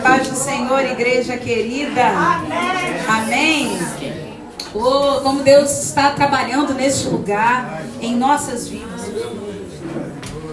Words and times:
paz 0.00 0.28
do 0.28 0.36
Senhor, 0.36 0.80
igreja 0.80 1.36
querida. 1.36 2.02
Amém. 2.06 2.58
Amém. 3.08 3.78
Oh, 4.74 5.20
como 5.22 5.42
Deus 5.42 5.70
está 5.82 6.10
trabalhando 6.10 6.74
neste 6.74 7.08
lugar, 7.08 7.82
em 8.00 8.16
nossas 8.16 8.68
vidas. 8.68 9.00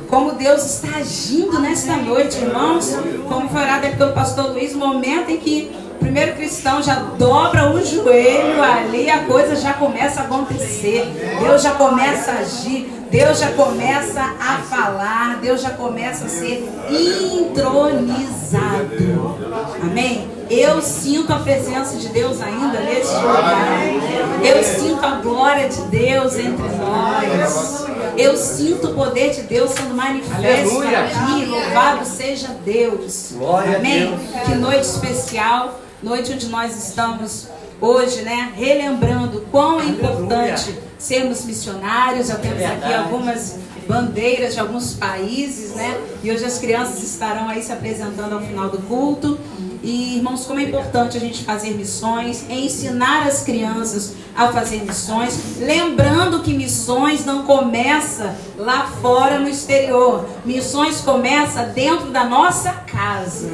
Como 0.07 0.33
Deus 0.33 0.65
está 0.65 0.97
agindo 0.97 1.59
nesta 1.59 1.95
noite, 1.97 2.37
irmãos. 2.37 2.95
Como 3.27 3.49
foi 3.49 3.61
orado 3.61 3.87
pelo 3.97 4.13
pastor 4.13 4.51
Luiz, 4.51 4.73
momento 4.73 5.29
em 5.29 5.37
que 5.37 5.71
primeiro 6.07 6.35
cristão 6.35 6.81
já 6.81 6.95
dobra 6.95 7.69
o 7.69 7.85
joelho 7.85 8.63
ali, 8.63 9.09
a 9.09 9.25
coisa 9.25 9.57
já 9.57 9.73
começa 9.73 10.21
a 10.21 10.23
acontecer. 10.23 11.05
Deus 11.41 11.61
já 11.61 11.71
começa 11.71 12.31
a 12.31 12.39
agir. 12.39 12.93
Deus 13.09 13.39
já 13.39 13.51
começa 13.51 14.19
a 14.19 14.57
falar, 14.57 15.37
Deus 15.41 15.61
já 15.61 15.69
começa 15.69 16.25
a 16.25 16.27
ser 16.29 16.69
intronizado. 16.89 18.17
Amém? 19.81 20.29
Eu 20.49 20.81
sinto 20.81 21.31
a 21.31 21.39
presença 21.39 21.95
de 21.97 22.09
Deus 22.09 22.41
ainda 22.41 22.81
neste 22.81 23.15
lugar. 23.15 23.79
Eu 24.43 24.61
sinto 24.61 25.05
a 25.05 25.11
glória 25.21 25.69
de 25.69 25.81
Deus 25.83 26.37
entre 26.37 26.67
nós. 26.77 27.85
Eu 28.17 28.35
sinto 28.35 28.87
o 28.87 28.93
poder 28.93 29.33
de 29.33 29.43
Deus 29.43 29.71
sendo 29.71 29.95
manifesto 29.95 30.81
aqui. 30.81 31.45
Louvado 31.45 32.05
seja 32.05 32.49
Deus. 32.65 33.33
Amém? 33.77 34.19
Que 34.45 34.55
noite 34.55 34.83
especial, 34.83 35.79
noite 36.01 36.33
onde 36.33 36.47
nós 36.47 36.75
estamos 36.87 37.47
hoje, 37.81 38.21
né? 38.21 38.53
Relembrando 38.55 39.41
quão 39.51 39.79
é 39.81 39.85
importante 39.85 40.77
sermos 40.97 41.45
missionários. 41.45 42.27
Já 42.27 42.35
temos 42.35 42.63
aqui 42.63 42.93
algumas 42.93 43.59
bandeiras 43.87 44.53
de 44.53 44.59
alguns 44.59 44.93
países, 44.93 45.75
né? 45.75 45.97
E 46.23 46.31
hoje 46.31 46.43
as 46.43 46.57
crianças 46.57 47.03
estarão 47.03 47.47
aí 47.47 47.63
se 47.63 47.71
apresentando 47.71 48.33
ao 48.33 48.41
final 48.41 48.69
do 48.69 48.79
culto. 48.79 49.39
E, 49.83 50.17
irmãos, 50.17 50.45
como 50.45 50.59
é 50.59 50.63
importante 50.63 51.17
a 51.17 51.19
gente 51.19 51.43
fazer 51.43 51.71
missões, 51.71 52.45
ensinar 52.49 53.27
as 53.27 53.43
crianças 53.43 54.13
a 54.35 54.51
fazer 54.51 54.83
missões, 54.83 55.57
lembrando 55.59 56.41
que 56.41 56.53
missões 56.53 57.25
não 57.25 57.43
começa 57.43 58.35
lá 58.57 58.87
fora 59.01 59.39
no 59.39 59.49
exterior. 59.49 60.27
Missões 60.45 61.01
começa 61.01 61.63
dentro 61.63 62.11
da 62.11 62.23
nossa 62.23 62.71
casa. 62.71 63.49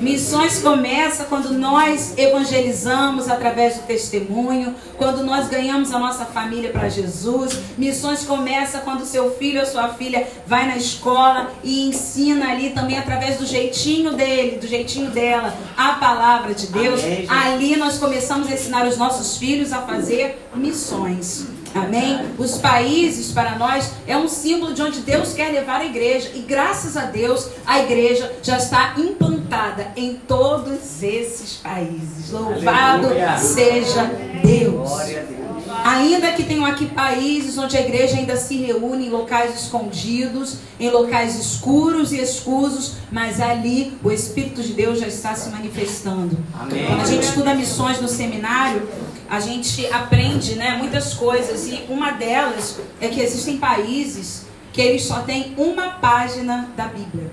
Missões 0.00 0.60
começa 0.60 1.24
quando 1.24 1.52
nós 1.52 2.14
evangelizamos 2.16 3.28
através 3.28 3.76
do 3.76 3.82
testemunho, 3.82 4.74
quando 4.98 5.22
nós 5.22 5.48
ganhamos 5.48 5.92
a 5.92 5.98
nossa 5.98 6.24
família 6.24 6.70
para 6.70 6.88
Jesus. 6.88 7.58
Missões 7.78 8.22
começa 8.22 8.78
quando 8.80 9.06
seu 9.06 9.30
filho 9.32 9.60
ou 9.60 9.66
sua 9.66 9.88
filha 9.88 10.26
vai 10.46 10.66
na 10.66 10.76
escola 10.76 11.50
e 11.64 11.88
ensina 11.88 12.50
ali 12.50 12.70
também 12.70 12.98
através 12.98 13.38
do 13.38 13.46
jeitinho 13.46 14.12
dele, 14.12 14.58
do 14.58 14.66
jeitinho 14.66 15.10
dela, 15.10 15.45
a 15.76 15.92
palavra 15.94 16.54
de 16.54 16.68
Deus. 16.68 17.02
Amém, 17.02 17.26
ali 17.28 17.76
nós 17.76 17.98
começamos 17.98 18.48
a 18.48 18.54
ensinar 18.54 18.86
os 18.86 18.96
nossos 18.96 19.36
filhos 19.36 19.72
a 19.72 19.82
fazer 19.82 20.48
missões. 20.54 21.46
Amém? 21.74 22.18
Os 22.38 22.56
países 22.58 23.32
para 23.32 23.56
nós 23.56 23.92
é 24.06 24.16
um 24.16 24.28
símbolo 24.28 24.72
de 24.72 24.82
onde 24.82 25.00
Deus 25.00 25.34
quer 25.34 25.52
levar 25.52 25.80
a 25.80 25.84
igreja. 25.84 26.30
E 26.34 26.40
graças 26.40 26.96
a 26.96 27.02
Deus, 27.02 27.48
a 27.66 27.80
igreja 27.80 28.32
já 28.42 28.56
está 28.56 28.94
implantada 28.96 29.88
em 29.94 30.14
todos 30.26 31.02
esses 31.02 31.54
países. 31.54 32.30
Louvado 32.30 33.06
Aleluia. 33.06 33.38
seja 33.38 34.04
Deus. 34.42 35.45
Ainda 35.84 36.32
que 36.32 36.42
tenham 36.42 36.64
aqui 36.64 36.86
países 36.86 37.56
onde 37.58 37.76
a 37.76 37.80
igreja 37.80 38.16
ainda 38.16 38.36
se 38.36 38.56
reúne 38.56 39.06
em 39.06 39.10
locais 39.10 39.54
escondidos, 39.62 40.58
em 40.78 40.90
locais 40.90 41.38
escuros 41.38 42.12
e 42.12 42.20
escusos, 42.20 42.96
mas 43.10 43.40
ali 43.40 43.96
o 44.02 44.10
Espírito 44.10 44.62
de 44.62 44.72
Deus 44.72 45.00
já 45.00 45.06
está 45.06 45.34
se 45.34 45.48
manifestando. 45.50 46.38
Amém. 46.58 46.86
Quando 46.86 47.00
a 47.00 47.06
gente 47.06 47.24
estuda 47.24 47.54
missões 47.54 48.00
no 48.00 48.08
seminário, 48.08 48.88
a 49.28 49.40
gente 49.40 49.86
aprende 49.86 50.54
né, 50.54 50.76
muitas 50.78 51.14
coisas 51.14 51.66
e 51.66 51.84
uma 51.88 52.12
delas 52.12 52.78
é 53.00 53.08
que 53.08 53.20
existem 53.20 53.58
países 53.58 54.46
que 54.72 54.80
eles 54.80 55.04
só 55.04 55.20
têm 55.20 55.54
uma 55.56 55.92
página 55.92 56.68
da 56.76 56.86
Bíblia. 56.86 57.30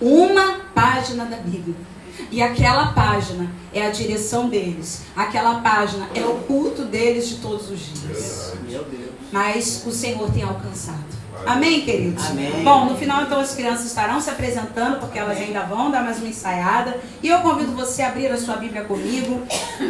Uma 0.00 0.60
página 0.74 1.24
da 1.24 1.36
Bíblia. 1.36 1.76
E 2.30 2.42
aquela 2.42 2.92
página 2.92 3.50
é 3.72 3.86
a 3.86 3.90
direção 3.90 4.48
deles. 4.48 5.02
Aquela 5.14 5.60
página 5.60 6.08
é 6.14 6.24
o 6.24 6.34
culto 6.46 6.84
deles 6.84 7.28
de 7.28 7.36
todos 7.36 7.70
os 7.70 7.80
dias. 7.80 8.52
Mas 9.32 9.84
o 9.86 9.90
Senhor 9.90 10.30
tem 10.30 10.42
alcançado. 10.42 11.14
Amém, 11.46 11.82
queridos? 11.82 12.24
Amém. 12.26 12.62
Bom, 12.62 12.86
no 12.86 12.96
final 12.96 13.22
então 13.22 13.38
as 13.40 13.54
crianças 13.54 13.86
estarão 13.86 14.20
se 14.20 14.30
apresentando, 14.30 14.98
porque 15.00 15.18
elas 15.18 15.36
ainda 15.36 15.60
vão 15.60 15.90
dar 15.90 16.02
mais 16.02 16.18
uma 16.18 16.28
ensaiada. 16.28 16.96
E 17.22 17.28
eu 17.28 17.40
convido 17.40 17.72
você 17.72 18.02
a 18.02 18.08
abrir 18.08 18.28
a 18.28 18.38
sua 18.38 18.56
Bíblia 18.56 18.84
comigo 18.84 19.42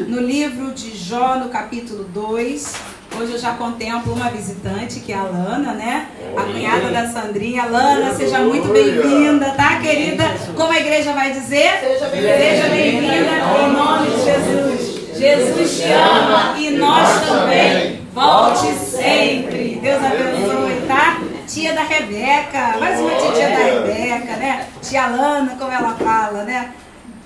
no 0.08 0.20
livro 0.20 0.72
de 0.72 0.96
Jó, 0.96 1.36
no 1.36 1.50
capítulo 1.50 2.04
2. 2.04 2.93
Hoje 3.16 3.32
eu 3.32 3.38
já 3.38 3.52
contemplo 3.52 4.12
uma 4.12 4.28
visitante, 4.30 4.98
que 5.00 5.12
é 5.12 5.16
a 5.16 5.22
Lana, 5.22 5.72
né? 5.72 6.08
A 6.36 6.42
cunhada 6.42 6.88
da 6.88 7.06
Sandrinha. 7.06 7.64
Lana, 7.64 8.12
seja 8.14 8.40
muito 8.40 8.68
bem-vinda, 8.72 9.50
tá, 9.50 9.78
querida? 9.80 10.24
Como 10.56 10.72
a 10.72 10.78
igreja 10.78 11.12
vai 11.12 11.32
dizer? 11.32 11.78
Seja 11.80 12.08
bem-vinda 12.08 13.06
em 13.16 13.72
nome 13.72 14.10
de 14.10 14.24
Jesus. 14.24 14.94
Jesus 15.16 15.76
te 15.76 15.92
ama 15.92 16.58
e 16.58 16.70
nós 16.70 17.26
também. 17.26 18.00
Volte 18.12 18.66
sempre. 18.74 19.78
Deus 19.80 20.02
abençoe, 20.02 20.86
tá? 20.88 21.20
tia 21.46 21.74
da 21.74 21.82
Rebeca, 21.82 22.78
mais 22.80 22.98
uma 22.98 23.10
tia 23.10 23.48
da 23.48 23.56
Rebeca, 23.56 24.36
né? 24.36 24.66
Tia 24.82 25.06
Lana, 25.06 25.56
como 25.58 25.70
ela 25.70 25.94
fala, 25.94 26.42
né? 26.44 26.70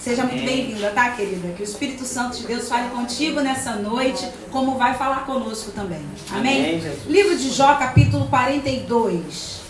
Seja 0.08 0.24
muito 0.24 0.42
bem-vinda, 0.42 0.90
tá, 0.92 1.10
querida? 1.10 1.52
Que 1.52 1.62
o 1.62 1.64
Espírito 1.64 2.02
Santo 2.06 2.38
de 2.38 2.46
Deus 2.46 2.66
fale 2.66 2.88
contigo 2.88 3.40
nessa 3.40 3.74
noite, 3.74 4.26
como 4.50 4.78
vai 4.78 4.94
falar 4.94 5.26
conosco 5.26 5.70
também. 5.72 6.00
Amém? 6.30 6.80
Amém 6.80 6.98
Livro 7.06 7.36
de 7.36 7.50
Jó, 7.50 7.74
capítulo 7.74 8.26
42. 8.28 9.60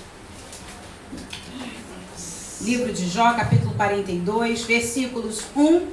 Livro 2.60 2.92
de 2.92 3.08
Jó, 3.08 3.32
capítulo 3.32 3.74
42, 3.74 4.62
versículos 4.62 5.42
1 5.56 5.88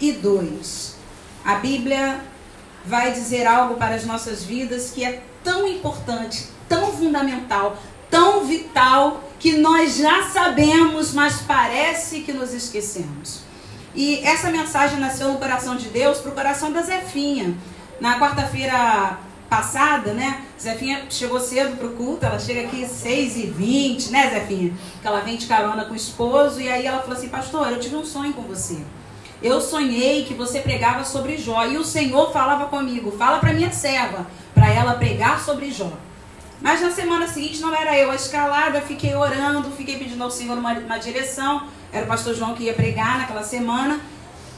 e 0.00 0.12
2. 0.12 0.94
A 1.44 1.56
Bíblia 1.56 2.20
vai 2.86 3.10
dizer 3.10 3.48
algo 3.48 3.74
para 3.74 3.96
as 3.96 4.06
nossas 4.06 4.44
vidas 4.44 4.92
que 4.92 5.04
é 5.04 5.24
tão 5.42 5.66
importante, 5.66 6.46
tão 6.68 6.92
fundamental, 6.92 7.76
tão 8.08 8.46
vital 8.46 9.24
que 9.40 9.56
nós 9.56 9.96
já 9.96 10.22
sabemos, 10.28 11.12
mas 11.12 11.42
parece 11.42 12.20
que 12.20 12.32
nos 12.32 12.54
esquecemos. 12.54 13.47
E 13.94 14.20
essa 14.24 14.50
mensagem 14.50 14.98
nasceu 14.98 15.32
no 15.32 15.38
coração 15.38 15.76
de 15.76 15.88
Deus 15.88 16.18
para 16.18 16.30
o 16.30 16.34
coração 16.34 16.72
da 16.72 16.82
Zefinha. 16.82 17.54
Na 18.00 18.18
quarta-feira 18.18 19.18
passada, 19.48 20.12
né? 20.12 20.42
Zefinha 20.60 21.06
chegou 21.08 21.40
cedo 21.40 21.76
para 21.76 21.86
o 21.86 21.92
culto, 21.92 22.26
ela 22.26 22.38
chega 22.38 22.62
aqui 22.62 22.84
6h20, 22.84 24.10
né, 24.10 24.30
Zefinha? 24.30 24.74
Que 25.00 25.06
ela 25.06 25.20
vem 25.20 25.36
de 25.36 25.46
carona 25.46 25.84
com 25.84 25.92
o 25.92 25.96
esposo, 25.96 26.60
e 26.60 26.68
aí 26.68 26.86
ela 26.86 27.00
falou 27.00 27.16
assim, 27.16 27.28
pastor, 27.28 27.70
eu 27.70 27.80
tive 27.80 27.96
um 27.96 28.04
sonho 28.04 28.32
com 28.32 28.42
você. 28.42 28.78
Eu 29.42 29.60
sonhei 29.60 30.24
que 30.24 30.34
você 30.34 30.60
pregava 30.60 31.04
sobre 31.04 31.38
Jó, 31.38 31.64
e 31.64 31.78
o 31.78 31.84
Senhor 31.84 32.32
falava 32.32 32.66
comigo, 32.66 33.10
fala 33.12 33.38
para 33.38 33.52
minha 33.52 33.72
serva, 33.72 34.26
para 34.54 34.68
ela 34.68 34.94
pregar 34.94 35.40
sobre 35.40 35.70
Jó. 35.70 35.92
Mas 36.60 36.80
na 36.80 36.90
semana 36.90 37.28
seguinte 37.28 37.60
não 37.60 37.74
era 37.74 37.96
eu 37.96 38.10
a 38.10 38.16
escalada, 38.16 38.80
fiquei 38.80 39.14
orando, 39.14 39.70
fiquei 39.70 39.96
pedindo 39.96 40.22
ao 40.22 40.30
Senhor 40.30 40.58
uma, 40.58 40.72
uma 40.72 40.98
direção. 40.98 41.68
Era 41.92 42.04
o 42.04 42.08
pastor 42.08 42.34
João 42.34 42.54
que 42.54 42.64
ia 42.64 42.74
pregar 42.74 43.18
naquela 43.18 43.42
semana. 43.42 44.00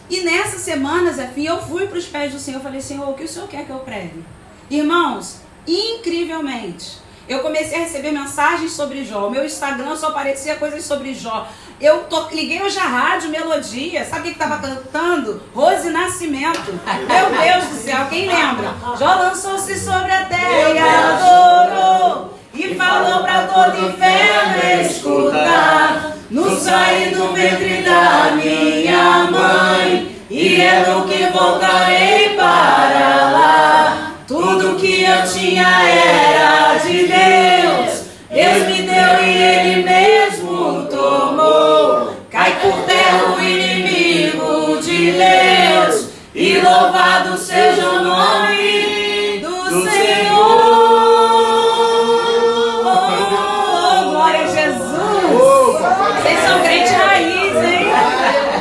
E 0.08 0.22
nessa 0.22 0.58
semana, 0.58 1.12
Zefim, 1.12 1.44
eu 1.44 1.62
fui 1.62 1.86
para 1.86 1.98
os 1.98 2.06
pés 2.06 2.32
do 2.32 2.38
Senhor. 2.40 2.60
Falei, 2.60 2.80
Senhor, 2.80 3.08
o 3.08 3.14
que 3.14 3.24
o 3.24 3.28
Senhor 3.28 3.48
quer 3.48 3.64
que 3.64 3.70
eu 3.70 3.78
pregue? 3.78 4.24
Irmãos, 4.68 5.40
incrivelmente, 5.66 6.98
eu 7.28 7.38
comecei 7.38 7.78
a 7.78 7.82
receber 7.82 8.10
mensagens 8.10 8.72
sobre 8.72 9.04
Jó. 9.04 9.30
Meu 9.30 9.44
Instagram 9.44 9.94
só 9.96 10.08
aparecia 10.08 10.56
coisas 10.56 10.84
sobre 10.84 11.14
Jó. 11.14 11.46
Eu 11.80 12.00
to... 12.04 12.28
liguei 12.32 12.60
hoje 12.60 12.78
a 12.80 12.84
rádio 12.84 13.30
Melodia. 13.30 14.04
Sabe 14.04 14.20
o 14.20 14.22
que 14.24 14.30
estava 14.30 14.58
cantando? 14.58 15.40
Rose 15.54 15.88
Nascimento. 15.90 16.72
Meu 17.06 17.30
Deus 17.40 17.68
do 17.68 17.76
céu, 17.76 18.06
quem 18.10 18.26
lembra? 18.26 18.74
Jó 18.98 19.14
lançou-se 19.14 19.78
sobre 19.78 20.10
a 20.10 20.24
terra 20.24 20.70
e 20.70 20.78
adorou. 20.78 22.38
E 22.52 22.74
falou 22.74 23.22
para 23.22 23.46
todo 23.46 23.88
inferno 23.88 24.82
escutar. 24.82 26.19
No 26.30 26.56
sair 26.56 27.12
do 27.12 27.32
ventre 27.32 27.82
da 27.82 28.30
minha 28.36 29.24
mãe. 29.24 30.14
E 30.30 30.60
é 30.60 30.84
do 30.84 31.08
que 31.08 31.24
voltarei 31.36 32.36
para 32.36 33.30
lá. 33.32 34.12
Tudo 34.28 34.76
que 34.76 35.02
eu 35.02 35.26
tinha 35.26 35.66
era 35.66 36.78
de 36.78 37.08
Deus. 37.08 38.04
Deus 38.30 38.68
me 38.68 38.82
deu 38.82 39.24
e 39.24 39.42
Ele 39.42 39.82
mesmo 39.82 40.86
tomou. 40.88 42.14
Cai 42.30 42.60
por 42.62 42.78
terra 42.84 43.34
o 43.36 43.42
inimigo 43.42 44.80
de 44.80 45.10
Deus. 45.10 46.10
E 46.32 46.58
louvado 46.58 47.36
seja 47.36 47.88
o 47.88 48.04
nome 48.04 48.99
Vocês 56.30 56.44
são 56.44 56.62
crente 56.62 56.92
raiz, 56.92 57.56
hein? 57.56 57.90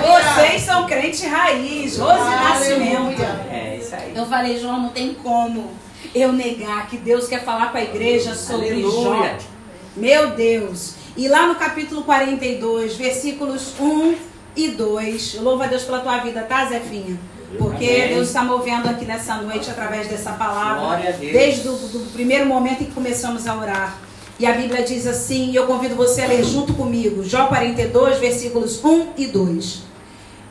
Você 0.01 1.27
raiz, 1.27 1.97
Rose 1.97 2.29
Nascimento. 2.29 3.21
É 3.51 3.77
isso 3.77 3.95
aí. 3.95 4.13
Eu 4.15 4.25
falei, 4.25 4.59
João, 4.59 4.81
não 4.81 4.89
tem 4.89 5.13
como 5.13 5.71
eu 6.13 6.31
negar 6.31 6.87
que 6.87 6.97
Deus 6.97 7.27
quer 7.27 7.43
falar 7.43 7.71
com 7.71 7.77
a 7.77 7.83
igreja 7.83 8.33
sobre 8.35 8.69
Aleluia. 8.69 9.37
Jó. 9.39 9.47
Meu 9.95 10.31
Deus. 10.31 10.95
E 11.17 11.27
lá 11.27 11.47
no 11.47 11.55
capítulo 11.55 12.03
42, 12.03 12.95
versículos 12.95 13.73
1 13.79 14.15
e 14.55 14.69
2. 14.69 15.35
Louva 15.41 15.65
a 15.65 15.67
Deus 15.67 15.83
pela 15.83 15.99
tua 15.99 16.17
vida, 16.19 16.41
tá, 16.43 16.65
Zefinha? 16.65 17.19
Porque 17.57 17.85
Amém. 17.85 18.07
Deus 18.09 18.27
está 18.27 18.43
movendo 18.43 18.87
aqui 18.87 19.05
nessa 19.05 19.35
noite 19.35 19.69
através 19.69 20.07
dessa 20.07 20.33
palavra. 20.33 21.11
Desde 21.19 21.67
o 21.67 21.73
do 21.73 22.11
primeiro 22.13 22.45
momento 22.45 22.83
em 22.83 22.85
que 22.85 22.91
começamos 22.91 23.47
a 23.47 23.55
orar. 23.55 23.97
E 24.39 24.45
a 24.45 24.53
Bíblia 24.53 24.83
diz 24.83 25.05
assim, 25.05 25.51
e 25.51 25.55
eu 25.57 25.67
convido 25.67 25.95
você 25.95 26.21
a 26.21 26.27
ler 26.27 26.45
junto 26.45 26.73
comigo, 26.73 27.25
Jó 27.25 27.47
42, 27.47 28.19
versículos 28.19 28.81
1 28.81 29.07
e 29.17 29.27
2. 29.27 29.83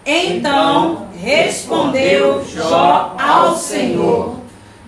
Então 0.04 1.08
respondeu 1.18 2.44
Jó 2.44 3.16
ao 3.18 3.56
Senhor: 3.56 4.36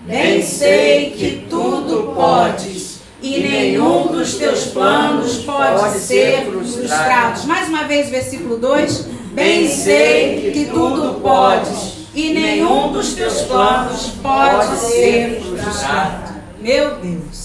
Bem 0.05 0.43
sei 0.43 1.11
que 1.11 1.47
tudo 1.49 2.13
podes, 2.13 2.99
e 3.23 3.39
nenhum 3.39 4.07
dos 4.07 4.35
teus 4.35 4.65
planos 4.65 5.37
pode 5.37 5.97
ser 5.97 6.45
frustrado. 6.45 7.47
Mais 7.47 7.69
uma 7.69 7.85
vez, 7.85 8.07
versículo 8.07 8.57
2: 8.57 9.07
Bem 9.33 9.67
sei 9.67 10.51
que 10.51 10.65
tudo 10.65 11.19
podes, 11.21 12.07
e 12.13 12.33
nenhum 12.33 12.91
dos 12.91 13.13
teus 13.13 13.41
planos 13.41 14.11
pode 14.21 14.77
ser 14.77 15.41
frustrado. 15.41 16.33
Meu 16.59 16.97
Deus. 16.97 17.40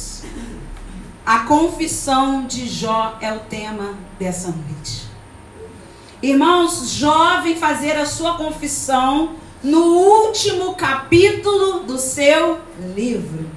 A 1.26 1.40
confissão 1.40 2.46
de 2.46 2.68
Jó 2.68 3.18
é 3.20 3.32
o 3.32 3.40
tema 3.40 3.94
dessa 4.16 4.46
noite. 4.46 5.02
Irmãos, 6.22 6.88
Jó 6.90 7.40
vem 7.40 7.56
fazer 7.56 7.96
a 7.96 8.06
sua 8.06 8.36
confissão 8.36 9.34
no 9.60 9.80
último 9.80 10.76
capítulo 10.76 11.80
do 11.80 11.98
seu 11.98 12.60
livro. 12.94 13.50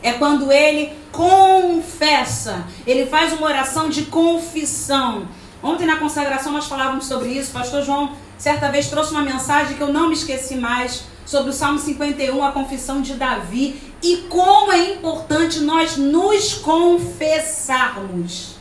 É 0.00 0.12
quando 0.12 0.52
ele 0.52 0.92
confessa, 1.10 2.64
ele 2.86 3.06
faz 3.06 3.32
uma 3.32 3.48
oração 3.48 3.88
de 3.88 4.02
confissão. 4.04 5.26
Ontem 5.60 5.86
na 5.86 5.96
consagração 5.96 6.52
nós 6.52 6.66
falávamos 6.66 7.06
sobre 7.06 7.30
isso, 7.30 7.50
pastor 7.50 7.82
João 7.82 8.12
certa 8.38 8.70
vez 8.70 8.88
trouxe 8.88 9.10
uma 9.10 9.22
mensagem 9.22 9.76
que 9.76 9.82
eu 9.82 9.92
não 9.92 10.08
me 10.08 10.14
esqueci 10.14 10.54
mais 10.54 11.04
sobre 11.24 11.50
o 11.50 11.52
Salmo 11.52 11.78
51, 11.78 12.44
a 12.44 12.52
confissão 12.52 13.00
de 13.00 13.14
Davi 13.14 13.80
e 14.02 14.18
como 14.28 14.72
é 14.72 14.94
importante 14.94 15.60
nós 15.60 15.96
nos 15.96 16.54
confessarmos. 16.54 18.56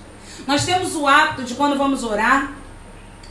Nós 0.47 0.65
temos 0.65 0.95
o 0.95 1.07
hábito 1.07 1.43
de 1.43 1.55
quando 1.55 1.77
vamos 1.77 2.03
orar, 2.03 2.53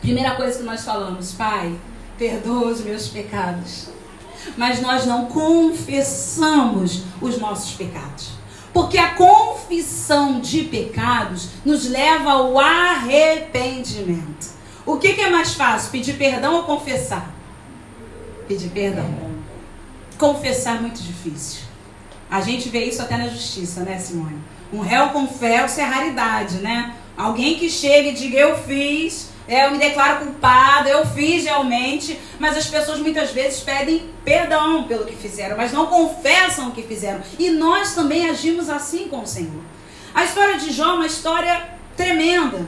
primeira 0.00 0.35
coisa 0.35 0.59
que 0.59 0.65
nós 0.65 0.85
falamos, 0.85 1.32
Pai, 1.32 1.79
perdoa 2.19 2.73
os 2.73 2.81
meus 2.81 3.09
pecados. 3.09 3.88
Mas 4.56 4.81
nós 4.81 5.06
não 5.06 5.27
confessamos 5.27 7.03
os 7.21 7.38
nossos 7.38 7.75
pecados. 7.75 8.31
Porque 8.73 8.99
a 8.99 9.15
confissão 9.15 10.41
de 10.41 10.62
pecados 10.62 11.49
nos 11.65 11.88
leva 11.88 12.32
ao 12.32 12.59
arrependimento. 12.59 14.49
O 14.87 14.97
que, 14.97 15.12
que 15.12 15.21
é 15.21 15.31
mais 15.31 15.55
fácil, 15.55 15.91
pedir 15.91 16.17
perdão 16.17 16.56
ou 16.56 16.62
confessar? 16.62 17.39
Pedir 18.50 18.70
perdão. 18.70 19.08
Confessar 20.19 20.79
é 20.79 20.81
muito 20.81 21.00
difícil. 21.00 21.61
A 22.29 22.41
gente 22.41 22.69
vê 22.69 22.85
isso 22.85 23.00
até 23.00 23.17
na 23.17 23.29
justiça, 23.29 23.82
né, 23.82 23.97
Simone? 23.97 24.41
Um 24.73 24.81
réu 24.81 25.11
confesso 25.11 25.81
é 25.81 25.85
raridade, 25.85 26.56
né? 26.56 26.97
Alguém 27.17 27.61
que 27.61 27.70
chega 27.70 28.08
e 28.08 28.12
diga 28.12 28.37
eu 28.37 28.58
fiz, 28.58 29.29
é, 29.47 29.67
eu 29.67 29.70
me 29.70 29.79
declaro 29.79 30.25
culpado, 30.25 30.88
eu 30.88 31.06
fiz 31.06 31.44
realmente, 31.44 32.19
mas 32.41 32.56
as 32.56 32.67
pessoas 32.67 32.99
muitas 32.99 33.31
vezes 33.31 33.61
pedem 33.61 34.11
perdão 34.25 34.82
pelo 34.82 35.05
que 35.05 35.14
fizeram, 35.14 35.56
mas 35.56 35.70
não 35.70 35.87
confessam 35.87 36.70
o 36.70 36.73
que 36.73 36.82
fizeram. 36.82 37.20
E 37.38 37.50
nós 37.50 37.94
também 37.94 38.29
agimos 38.29 38.69
assim 38.69 39.06
com 39.06 39.20
o 39.20 39.26
Senhor. 39.29 39.62
A 40.12 40.25
história 40.25 40.58
de 40.58 40.73
Jó 40.73 40.91
é 40.91 40.94
uma 40.94 41.06
história 41.06 41.69
tremenda. 41.96 42.67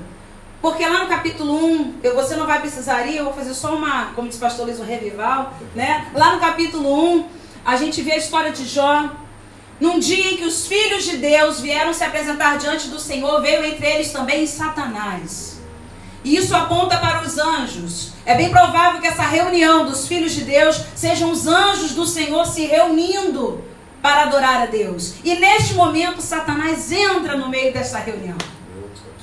Porque 0.62 0.86
lá 0.86 1.00
no 1.00 1.08
capítulo 1.08 1.56
1, 1.56 1.94
eu, 2.04 2.14
você 2.14 2.36
não 2.36 2.46
vai 2.46 2.60
precisar 2.60 3.04
ir, 3.06 3.16
eu 3.16 3.24
vou 3.24 3.34
fazer 3.34 3.52
só 3.52 3.74
uma, 3.74 4.12
como 4.14 4.28
diz 4.28 4.36
o 4.36 4.40
pastor 4.40 4.64
Luiz, 4.64 4.78
um 4.78 4.84
revival. 4.84 5.54
Né? 5.74 6.06
Lá 6.14 6.34
no 6.34 6.40
capítulo 6.40 7.14
1, 7.16 7.28
a 7.64 7.76
gente 7.76 8.00
vê 8.00 8.12
a 8.12 8.16
história 8.16 8.52
de 8.52 8.64
Jó. 8.64 9.10
Num 9.80 9.98
dia 9.98 10.32
em 10.32 10.36
que 10.36 10.44
os 10.44 10.68
filhos 10.68 11.02
de 11.02 11.16
Deus 11.16 11.60
vieram 11.60 11.92
se 11.92 12.04
apresentar 12.04 12.58
diante 12.58 12.86
do 12.86 13.00
Senhor, 13.00 13.42
veio 13.42 13.64
entre 13.64 13.84
eles 13.84 14.12
também 14.12 14.46
Satanás. 14.46 15.60
E 16.22 16.36
isso 16.36 16.54
aponta 16.54 16.96
para 16.98 17.22
os 17.22 17.36
anjos. 17.36 18.12
É 18.24 18.36
bem 18.36 18.48
provável 18.48 19.00
que 19.00 19.08
essa 19.08 19.24
reunião 19.24 19.84
dos 19.84 20.06
filhos 20.06 20.30
de 20.30 20.44
Deus 20.44 20.80
sejam 20.94 21.32
os 21.32 21.48
anjos 21.48 21.90
do 21.90 22.06
Senhor 22.06 22.46
se 22.46 22.66
reunindo 22.66 23.64
para 24.00 24.22
adorar 24.22 24.62
a 24.62 24.66
Deus. 24.66 25.14
E 25.24 25.34
neste 25.34 25.74
momento, 25.74 26.20
Satanás 26.20 26.92
entra 26.92 27.36
no 27.36 27.48
meio 27.48 27.72
dessa 27.72 27.98
reunião. 27.98 28.36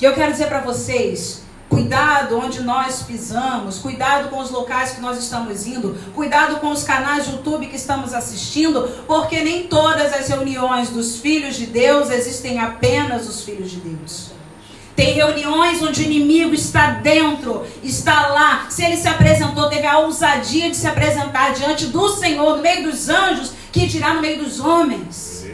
E 0.01 0.05
eu 0.05 0.13
quero 0.13 0.31
dizer 0.31 0.47
para 0.47 0.61
vocês, 0.61 1.41
cuidado 1.67 2.39
onde 2.39 2.61
nós 2.61 3.01
pisamos, 3.01 3.79
cuidado 3.79 4.29
com 4.29 4.39
os 4.39 4.49
locais 4.49 4.91
que 4.91 5.01
nós 5.01 5.17
estamos 5.17 5.67
indo, 5.67 5.93
cuidado 6.15 6.61
com 6.61 6.71
os 6.71 6.85
canais 6.85 7.25
de 7.25 7.31
YouTube 7.31 7.67
que 7.67 7.75
estamos 7.75 8.13
assistindo, 8.13 8.87
porque 9.05 9.41
nem 9.41 9.67
todas 9.67 10.13
as 10.13 10.29
reuniões 10.29 10.89
dos 10.89 11.17
filhos 11.17 11.57
de 11.57 11.65
Deus 11.65 12.09
existem 12.11 12.59
apenas 12.59 13.27
os 13.27 13.43
filhos 13.43 13.71
de 13.71 13.81
Deus. 13.81 14.31
Tem 14.95 15.13
reuniões 15.13 15.81
onde 15.81 16.01
o 16.01 16.05
inimigo 16.05 16.53
está 16.53 16.91
dentro, 16.91 17.65
está 17.83 18.27
lá. 18.27 18.67
Se 18.69 18.83
ele 18.85 18.95
se 18.95 19.07
apresentou, 19.07 19.67
teve 19.69 19.85
a 19.85 19.99
ousadia 19.99 20.69
de 20.69 20.77
se 20.77 20.87
apresentar 20.87 21.53
diante 21.53 21.87
do 21.87 22.07
Senhor, 22.07 22.55
no 22.55 22.61
meio 22.61 22.89
dos 22.89 23.09
anjos, 23.09 23.51
que 23.69 23.85
dirá 23.85 24.13
no 24.13 24.21
meio 24.21 24.43
dos 24.43 24.61
homens. 24.61 25.45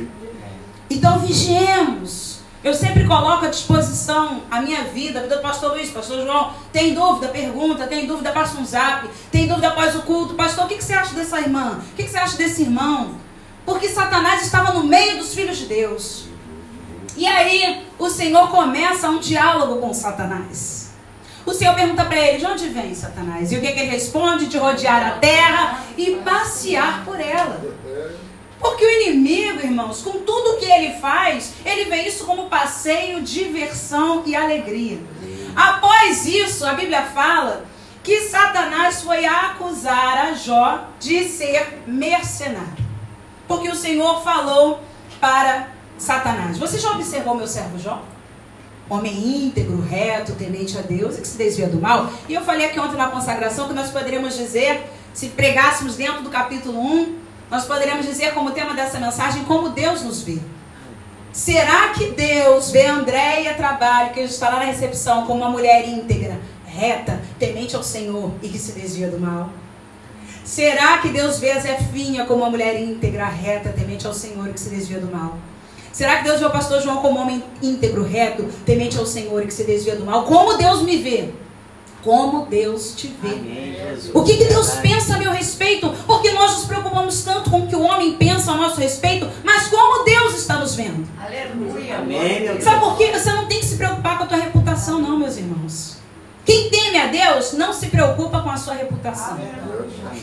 Então 0.87 1.19
vigiemos. 1.19 2.24
Eu 2.65 2.73
sempre 2.73 3.05
coloco 3.05 3.45
à 3.45 3.49
disposição 3.49 4.41
a 4.49 4.59
minha 4.59 4.85
vida, 4.85 5.19
a 5.19 5.21
vida 5.21 5.35
do 5.35 5.41
pastor 5.43 5.73
Luiz, 5.73 5.91
pastor 5.91 6.25
João. 6.25 6.51
Tem 6.73 6.95
dúvida? 6.95 7.27
Pergunta. 7.27 7.85
Tem 7.85 8.07
dúvida? 8.07 8.31
Passa 8.31 8.57
um 8.59 8.65
zap. 8.65 9.07
Tem 9.31 9.47
dúvida 9.47 9.67
após 9.67 9.95
o 9.95 10.01
culto. 10.01 10.33
Pastor, 10.33 10.65
o 10.65 10.67
que, 10.67 10.81
você 10.81 10.93
acha 10.93 11.13
dessa 11.13 11.39
irmã? 11.39 11.79
O 11.91 11.95
que, 11.95 12.07
você 12.07 12.17
acha 12.17 12.35
desse 12.35 12.63
irmão? 12.63 13.19
Porque 13.67 13.87
Satanás 13.87 14.41
estava 14.41 14.73
no 14.73 14.83
meio 14.83 15.19
dos 15.19 15.35
filhos 15.35 15.57
de 15.57 15.67
Deus. 15.67 16.25
E 17.15 17.27
aí 17.27 17.85
o 17.99 18.09
Senhor 18.09 18.49
começa 18.49 19.11
um 19.11 19.19
diálogo 19.19 19.79
com 19.79 19.93
Satanás. 19.93 20.95
O 21.45 21.53
Senhor 21.53 21.75
pergunta 21.75 22.03
para 22.03 22.17
ele: 22.17 22.39
de 22.39 22.47
onde 22.47 22.67
vem 22.69 22.95
Satanás? 22.95 23.51
E 23.51 23.57
o 23.57 23.61
que, 23.61 23.71
que 23.73 23.79
ele 23.79 23.91
responde? 23.91 24.47
De 24.47 24.57
rodear 24.57 25.05
a 25.05 25.11
terra 25.19 25.83
e 25.95 26.15
passear 26.15 27.05
por 27.05 27.19
ela. 27.19 27.61
Porque 28.59 28.85
o 28.85 29.01
inimigo, 29.01 29.59
irmãos, 29.59 30.01
com 30.01 30.19
tudo 30.19 30.57
que 30.57 30.65
ele 30.65 30.99
faz, 30.99 31.53
ele 31.65 31.85
vê 31.85 32.03
isso 32.03 32.25
como 32.25 32.49
passeio, 32.49 33.21
diversão 33.21 34.23
e 34.25 34.35
alegria. 34.35 34.99
Após 35.55 36.25
isso, 36.25 36.65
a 36.65 36.73
Bíblia 36.73 37.03
fala 37.03 37.65
que 38.03 38.21
Satanás 38.21 39.01
foi 39.01 39.25
acusar 39.25 40.27
a 40.27 40.33
Jó 40.33 40.89
de 40.99 41.27
ser 41.27 41.83
mercenário. 41.87 42.85
Porque 43.47 43.69
o 43.69 43.75
Senhor 43.75 44.23
falou 44.23 44.79
para 45.19 45.69
Satanás: 45.97 46.57
Você 46.57 46.77
já 46.77 46.91
observou 46.91 47.35
meu 47.35 47.47
servo 47.47 47.79
Jó? 47.79 48.03
Homem 48.87 49.45
íntegro, 49.45 49.81
reto, 49.81 50.33
temente 50.33 50.77
a 50.77 50.81
Deus 50.81 51.17
e 51.17 51.21
que 51.21 51.27
se 51.27 51.37
desvia 51.37 51.67
do 51.67 51.81
mal. 51.81 52.11
E 52.29 52.35
eu 52.35 52.43
falei 52.43 52.67
aqui 52.67 52.79
ontem 52.79 52.95
na 52.95 53.07
consagração 53.07 53.67
que 53.67 53.73
nós 53.73 53.89
poderíamos 53.89 54.37
dizer, 54.37 54.83
se 55.11 55.29
pregássemos 55.29 55.95
dentro 55.95 56.21
do 56.21 56.29
capítulo 56.29 56.79
1, 56.79 57.24
nós 57.49 57.65
poderíamos 57.65 58.05
dizer 58.05 58.33
como 58.33 58.51
tema 58.51 58.73
dessa 58.73 58.99
mensagem 58.99 59.43
como 59.43 59.69
Deus 59.69 60.01
nos 60.01 60.21
vê. 60.21 60.39
Será 61.31 61.89
que 61.89 62.11
Deus 62.11 62.71
vê 62.71 62.87
Andréia 62.87 63.53
Trabalho, 63.55 64.13
que 64.13 64.21
está 64.21 64.49
lá 64.49 64.59
na 64.59 64.65
recepção, 64.65 65.25
como 65.25 65.41
uma 65.41 65.49
mulher 65.49 65.87
íntegra, 65.87 66.39
reta, 66.65 67.21
temente 67.37 67.75
ao 67.75 67.83
Senhor 67.83 68.31
e 68.41 68.47
que 68.47 68.57
se 68.57 68.71
desvia 68.71 69.09
do 69.09 69.19
mal? 69.19 69.49
Será 70.45 70.99
que 70.99 71.09
Deus 71.09 71.39
vê 71.39 71.51
a 71.51 71.59
Zefinha 71.59 72.25
como 72.25 72.43
uma 72.43 72.49
mulher 72.49 72.79
íntegra, 72.79 73.25
reta, 73.25 73.69
temente 73.69 74.07
ao 74.07 74.13
Senhor 74.13 74.47
e 74.47 74.53
que 74.53 74.59
se 74.59 74.69
desvia 74.69 74.99
do 74.99 75.11
mal? 75.11 75.37
Será 75.91 76.17
que 76.17 76.25
Deus 76.25 76.39
vê 76.39 76.45
o 76.45 76.51
pastor 76.51 76.81
João 76.81 76.97
como 76.97 77.19
homem 77.19 77.41
íntegro, 77.61 78.03
reto, 78.03 78.43
temente 78.65 78.97
ao 78.97 79.05
Senhor 79.05 79.41
e 79.41 79.47
que 79.47 79.53
se 79.53 79.63
desvia 79.63 79.95
do 79.95 80.05
mal? 80.05 80.25
Como 80.25 80.57
Deus 80.57 80.81
me 80.81 80.97
vê? 80.97 81.29
Como 82.05 82.45
Deus 82.45 82.93
te 82.95 83.07
vê. 83.19 83.29
Amém, 83.29 83.75
o 84.13 84.23
que, 84.23 84.37
que 84.37 84.45
Deus 84.45 84.75
pensa 84.75 85.15
a 85.15 85.17
meu 85.17 85.31
respeito? 85.31 85.91
Porque 86.05 86.31
nós 86.31 86.51
nos 86.51 86.65
preocupamos 86.65 87.23
tanto 87.23 87.49
com 87.49 87.61
o 87.61 87.67
que 87.67 87.75
o 87.75 87.81
homem 87.81 88.13
pensa 88.13 88.51
a 88.51 88.55
nosso 88.55 88.79
respeito, 88.79 89.27
mas 89.43 89.67
como 89.67 90.05
Deus 90.05 90.35
está 90.35 90.59
nos 90.59 90.75
vendo. 90.75 91.03
Aleluia. 91.19 91.97
Amém, 91.97 92.61
Sabe 92.61 92.79
por 92.79 92.95
quê? 92.95 93.11
Você 93.11 93.31
não 93.31 93.47
tem 93.47 93.59
que 93.59 93.65
se 93.65 93.75
preocupar 93.75 94.19
com 94.19 94.25
a 94.25 94.27
tua 94.27 94.37
reputação, 94.37 94.99
não, 95.01 95.17
meus 95.17 95.35
irmãos. 95.35 95.95
Quem 96.45 96.69
teme 96.69 96.99
a 96.99 97.07
Deus 97.07 97.53
não 97.53 97.73
se 97.73 97.87
preocupa 97.87 98.39
com 98.39 98.51
a 98.51 98.57
sua 98.57 98.75
reputação. 98.75 99.39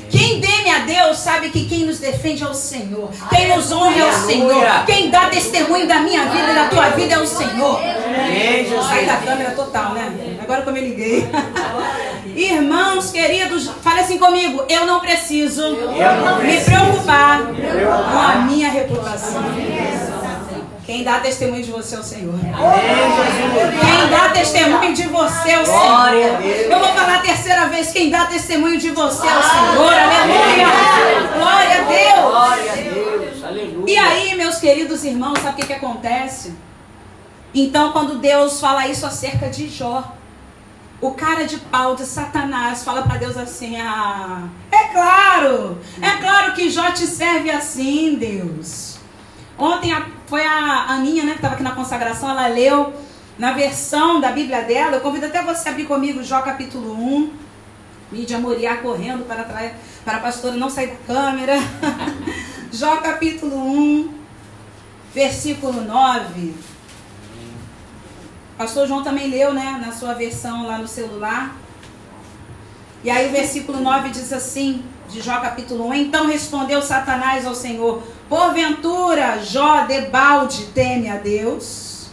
Quem 0.08 0.40
teme 0.40 0.70
a 0.70 0.78
Deus 0.80 1.18
sabe 1.18 1.50
que 1.50 1.64
quem 1.64 1.84
nos 1.84 1.98
defende 1.98 2.44
é 2.44 2.46
o 2.46 2.54
Senhor. 2.54 3.10
Quem 3.28 3.48
nos 3.48 3.72
honra 3.72 3.98
é 3.98 4.04
o 4.04 4.26
Senhor. 4.26 4.64
Quem 4.86 5.10
dá 5.10 5.28
testemunho 5.28 5.88
da 5.88 5.98
minha 5.98 6.26
vida 6.26 6.52
e 6.52 6.54
da 6.54 6.68
tua 6.68 6.90
vida 6.90 7.14
é 7.14 7.18
o 7.18 7.26
Senhor. 7.26 7.80
Sai 8.88 9.04
da 9.04 9.16
câmera 9.16 9.50
total, 9.50 9.94
né? 9.94 10.31
Agora 10.42 10.62
que 10.62 10.68
eu 10.68 10.72
me 10.72 10.80
liguei. 10.80 11.28
Irmãos 12.34 13.10
queridos, 13.10 13.68
fale 13.82 14.00
assim 14.00 14.18
comigo: 14.18 14.64
eu 14.68 14.86
não 14.86 15.00
preciso 15.00 15.62
me 15.70 16.60
preocupar 16.60 17.42
com 17.46 18.18
a 18.18 18.34
minha 18.46 18.70
reputação. 18.70 19.42
Quem 20.84 21.04
dá 21.04 21.20
testemunho 21.20 21.62
de 21.62 21.70
você 21.70 21.94
é 21.94 21.98
o 21.98 22.02
Senhor. 22.02 22.34
Quem 22.40 24.10
dá 24.10 24.28
testemunho 24.30 24.92
de 24.92 25.06
você 25.06 25.50
é 25.50 25.60
o 25.60 25.64
Senhor. 25.64 26.12
Eu 26.70 26.78
vou 26.78 26.88
falar 26.88 27.16
a 27.16 27.20
terceira 27.20 27.66
vez. 27.66 27.92
Quem 27.92 28.10
dá 28.10 28.26
testemunho 28.26 28.78
de 28.78 28.90
você 28.90 29.26
é 29.26 29.38
o 29.38 29.42
Senhor. 29.42 29.92
Aleluia. 29.92 30.66
Glória 31.38 31.80
a 31.80 31.84
Deus. 31.84 32.30
Glória 32.30 32.72
a 32.72 32.76
Deus. 32.76 33.84
E 33.86 33.96
aí, 33.96 34.34
meus 34.34 34.56
queridos 34.56 35.04
irmãos, 35.04 35.38
sabe 35.38 35.54
o 35.54 35.56
que, 35.56 35.66
que 35.66 35.72
acontece? 35.72 36.52
Então, 37.54 37.92
quando 37.92 38.18
Deus 38.18 38.60
fala 38.60 38.88
isso 38.88 39.06
acerca 39.06 39.48
de 39.48 39.68
Jó, 39.68 40.02
o 41.02 41.10
cara 41.10 41.44
de 41.44 41.58
pau 41.58 41.96
de 41.96 42.06
Satanás 42.06 42.84
fala 42.84 43.02
para 43.02 43.18
Deus 43.18 43.36
assim: 43.36 43.76
Ah, 43.76 44.48
é 44.70 44.84
claro, 44.84 45.78
é 46.00 46.10
claro 46.12 46.54
que 46.54 46.70
Jó 46.70 46.92
te 46.92 47.06
serve 47.06 47.50
assim, 47.50 48.14
Deus. 48.14 48.98
Ontem 49.58 49.92
a, 49.92 50.06
foi 50.26 50.46
a 50.46 50.86
Aninha, 50.92 51.24
né, 51.24 51.32
que 51.32 51.38
estava 51.38 51.54
aqui 51.54 51.62
na 51.62 51.72
consagração, 51.72 52.30
ela 52.30 52.46
leu 52.46 52.94
na 53.36 53.52
versão 53.52 54.20
da 54.20 54.30
Bíblia 54.30 54.62
dela. 54.62 54.96
Eu 54.96 55.00
convido 55.00 55.26
até 55.26 55.42
você 55.42 55.68
a 55.68 55.72
abrir 55.72 55.86
comigo 55.86 56.22
Jó 56.22 56.40
capítulo 56.40 56.94
1. 56.94 57.32
Mídia 58.12 58.38
Moriá 58.38 58.76
correndo 58.76 59.26
para, 59.26 59.42
para 60.04 60.16
a 60.18 60.20
pastora 60.20 60.54
não 60.54 60.70
sair 60.70 60.88
da 60.88 61.14
câmera. 61.14 61.54
Jó 62.70 62.98
capítulo 62.98 63.56
1, 63.56 64.14
versículo 65.12 65.80
9. 65.80 66.71
Pastor 68.62 68.86
João 68.86 69.02
também 69.02 69.28
leu, 69.28 69.52
né, 69.52 69.82
na 69.84 69.90
sua 69.90 70.14
versão 70.14 70.64
lá 70.64 70.78
no 70.78 70.86
celular. 70.86 71.56
E 73.02 73.10
aí 73.10 73.28
o 73.28 73.32
versículo 73.32 73.80
9 73.80 74.10
diz 74.10 74.32
assim, 74.32 74.84
de 75.08 75.20
Jó 75.20 75.40
capítulo 75.40 75.88
1, 75.88 75.94
então 75.94 76.28
respondeu 76.28 76.80
Satanás 76.80 77.44
ao 77.44 77.56
Senhor, 77.56 78.04
porventura 78.28 79.42
Jó 79.42 79.84
debalde 79.86 80.66
teme 80.66 81.10
a 81.10 81.16
Deus? 81.16 82.10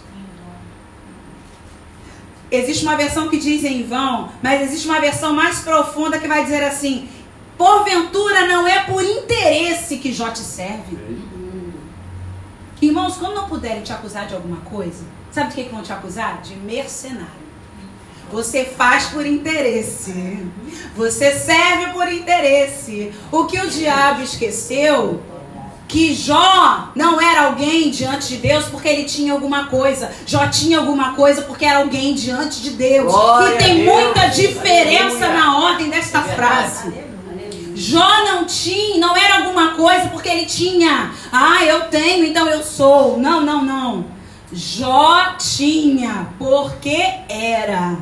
Existe 2.49 2.83
uma 2.83 2.95
versão 2.95 3.29
que 3.29 3.37
diz 3.37 3.63
em 3.63 3.83
vão, 3.83 4.31
mas 4.41 4.63
existe 4.63 4.87
uma 4.87 4.99
versão 4.99 5.35
mais 5.35 5.59
profunda 5.59 6.17
que 6.17 6.27
vai 6.27 6.43
dizer 6.43 6.63
assim, 6.63 7.07
porventura 7.59 8.47
não 8.47 8.67
é 8.67 8.85
por 8.85 9.03
interesse 9.03 9.97
que 9.97 10.11
Jó 10.11 10.31
te 10.31 10.39
serve. 10.39 10.97
Irmãos, 12.81 13.17
quando 13.17 13.35
não 13.35 13.47
puderem 13.47 13.83
te 13.83 13.93
acusar 13.93 14.25
de 14.25 14.33
alguma 14.33 14.61
coisa, 14.61 15.18
Sabe 15.31 15.49
de 15.49 15.55
que, 15.55 15.63
que 15.65 15.73
vão 15.73 15.83
te 15.83 15.93
acusar? 15.93 16.41
De 16.41 16.55
mercenário. 16.55 17.39
Você 18.31 18.65
faz 18.65 19.05
por 19.05 19.25
interesse. 19.25 20.47
Você 20.95 21.31
serve 21.31 21.87
por 21.93 22.11
interesse. 22.11 23.11
O 23.31 23.45
que 23.45 23.59
o 23.59 23.69
diabo 23.69 24.21
esqueceu 24.21 25.21
que 25.89 26.13
Jó 26.13 26.89
não 26.95 27.19
era 27.19 27.47
alguém 27.47 27.89
diante 27.89 28.27
de 28.27 28.37
Deus 28.37 28.65
porque 28.65 28.87
ele 28.87 29.05
tinha 29.05 29.33
alguma 29.33 29.65
coisa. 29.65 30.11
Jó 30.25 30.47
tinha 30.47 30.77
alguma 30.77 31.15
coisa 31.15 31.41
porque 31.41 31.65
era 31.65 31.79
alguém 31.79 32.13
diante 32.13 32.61
de 32.61 32.69
Deus. 32.71 33.11
Glória 33.11 33.55
e 33.55 33.57
tem 33.57 33.83
muita 33.83 34.27
diferença 34.27 35.25
Aleluia. 35.25 35.33
na 35.33 35.57
ordem 35.57 35.89
desta 35.89 36.19
é 36.19 36.35
frase. 36.35 36.93
Jó 37.73 38.23
não 38.25 38.45
tinha, 38.45 38.99
não 38.99 39.17
era 39.17 39.37
alguma 39.37 39.71
coisa 39.71 40.09
porque 40.09 40.29
ele 40.29 40.45
tinha. 40.45 41.11
Ah, 41.31 41.65
eu 41.65 41.85
tenho, 41.85 42.23
então 42.23 42.47
eu 42.47 42.61
sou. 42.61 43.17
Não, 43.17 43.41
não, 43.41 43.65
não. 43.65 44.18
Jó 44.51 45.35
tinha 45.37 46.29
porque 46.39 46.97
era. 47.29 47.97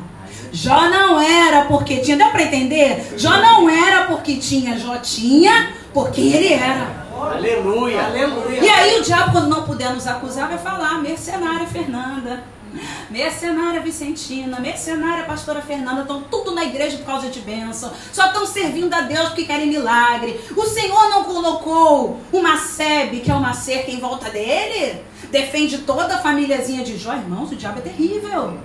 Jó 0.50 0.88
não 0.88 1.20
era 1.20 1.66
porque 1.66 1.98
tinha. 1.98 2.16
Deu 2.16 2.30
para 2.30 2.44
entender? 2.44 3.14
Jó 3.16 3.30
não 3.36 3.68
era 3.68 4.06
porque 4.06 4.36
tinha. 4.36 4.78
Jó 4.78 4.96
tinha 4.96 5.72
porque 5.92 6.20
ele 6.20 6.54
era. 6.54 7.06
Aleluia. 7.20 8.06
Aleluia. 8.06 8.64
E 8.64 8.68
aí 8.68 9.00
o 9.00 9.02
diabo, 9.02 9.32
quando 9.32 9.48
não 9.48 9.64
puder 9.64 9.92
nos 9.92 10.06
acusar, 10.06 10.48
vai 10.48 10.58
falar: 10.58 11.02
mercenária 11.02 11.66
Fernanda. 11.66 12.42
Mercenária 13.10 13.80
Vicentina, 13.80 14.60
mercenária 14.60 15.24
Pastora 15.24 15.62
Fernanda, 15.62 16.02
estão 16.02 16.22
tudo 16.22 16.54
na 16.54 16.64
igreja 16.64 16.98
por 16.98 17.06
causa 17.06 17.28
de 17.28 17.40
bênção. 17.40 17.92
Só 18.12 18.26
estão 18.26 18.46
servindo 18.46 18.92
a 18.94 19.02
Deus 19.02 19.28
porque 19.28 19.44
querem 19.44 19.66
milagre. 19.66 20.40
O 20.56 20.64
Senhor 20.64 21.10
não 21.10 21.24
colocou 21.24 22.20
uma 22.32 22.56
sebe, 22.56 23.20
que 23.20 23.30
é 23.30 23.34
uma 23.34 23.54
cerca 23.54 23.90
em 23.90 23.98
volta 23.98 24.30
dele? 24.30 25.08
defende 25.30 25.78
toda 25.78 26.16
a 26.16 26.18
famíliazinha 26.18 26.84
de 26.84 26.96
Jó, 26.96 27.14
irmãos, 27.14 27.50
o 27.50 27.56
diabo 27.56 27.78
é 27.78 27.82
terrível. 27.82 28.58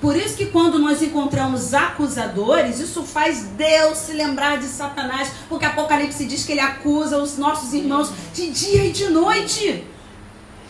Por 0.00 0.16
isso 0.16 0.36
que 0.36 0.46
quando 0.46 0.78
nós 0.78 1.00
encontramos 1.00 1.72
acusadores, 1.72 2.78
isso 2.78 3.02
faz 3.04 3.44
Deus 3.56 3.98
se 3.98 4.12
lembrar 4.12 4.58
de 4.58 4.66
Satanás, 4.66 5.32
porque 5.48 5.64
Apocalipse 5.64 6.26
diz 6.26 6.44
que 6.44 6.52
ele 6.52 6.60
acusa 6.60 7.16
os 7.16 7.38
nossos 7.38 7.72
irmãos 7.72 8.10
de 8.34 8.50
dia 8.50 8.84
e 8.84 8.92
de 8.92 9.08
noite. 9.08 9.84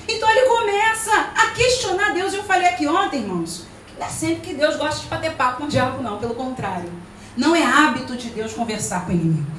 Então 0.09 0.29
ele 0.31 0.47
começa 0.47 1.13
a 1.37 1.51
questionar 1.51 2.13
Deus. 2.13 2.35
Eu 2.35 2.45
falei 2.45 2.69
aqui 2.69 2.87
ontem, 2.87 3.21
irmãos, 3.21 3.67
que 3.87 3.99
não 3.99 4.07
é 4.07 4.11
sempre 4.11 4.41
que 4.41 4.55
Deus 4.55 4.77
gosta 4.77 5.01
de 5.01 5.07
bater 5.07 5.33
papo 5.33 5.59
com 5.59 5.65
o 5.65 5.69
diabo, 5.69 6.03
não. 6.03 6.19
Pelo 6.19 6.35
contrário. 6.35 6.91
Não 7.37 7.55
é 7.55 7.63
hábito 7.65 8.17
de 8.17 8.31
Deus 8.31 8.53
conversar 8.53 9.05
com 9.05 9.13
o 9.13 9.15
inimigo. 9.15 9.51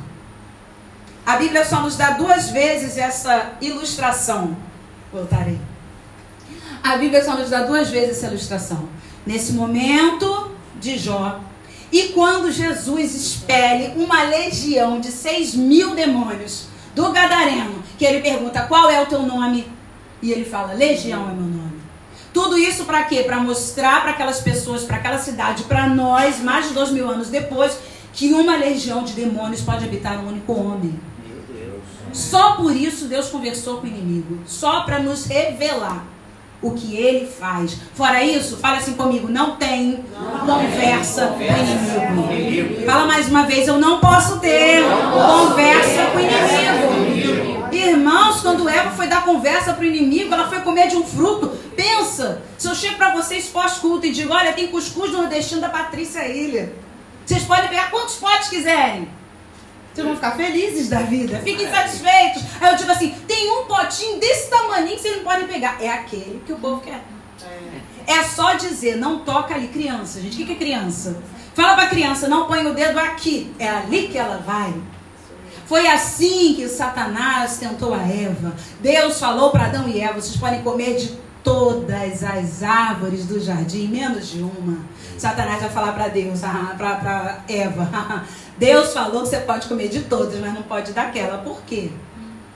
A 1.25 1.37
Bíblia 1.37 1.65
só 1.65 1.81
nos 1.81 1.97
dá 1.97 2.11
duas 2.11 2.49
vezes 2.49 2.97
essa 2.97 3.53
ilustração 3.59 4.55
Voltarei. 5.15 5.59
A 6.83 6.97
Bíblia 6.97 7.23
só 7.23 7.37
nos 7.37 7.49
dá 7.49 7.63
duas 7.63 7.89
vezes 7.89 8.17
essa 8.17 8.27
ilustração. 8.27 8.89
Nesse 9.25 9.53
momento 9.53 10.51
de 10.79 10.97
Jó. 10.97 11.39
E 11.89 12.09
quando 12.09 12.51
Jesus 12.51 13.15
expele 13.15 13.93
uma 13.95 14.23
legião 14.23 14.99
de 14.99 15.09
seis 15.11 15.55
mil 15.55 15.95
demônios 15.95 16.67
do 16.93 17.11
Gadareno, 17.11 17.81
que 17.97 18.03
ele 18.03 18.19
pergunta 18.19 18.63
qual 18.63 18.89
é 18.89 19.01
o 19.01 19.05
teu 19.05 19.21
nome? 19.21 19.71
E 20.25 20.31
ele 20.31 20.43
fala, 20.43 20.73
legião 20.73 21.29
é 21.29 21.33
meu 21.33 21.43
nome. 21.43 21.75
Tudo 22.33 22.57
isso 22.57 22.85
para 22.85 23.03
quê? 23.03 23.21
Para 23.21 23.39
mostrar 23.39 24.01
para 24.01 24.09
aquelas 24.09 24.39
pessoas, 24.39 24.81
para 24.81 24.97
aquela 24.97 25.19
cidade, 25.19 25.65
para 25.65 25.87
nós, 25.87 26.41
mais 26.41 26.67
de 26.67 26.73
dois 26.73 26.89
mil 26.89 27.07
anos 27.07 27.29
depois, 27.29 27.77
que 28.11 28.33
uma 28.33 28.57
legião 28.57 29.03
de 29.03 29.13
demônios 29.13 29.61
pode 29.61 29.85
habitar 29.85 30.19
um 30.19 30.29
único 30.29 30.51
homem. 30.51 30.99
Só 32.11 32.53
por 32.55 32.75
isso 32.75 33.05
Deus 33.05 33.29
conversou 33.29 33.77
com 33.77 33.85
o 33.85 33.87
inimigo. 33.87 34.39
Só 34.47 34.81
para 34.81 34.97
nos 34.97 35.25
revelar 35.25 36.03
o 36.59 36.71
que 36.71 36.95
ele 36.95 37.27
faz. 37.27 37.77
Fora 37.93 38.23
isso, 38.23 38.57
fala 38.57 38.77
assim 38.77 38.93
comigo: 38.93 39.27
não 39.29 39.57
tem 39.57 40.03
conversa 40.43 41.27
com 41.27 41.37
o 41.37 42.33
inimigo. 42.33 42.83
Fala 42.83 43.05
mais 43.05 43.29
uma 43.29 43.43
vez: 43.43 43.67
eu 43.67 43.77
não 43.77 43.99
posso 43.99 44.39
ter 44.39 44.81
conversa 44.81 46.05
com 46.11 46.17
o 46.17 46.21
inimigo. 46.21 47.14
Irmãos, 47.77 48.41
quando 48.41 48.67
Eva 48.67 48.91
foi 48.91 49.07
dar 49.07 49.23
conversa 49.23 49.73
para 49.73 49.83
o 49.83 49.85
inimigo, 49.85 50.33
ela 50.33 50.47
foi 50.47 50.61
comer 50.61 50.87
de 50.87 50.95
um 50.95 51.05
fruto. 51.05 51.49
Pensa, 51.75 52.41
se 52.57 52.67
eu 52.67 52.75
chego 52.75 52.95
para 52.95 53.13
vocês 53.13 53.47
pós-culto 53.47 54.05
e 54.05 54.11
digo: 54.11 54.33
olha, 54.33 54.53
tem 54.53 54.67
cuscuz 54.67 55.11
nordestino 55.11 55.61
da 55.61 55.69
Patrícia 55.69 56.27
Ilha. 56.27 56.73
Vocês 57.25 57.43
podem 57.43 57.67
pegar 57.67 57.91
quantos 57.91 58.15
potes 58.15 58.49
quiserem. 58.49 59.09
Vocês 59.93 60.05
vão 60.05 60.15
ficar 60.15 60.31
felizes 60.31 60.89
da 60.89 60.99
vida, 60.99 61.39
fiquem 61.39 61.69
satisfeitos. 61.69 62.43
Aí 62.59 62.71
eu 62.71 62.77
digo 62.77 62.91
assim: 62.91 63.15
tem 63.27 63.51
um 63.51 63.65
potinho 63.65 64.19
desse 64.19 64.49
tamanho 64.49 64.87
que 64.87 64.99
vocês 64.99 65.17
não 65.17 65.23
podem 65.23 65.47
pegar. 65.47 65.81
É 65.81 65.89
aquele 65.89 66.41
que 66.45 66.53
o 66.53 66.57
povo 66.57 66.81
quer. 66.81 67.01
É 68.07 68.23
só 68.23 68.53
dizer, 68.53 68.97
não 68.97 69.19
toca 69.19 69.55
ali. 69.55 69.67
Criança, 69.67 70.21
gente, 70.21 70.41
o 70.41 70.45
que 70.45 70.51
é 70.51 70.55
criança? 70.55 71.17
Fala 71.53 71.75
pra 71.75 71.87
criança, 71.87 72.27
não 72.27 72.45
põe 72.45 72.65
o 72.65 72.73
dedo 72.73 72.99
aqui. 72.99 73.53
É 73.57 73.67
ali 73.67 74.07
que 74.07 74.17
ela 74.17 74.37
vai. 74.37 74.73
Foi 75.65 75.87
assim 75.87 76.53
que 76.53 76.67
Satanás 76.67 77.57
tentou 77.57 77.93
a 77.93 78.01
Eva. 78.01 78.53
Deus 78.79 79.19
falou 79.19 79.49
para 79.49 79.65
Adão 79.65 79.87
e 79.87 79.99
Eva: 79.99 80.21
vocês 80.21 80.37
podem 80.37 80.61
comer 80.61 80.95
de 80.97 81.17
todas 81.43 82.23
as 82.23 82.63
árvores 82.63 83.25
do 83.25 83.39
jardim, 83.39 83.87
menos 83.87 84.27
de 84.29 84.41
uma. 84.41 84.79
Satanás 85.17 85.61
vai 85.61 85.69
falar 85.69 85.93
para 85.93 86.07
Deus, 86.07 86.41
para 86.77 87.39
Eva: 87.47 88.25
Deus 88.57 88.93
falou 88.93 89.23
que 89.23 89.29
você 89.29 89.37
pode 89.39 89.67
comer 89.67 89.89
de 89.89 90.01
todas, 90.01 90.39
mas 90.39 90.53
não 90.53 90.63
pode 90.63 90.93
daquela. 90.93 91.39
Por 91.39 91.61
quê? 91.63 91.89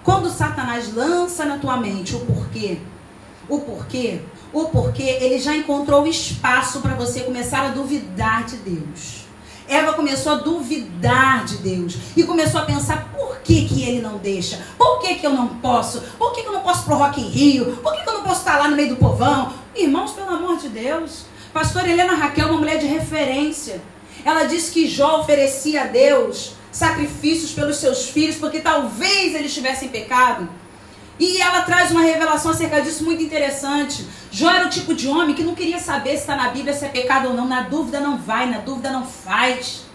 Quando 0.04 0.30
Satanás 0.30 0.94
lança 0.94 1.46
na 1.46 1.58
tua 1.58 1.78
mente 1.78 2.16
o 2.16 2.20
porquê, 2.20 2.80
o 3.48 3.60
porquê, 3.60 4.22
o 4.54 4.66
porquê, 4.66 5.18
ele 5.20 5.40
já 5.40 5.56
encontrou 5.56 6.08
espaço 6.08 6.80
para 6.80 6.94
você 6.94 7.22
começar 7.22 7.66
a 7.66 7.70
duvidar 7.70 8.46
de 8.46 8.58
Deus. 8.58 9.19
Eva 9.70 9.94
começou 9.94 10.34
a 10.34 10.36
duvidar 10.36 11.46
de 11.46 11.58
Deus 11.58 11.96
e 12.18 12.24
começou 12.24 12.60
a 12.60 12.66
pensar 12.66 13.12
por 13.16 13.38
que, 13.42 13.68
que 13.68 13.84
ele 13.84 14.02
não 14.02 14.18
deixa? 14.18 14.60
Por 14.78 15.00
que, 15.00 15.16
que 15.16 15.26
eu 15.26 15.34
não 15.34 15.48
posso? 15.48 16.02
Por 16.18 16.34
que, 16.34 16.42
que 16.42 16.48
eu 16.48 16.54
não 16.54 16.62
posso 16.62 16.84
pro 16.84 16.96
Rock 16.96 17.22
in 17.22 17.30
Rio? 17.30 17.78
Por 17.78 17.94
que, 17.94 18.02
que 18.02 18.10
eu 18.10 18.16
não 18.16 18.24
posso 18.24 18.40
estar 18.40 18.58
lá 18.58 18.68
no 18.68 18.76
meio 18.76 18.90
do 18.90 18.96
povão? 18.96 19.54
Irmãos, 19.76 20.12
pelo 20.12 20.30
amor 20.30 20.58
de 20.58 20.70
Deus. 20.70 21.26
Pastor 21.54 21.88
Helena 21.88 22.16
Raquel, 22.16 22.48
uma 22.48 22.58
mulher 22.58 22.80
de 22.80 22.88
referência. 22.88 23.82
Ela 24.26 24.44
disse 24.46 24.72
que 24.72 24.88
Jó 24.88 25.22
oferecia 25.22 25.84
a 25.84 25.86
Deus 25.86 26.54
sacrifícios 26.72 27.52
pelos 27.52 27.78
seus 27.78 28.10
filhos, 28.10 28.36
porque 28.36 28.60
talvez 28.60 29.36
eles 29.36 29.54
tivessem 29.54 29.90
pecado. 29.90 30.50
E 31.20 31.42
ela 31.42 31.64
traz 31.64 31.92
uma 31.92 32.02
revelação 32.02 32.52
acerca 32.52 32.82
disso 32.82 33.04
muito 33.04 33.22
interessante. 33.22 34.06
Jó 34.32 34.50
era 34.50 34.66
o 34.66 34.70
tipo 34.70 34.94
de 34.94 35.08
homem 35.08 35.36
que 35.36 35.44
não 35.44 35.54
queria 35.54 35.80
saber 35.80 36.12
se 36.12 36.22
está 36.22 36.36
na 36.36 36.50
Bíblia 36.50 36.74
se 36.74 36.86
é 36.86 36.90
pecado 36.90 37.28
ou 37.28 37.34
não. 37.34 37.46
Na 37.46 37.64
dúvida 37.64 38.00
não 38.00 38.18
vai, 38.18 38.50
na 38.50 38.60
dúvida 38.60 38.90
não 38.90 39.06
faz. 39.06 39.89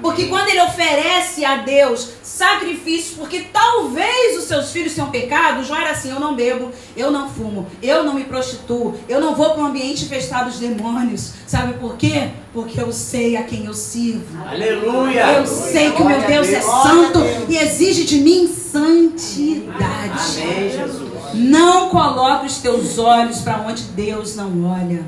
Porque 0.00 0.26
quando 0.26 0.48
ele 0.48 0.60
oferece 0.62 1.44
a 1.44 1.56
Deus 1.56 2.10
sacrifícios, 2.22 3.16
porque 3.16 3.46
talvez 3.52 4.38
os 4.38 4.44
seus 4.44 4.70
filhos 4.70 4.94
tenham 4.94 5.10
pecado, 5.10 5.64
Jó 5.64 5.76
era 5.76 5.90
assim: 5.90 6.10
eu 6.10 6.20
não 6.20 6.34
bebo, 6.34 6.70
eu 6.96 7.10
não 7.10 7.28
fumo, 7.28 7.66
eu 7.82 8.02
não 8.02 8.14
me 8.14 8.24
prostituo, 8.24 8.94
eu 9.08 9.20
não 9.20 9.34
vou 9.34 9.50
para 9.50 9.62
um 9.62 9.66
ambiente 9.66 10.04
infestado 10.04 10.50
de 10.50 10.58
demônios. 10.58 11.32
Sabe 11.46 11.74
por 11.74 11.96
quê? 11.96 12.30
Porque 12.52 12.80
eu 12.80 12.92
sei 12.92 13.36
a 13.36 13.42
quem 13.42 13.66
eu 13.66 13.74
sirvo. 13.74 14.44
Aleluia! 14.46 15.38
Eu 15.38 15.46
sei 15.46 15.92
que 15.92 16.02
o 16.02 16.06
meu 16.06 16.20
Deus 16.22 16.48
é 16.48 16.60
santo 16.60 17.20
e 17.48 17.56
exige 17.56 18.04
de 18.04 18.20
mim 18.20 18.48
santidade. 18.48 20.42
Amém, 20.42 20.70
Jesus. 20.70 21.14
Não 21.34 21.88
coloque 21.88 22.46
os 22.46 22.58
teus 22.58 22.98
olhos 22.98 23.40
para 23.40 23.58
onde 23.58 23.82
Deus 23.84 24.36
não 24.36 24.70
olha. 24.70 25.04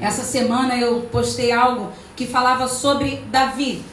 Essa 0.00 0.22
semana 0.22 0.76
eu 0.76 1.02
postei 1.10 1.52
algo 1.52 1.90
que 2.16 2.26
falava 2.26 2.66
sobre 2.66 3.22
Davi. 3.30 3.84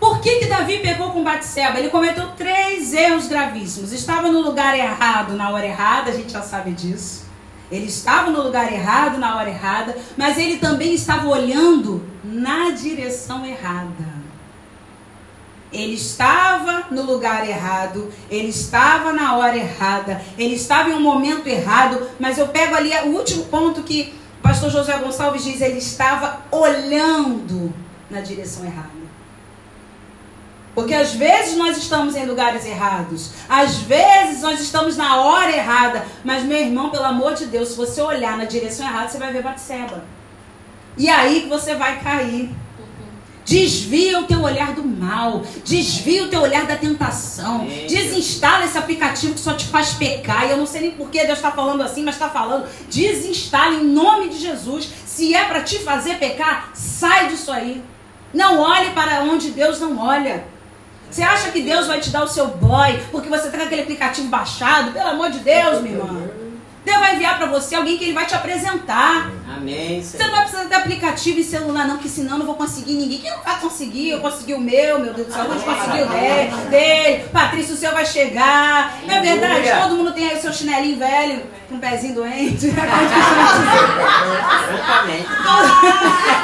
Por 0.00 0.20
que, 0.20 0.40
que 0.40 0.46
Davi 0.46 0.78
pegou 0.78 1.12
com 1.12 1.22
Batseba? 1.22 1.78
Ele 1.78 1.88
cometeu 1.88 2.28
três 2.36 2.92
erros 2.92 3.28
gravíssimos. 3.28 3.92
Estava 3.92 4.30
no 4.30 4.40
lugar 4.40 4.76
errado 4.76 5.34
na 5.34 5.50
hora 5.50 5.66
errada, 5.66 6.10
a 6.10 6.14
gente 6.14 6.32
já 6.32 6.42
sabe 6.42 6.72
disso. 6.72 7.24
Ele 7.70 7.86
estava 7.86 8.30
no 8.30 8.42
lugar 8.42 8.72
errado 8.72 9.18
na 9.18 9.36
hora 9.36 9.48
errada, 9.48 9.96
mas 10.16 10.36
ele 10.38 10.58
também 10.58 10.94
estava 10.94 11.26
olhando 11.28 12.06
na 12.22 12.70
direção 12.70 13.44
errada. 13.44 14.14
Ele 15.72 15.94
estava 15.94 16.86
no 16.90 17.02
lugar 17.02 17.48
errado, 17.48 18.12
ele 18.30 18.48
estava 18.48 19.12
na 19.12 19.36
hora 19.36 19.56
errada, 19.56 20.22
ele 20.38 20.54
estava 20.54 20.90
em 20.90 20.94
um 20.94 21.00
momento 21.00 21.48
errado, 21.48 22.06
mas 22.20 22.38
eu 22.38 22.46
pego 22.46 22.76
ali 22.76 22.92
o 23.08 23.16
último 23.16 23.46
ponto 23.46 23.82
que 23.82 24.14
pastor 24.44 24.70
José 24.70 24.96
Gonçalves 24.98 25.42
diz: 25.42 25.60
ele 25.62 25.78
estava 25.78 26.42
olhando 26.52 27.72
na 28.10 28.20
direção 28.20 28.64
errada. 28.64 29.04
Porque 30.74 30.92
às 30.92 31.14
vezes 31.14 31.56
nós 31.56 31.78
estamos 31.78 32.14
em 32.16 32.26
lugares 32.26 32.66
errados, 32.66 33.30
às 33.48 33.76
vezes 33.78 34.42
nós 34.42 34.60
estamos 34.60 34.96
na 34.96 35.20
hora 35.22 35.50
errada, 35.50 36.04
mas 36.24 36.42
meu 36.42 36.58
irmão, 36.58 36.90
pelo 36.90 37.04
amor 37.04 37.34
de 37.34 37.46
Deus, 37.46 37.70
se 37.70 37.76
você 37.76 38.00
olhar 38.02 38.36
na 38.36 38.44
direção 38.44 38.84
errada, 38.86 39.08
você 39.08 39.18
vai 39.18 39.32
ver 39.32 39.42
Batseba. 39.42 40.04
E 40.98 41.08
aí 41.08 41.42
que 41.42 41.48
você 41.48 41.74
vai 41.74 42.00
cair. 42.00 42.50
Desvia 43.44 44.20
o 44.20 44.24
teu 44.24 44.40
olhar 44.42 44.72
do 44.72 44.84
mal. 44.84 45.42
Desvia 45.64 46.24
o 46.24 46.28
teu 46.28 46.40
olhar 46.40 46.66
da 46.66 46.76
tentação. 46.76 47.66
Desinstala 47.88 48.64
esse 48.64 48.78
aplicativo 48.78 49.34
que 49.34 49.40
só 49.40 49.54
te 49.54 49.66
faz 49.66 49.92
pecar. 49.92 50.46
E 50.46 50.50
eu 50.50 50.56
não 50.56 50.66
sei 50.66 50.80
nem 50.80 50.90
por 50.92 51.10
que 51.10 51.24
Deus 51.24 51.38
está 51.38 51.50
falando 51.50 51.82
assim, 51.82 52.02
mas 52.02 52.14
está 52.14 52.30
falando. 52.30 52.66
Desinstala 52.88 53.74
em 53.74 53.84
nome 53.84 54.28
de 54.30 54.38
Jesus. 54.38 54.88
Se 55.06 55.34
é 55.34 55.44
para 55.44 55.62
te 55.62 55.78
fazer 55.80 56.18
pecar, 56.18 56.70
sai 56.74 57.28
disso 57.28 57.52
aí. 57.52 57.82
Não 58.32 58.58
olhe 58.60 58.90
para 58.90 59.22
onde 59.22 59.50
Deus 59.50 59.78
não 59.78 59.98
olha. 59.98 60.44
Você 61.10 61.22
acha 61.22 61.52
que 61.52 61.62
Deus 61.62 61.86
vai 61.86 62.00
te 62.00 62.10
dar 62.10 62.24
o 62.24 62.28
seu 62.28 62.48
boy 62.48 62.98
porque 63.12 63.28
você 63.28 63.48
tem 63.48 63.60
aquele 63.60 63.82
aplicativo 63.82 64.26
baixado? 64.26 64.90
Pelo 64.90 65.10
amor 65.10 65.30
de 65.30 65.38
Deus, 65.38 65.80
minha 65.80 65.96
irmã. 65.96 66.28
Deus 66.84 66.98
vai 66.98 67.14
enviar 67.14 67.38
para 67.38 67.46
você 67.46 67.74
alguém 67.74 67.96
que 67.96 68.04
ele 68.04 68.12
vai 68.12 68.26
te 68.26 68.34
apresentar. 68.34 69.30
Amém. 69.56 70.02
Você 70.02 70.22
não 70.22 70.30
vai 70.30 70.42
precisar 70.42 70.64
de 70.64 70.74
aplicativo 70.74 71.40
e 71.40 71.44
celular, 71.44 71.86
não, 71.88 71.96
que 71.96 72.08
senão 72.08 72.32
eu 72.32 72.38
não 72.38 72.46
vou 72.46 72.56
conseguir 72.56 72.94
ninguém. 72.94 73.20
Quem 73.20 73.30
não 73.30 73.42
vai 73.42 73.58
conseguir? 73.58 74.10
Eu 74.10 74.20
consegui 74.20 74.52
o 74.52 74.60
meu, 74.60 74.98
meu 74.98 75.14
Deus 75.14 75.28
do 75.28 75.32
céu. 75.32 75.44
Eu 75.44 75.54
consegui 75.60 76.02
o 76.02 76.08
dele, 76.08 76.50
dele. 76.68 77.24
Patrícia, 77.32 77.74
o 77.74 77.76
seu 77.76 77.92
vai 77.92 78.04
chegar. 78.04 78.98
Não 79.06 79.14
é 79.14 79.20
verdade? 79.20 79.70
Todo 79.82 79.96
mundo 79.96 80.12
tem 80.12 80.28
aí 80.28 80.36
o 80.36 80.40
seu 80.40 80.52
chinelinho 80.52 80.98
velho, 80.98 81.42
com 81.68 81.76
um 81.76 81.78
pezinho 81.78 82.14
doente. 82.14 82.70
Francamente. 84.66 85.28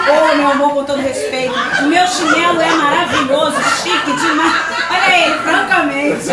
Ô, 0.08 0.36
meu 0.36 0.50
amor, 0.50 0.74
com 0.74 0.84
todo 0.84 1.00
respeito. 1.00 1.54
O 1.82 1.84
meu 1.86 2.06
chinelo 2.06 2.60
é 2.60 2.70
maravilhoso, 2.70 3.56
chique 3.82 4.12
demais. 4.12 4.54
Olha 4.90 5.26
ele, 5.26 5.38
francamente. 5.40 6.24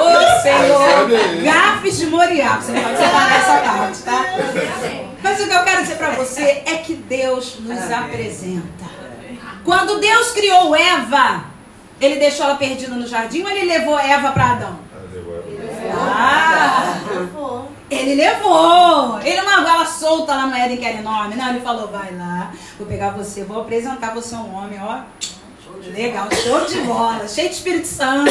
Ô, 0.00 0.42
Senhor. 0.42 1.42
Gafes 1.42 1.98
de 1.98 2.06
Moriá. 2.06 2.56
Você 2.60 2.72
não 2.72 2.82
pode 2.82 2.98
separar 2.98 3.38
essa 3.38 3.58
parte, 3.58 4.02
tá? 4.02 4.24
Mas 5.22 5.40
o 5.40 5.46
que 5.48 5.54
eu 5.54 5.64
quero 5.64 5.82
dizer 5.82 5.96
pra 5.96 6.10
você 6.10 6.62
é 6.66 6.76
que 6.84 6.94
Deus 6.94 7.58
nos 7.60 7.90
apresenta. 7.90 8.84
Quando 9.64 9.98
Deus 9.98 10.32
criou 10.32 10.76
Eva, 10.76 11.44
ele 12.00 12.16
deixou 12.16 12.46
ela 12.46 12.56
perdida 12.56 12.94
no 12.94 13.06
jardim 13.06 13.42
ou 13.42 13.50
ele 13.50 13.64
levou 13.66 13.98
Eva 13.98 14.32
para 14.32 14.52
Adão? 14.52 14.78
Ah, 15.92 16.98
ele 17.90 18.14
levou. 18.14 19.20
Ele 19.20 19.36
não 19.36 19.46
largou 19.46 19.70
ela 19.70 19.86
solta 19.86 20.34
lá 20.34 20.46
no 20.46 20.54
Éden, 20.54 20.76
que 20.76 20.84
era 20.84 20.98
enorme. 20.98 21.36
Não, 21.36 21.48
ele 21.50 21.60
falou: 21.60 21.88
vai 21.88 22.14
lá, 22.14 22.52
vou 22.78 22.86
pegar 22.86 23.10
você, 23.10 23.44
vou 23.44 23.60
apresentar 23.60 24.14
você 24.14 24.34
a 24.34 24.38
um 24.38 24.54
homem, 24.54 24.78
ó. 24.82 25.00
Legal, 25.94 26.28
show 26.32 26.64
de 26.66 26.80
bola, 26.82 27.26
cheio 27.28 27.48
de 27.48 27.54
Espírito 27.54 27.86
Santo, 27.86 28.30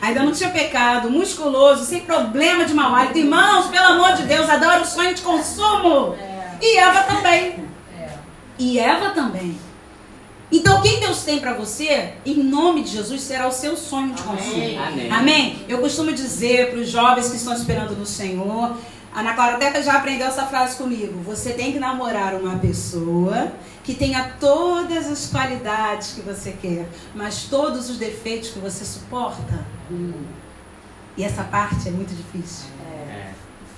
ainda 0.00 0.22
não 0.22 0.32
tinha 0.32 0.50
pecado, 0.50 1.10
musculoso, 1.10 1.84
sem 1.84 2.00
problema 2.00 2.64
de 2.64 2.74
mau 2.74 2.94
hálito. 2.94 3.18
Irmãos, 3.18 3.68
pelo 3.68 3.86
amor 3.86 4.12
de 4.14 4.22
Deus, 4.24 4.48
adora 4.48 4.82
o 4.82 4.86
sonho 4.86 5.14
de 5.14 5.22
consumo. 5.22 6.16
E 6.60 6.78
Eva 6.78 7.02
também. 7.04 7.64
E 8.58 8.78
Eva 8.78 9.10
também. 9.10 9.58
Então, 10.52 10.82
quem 10.82 10.98
Deus 10.98 11.22
tem 11.22 11.38
para 11.38 11.54
você, 11.54 12.14
em 12.26 12.42
nome 12.42 12.82
de 12.82 12.90
Jesus, 12.90 13.22
será 13.22 13.46
o 13.46 13.52
seu 13.52 13.76
sonho 13.76 14.12
de 14.12 14.22
consumo. 14.22 14.80
Amém. 14.80 15.10
Amém? 15.10 15.64
Eu 15.68 15.78
costumo 15.78 16.12
dizer 16.12 16.70
para 16.70 16.80
os 16.80 16.88
jovens 16.88 17.30
que 17.30 17.36
estão 17.36 17.54
esperando 17.54 17.94
no 17.96 18.04
Senhor, 18.04 18.76
a 19.14 19.20
Ana 19.20 19.34
Clara 19.34 19.56
até 19.56 19.82
já 19.82 19.94
aprendeu 19.94 20.26
essa 20.26 20.46
frase 20.46 20.76
comigo. 20.76 21.20
Você 21.22 21.52
tem 21.52 21.72
que 21.72 21.78
namorar 21.78 22.34
uma 22.34 22.58
pessoa 22.58 23.52
que 23.90 23.96
tenha 23.96 24.36
todas 24.38 25.10
as 25.10 25.26
qualidades 25.26 26.12
que 26.12 26.20
você 26.20 26.52
quer, 26.52 26.86
mas 27.12 27.48
todos 27.50 27.90
os 27.90 27.98
defeitos 27.98 28.50
que 28.50 28.60
você 28.60 28.84
suporta. 28.84 29.66
E 31.16 31.24
essa 31.24 31.42
parte 31.42 31.88
é 31.88 31.90
muito 31.90 32.14
difícil. 32.14 32.66
É. 32.88 33.32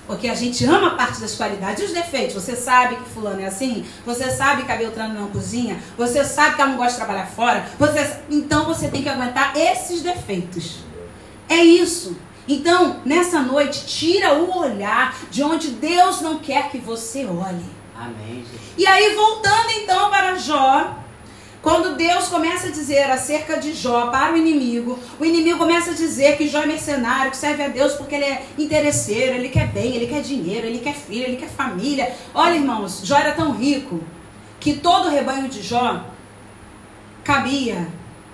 Porque 0.05 0.27
a 0.27 0.35
gente 0.35 0.63
ama 0.65 0.89
a 0.89 0.95
parte 0.95 1.19
das 1.19 1.33
qualidades 1.33 1.81
e 1.81 1.85
os 1.87 1.93
defeitos. 1.93 2.35
Você 2.35 2.55
sabe 2.55 2.97
que 2.97 3.09
fulano 3.09 3.41
é 3.41 3.47
assim, 3.47 3.83
você 4.05 4.29
sabe 4.29 4.65
que 4.65 4.71
a 4.71 4.75
Beltrano 4.75 5.19
não 5.19 5.29
cozinha, 5.29 5.81
você 5.97 6.23
sabe 6.23 6.57
que 6.57 6.61
ela 6.61 6.69
não 6.69 6.77
gosta 6.77 6.91
de 6.91 6.97
trabalhar 6.97 7.25
fora, 7.25 7.65
você... 7.79 8.19
então 8.29 8.65
você 8.65 8.89
tem 8.89 9.01
que 9.01 9.09
aguentar 9.09 9.57
esses 9.57 10.03
defeitos. 10.03 10.83
É 11.49 11.57
isso. 11.63 12.15
Então, 12.47 12.97
nessa 13.03 13.39
noite, 13.39 13.87
tira 13.87 14.35
o 14.35 14.59
olhar 14.59 15.17
de 15.31 15.41
onde 15.41 15.69
Deus 15.71 16.21
não 16.21 16.37
quer 16.37 16.69
que 16.69 16.77
você 16.77 17.25
olhe. 17.25 17.82
Amém. 18.03 18.43
E 18.77 18.85
aí, 18.85 19.15
voltando 19.15 19.69
então 19.71 20.09
para 20.09 20.35
Jó, 20.35 20.97
quando 21.61 21.95
Deus 21.95 22.27
começa 22.27 22.67
a 22.67 22.71
dizer 22.71 23.09
acerca 23.09 23.57
de 23.57 23.73
Jó 23.73 24.07
para 24.07 24.33
o 24.33 24.37
inimigo, 24.37 24.99
o 25.17 25.23
inimigo 25.23 25.57
começa 25.57 25.91
a 25.91 25.93
dizer 25.93 26.35
que 26.35 26.49
Jó 26.49 26.63
é 26.63 26.65
mercenário, 26.65 27.31
que 27.31 27.37
serve 27.37 27.63
a 27.63 27.69
Deus 27.69 27.93
porque 27.93 28.15
ele 28.15 28.25
é 28.25 28.45
interesseiro, 28.57 29.35
ele 29.35 29.47
quer 29.47 29.67
bem, 29.67 29.95
ele 29.95 30.07
quer 30.07 30.21
dinheiro, 30.21 30.67
ele 30.67 30.79
quer 30.79 30.93
filho, 30.93 31.23
ele 31.23 31.37
quer 31.37 31.47
família. 31.47 32.13
Olha, 32.33 32.55
irmãos, 32.55 32.99
Jó 33.05 33.15
era 33.15 33.31
tão 33.31 33.53
rico 33.53 34.03
que 34.59 34.73
todo 34.73 35.07
o 35.07 35.09
rebanho 35.09 35.47
de 35.47 35.61
Jó 35.61 36.03
cabia 37.23 37.87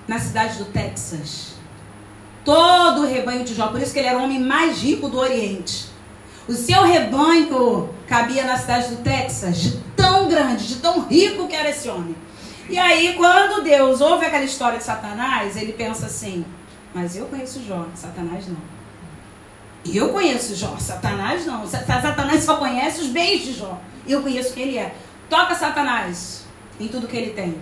na 0.07 0.19
cidade 0.19 0.57
do 0.57 0.65
Texas. 0.65 1.53
Todo 2.43 3.01
o 3.01 3.05
rebanho 3.05 3.43
de 3.43 3.53
Jó, 3.53 3.67
por 3.67 3.79
isso 3.79 3.93
que 3.93 3.99
ele 3.99 4.07
era 4.07 4.17
o 4.17 4.23
homem 4.23 4.39
mais 4.39 4.81
rico 4.81 5.07
do 5.07 5.19
Oriente. 5.19 5.88
O 6.49 6.53
seu 6.53 6.83
rebanho 6.83 7.89
cabia 8.07 8.43
na 8.43 8.57
cidade 8.57 8.89
do 8.95 9.03
Texas, 9.03 9.57
de 9.57 9.77
tão 9.95 10.27
grande, 10.27 10.67
de 10.67 10.75
tão 10.77 11.01
rico 11.07 11.47
que 11.47 11.55
era 11.55 11.69
esse 11.69 11.87
homem. 11.87 12.15
E 12.67 12.77
aí, 12.77 13.13
quando 13.15 13.63
Deus 13.63 14.01
ouve 14.01 14.25
aquela 14.25 14.43
história 14.43 14.77
de 14.79 14.83
Satanás, 14.83 15.55
ele 15.55 15.73
pensa 15.73 16.07
assim: 16.07 16.43
Mas 16.93 17.15
eu 17.15 17.25
conheço 17.27 17.63
Jó, 17.63 17.85
Satanás 17.95 18.47
não. 18.47 18.57
E 19.85 19.95
eu 19.95 20.09
conheço 20.09 20.55
Jó, 20.55 20.75
Satanás 20.79 21.45
não. 21.45 21.65
Sa- 21.67 21.83
Satanás 21.85 22.43
só 22.43 22.57
conhece 22.57 23.01
os 23.01 23.07
bens 23.07 23.43
de 23.43 23.53
Jó. 23.53 23.79
Eu 24.07 24.21
conheço 24.21 24.53
quem 24.53 24.63
ele 24.69 24.77
é. 24.77 24.93
Toca 25.29 25.53
Satanás 25.55 26.43
em 26.79 26.87
tudo 26.87 27.07
que 27.07 27.15
ele 27.15 27.31
tem. 27.31 27.55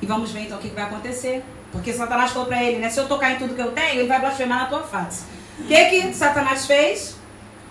E 0.00 0.06
vamos 0.06 0.30
ver 0.30 0.42
então 0.42 0.58
o 0.58 0.60
que 0.60 0.68
que 0.68 0.74
vai 0.74 0.84
acontecer. 0.84 1.44
Porque 1.72 1.92
Satanás 1.92 2.30
falou 2.30 2.46
para 2.46 2.62
ele, 2.62 2.78
né? 2.78 2.88
Se 2.88 2.98
eu 3.00 3.08
tocar 3.08 3.32
em 3.32 3.38
tudo 3.38 3.54
que 3.54 3.60
eu 3.60 3.72
tenho, 3.72 4.00
ele 4.00 4.08
vai 4.08 4.20
blasfemar 4.20 4.60
na 4.60 4.66
tua 4.66 4.82
face. 4.84 5.24
O 5.58 5.64
que 5.64 5.84
que 5.86 6.14
Satanás 6.14 6.64
fez? 6.66 7.16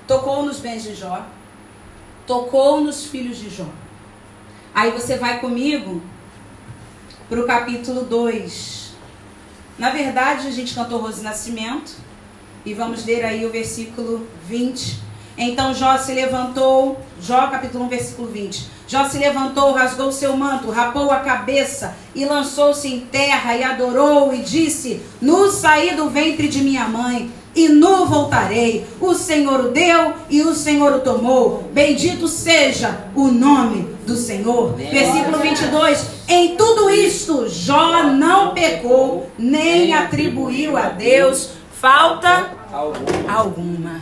Tocou 0.08 0.44
nos 0.44 0.60
bens 0.60 0.84
de 0.84 0.96
Jó. 0.96 1.26
Tocou 2.26 2.80
nos 2.80 3.06
filhos 3.06 3.38
de 3.38 3.50
Jó. 3.50 3.68
Aí 4.74 4.92
você 4.92 5.18
vai 5.18 5.40
comigo 5.40 6.02
para 7.28 7.42
o 7.42 7.46
capítulo 7.46 8.04
2. 8.06 8.94
Na 9.78 9.90
verdade, 9.90 10.48
a 10.48 10.52
gente 10.52 10.74
cantou 10.74 11.02
Rose 11.02 11.22
Nascimento. 11.22 11.98
E 12.66 12.74
vamos 12.74 13.06
ler 13.06 13.26
aí 13.26 13.46
o 13.46 13.52
versículo 13.52 14.26
20. 14.48 15.00
Então 15.38 15.74
Jó 15.74 15.98
se 15.98 16.14
levantou, 16.14 17.00
Jó 17.22 17.48
capítulo 17.48 17.86
1, 17.86 17.90
versículo 17.90 18.28
20. 18.30 18.68
Jó 18.88 19.08
se 19.08 19.18
levantou, 19.18 19.74
rasgou 19.74 20.12
seu 20.12 20.36
manto, 20.36 20.72
rapou 20.72 21.12
a 21.12 21.20
cabeça 21.20 21.96
e 22.16 22.26
lançou-se 22.26 22.88
em 22.88 23.02
terra 23.02 23.56
e 23.56 23.64
adorou 23.64 24.34
e 24.34 24.42
disse: 24.42 25.02
Nu 25.22 25.52
saí 25.52 25.96
do 25.96 26.10
ventre 26.10 26.48
de 26.48 26.62
minha 26.62 26.88
mãe 26.88 27.32
e 27.58 27.68
nu 27.70 28.06
voltarei. 28.06 28.86
O 29.02 29.16
Senhor 29.16 29.60
o 29.62 29.72
deu 29.72 30.14
e 30.30 30.44
o 30.44 30.54
Senhor 30.54 30.94
o 30.94 31.00
tomou. 31.00 31.70
Bendito 31.74 32.28
seja 32.28 33.06
o 33.16 33.28
nome 33.30 33.90
do 34.06 34.16
Senhor. 34.16 34.76
Versículo 34.76 35.40
22. 35.40 36.06
Em 36.28 36.56
tudo 36.56 36.90
isto, 36.90 37.50
Jó 37.50 38.04
não 38.04 38.54
pecou, 38.54 39.30
nem 39.38 39.94
atribuiu 39.94 40.78
a 40.78 40.90
Deus 40.90 41.58
falta 41.82 42.52
alguma. 43.28 44.02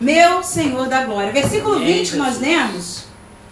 Meu 0.00 0.44
Senhor 0.44 0.86
da 0.86 1.04
glória. 1.04 1.32
Versículo 1.32 1.80
20 1.80 2.10
que 2.12 2.16
nós 2.16 2.38
lemos. 2.38 3.06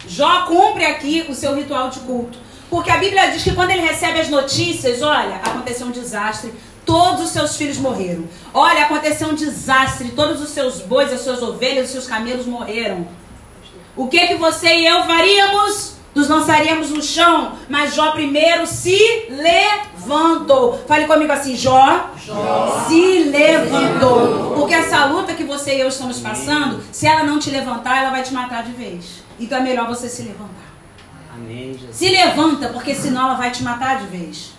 Jó 0.07 0.47
cumpre 0.47 0.85
aqui 0.85 1.27
o 1.29 1.35
seu 1.35 1.57
ritual 1.57 1.91
de 1.91 2.01
culto. 2.01 2.39
Porque 2.71 2.91
a 2.91 2.99
Bíblia 2.99 3.31
diz 3.31 3.43
que 3.43 3.55
quando 3.55 3.71
ele 3.71 3.83
recebe 3.83 4.21
as 4.21 4.29
notícias, 4.29 5.03
olha, 5.03 5.37
aconteceu 5.37 5.87
um 5.87 5.93
desastre, 5.93 6.53
todos 6.87 7.25
os 7.25 7.31
seus 7.31 7.57
filhos 7.57 7.77
morreram. 7.79 8.25
Olha, 8.55 8.85
aconteceu 8.85 9.29
um 9.29 9.35
desastre, 9.35 10.13
todos 10.13 10.41
os 10.41 10.51
seus 10.51 10.81
bois, 10.81 11.13
as 11.13 11.21
suas 11.21 11.43
ovelhas, 11.43 11.87
os 11.87 11.93
seus 11.93 12.07
camelos 12.07 12.47
morreram. 12.47 13.07
O 13.97 14.07
que 14.07 14.27
que 14.29 14.37
você 14.37 14.69
e 14.69 14.87
eu 14.87 15.03
faríamos? 15.05 15.97
Nos 16.15 16.29
lançaríamos 16.29 16.89
no 16.89 17.03
chão, 17.03 17.53
mas 17.69 17.95
Jó 17.95 18.13
primeiro 18.13 18.67
se 18.67 18.99
levantou. 19.29 20.83
Fale 20.89 21.07
comigo 21.07 21.31
assim, 21.31 21.55
Jó, 21.55 22.09
Jó. 22.25 22.87
se 22.89 23.25
levantou. 23.25 24.55
Porque 24.55 24.73
essa 24.73 25.05
luta 25.05 25.35
que 25.35 25.45
você 25.45 25.77
e 25.77 25.81
eu 25.81 25.89
estamos 25.89 26.19
passando, 26.21 26.83
se 26.91 27.07
ela 27.07 27.23
não 27.23 27.39
te 27.39 27.51
levantar, 27.51 27.99
ela 27.99 28.11
vai 28.11 28.23
te 28.23 28.33
matar 28.33 28.63
de 28.63 28.73
vez. 28.73 29.23
Então 29.39 29.59
é 29.59 29.61
melhor 29.61 29.87
você 29.89 30.09
se 30.09 30.23
levantar. 30.23 30.73
Amém, 31.35 31.79
se 31.93 32.09
levanta, 32.09 32.71
porque 32.71 32.95
senão 32.95 33.27
ela 33.27 33.35
vai 33.35 33.51
te 33.51 33.63
matar 33.63 34.01
de 34.01 34.07
vez. 34.07 34.56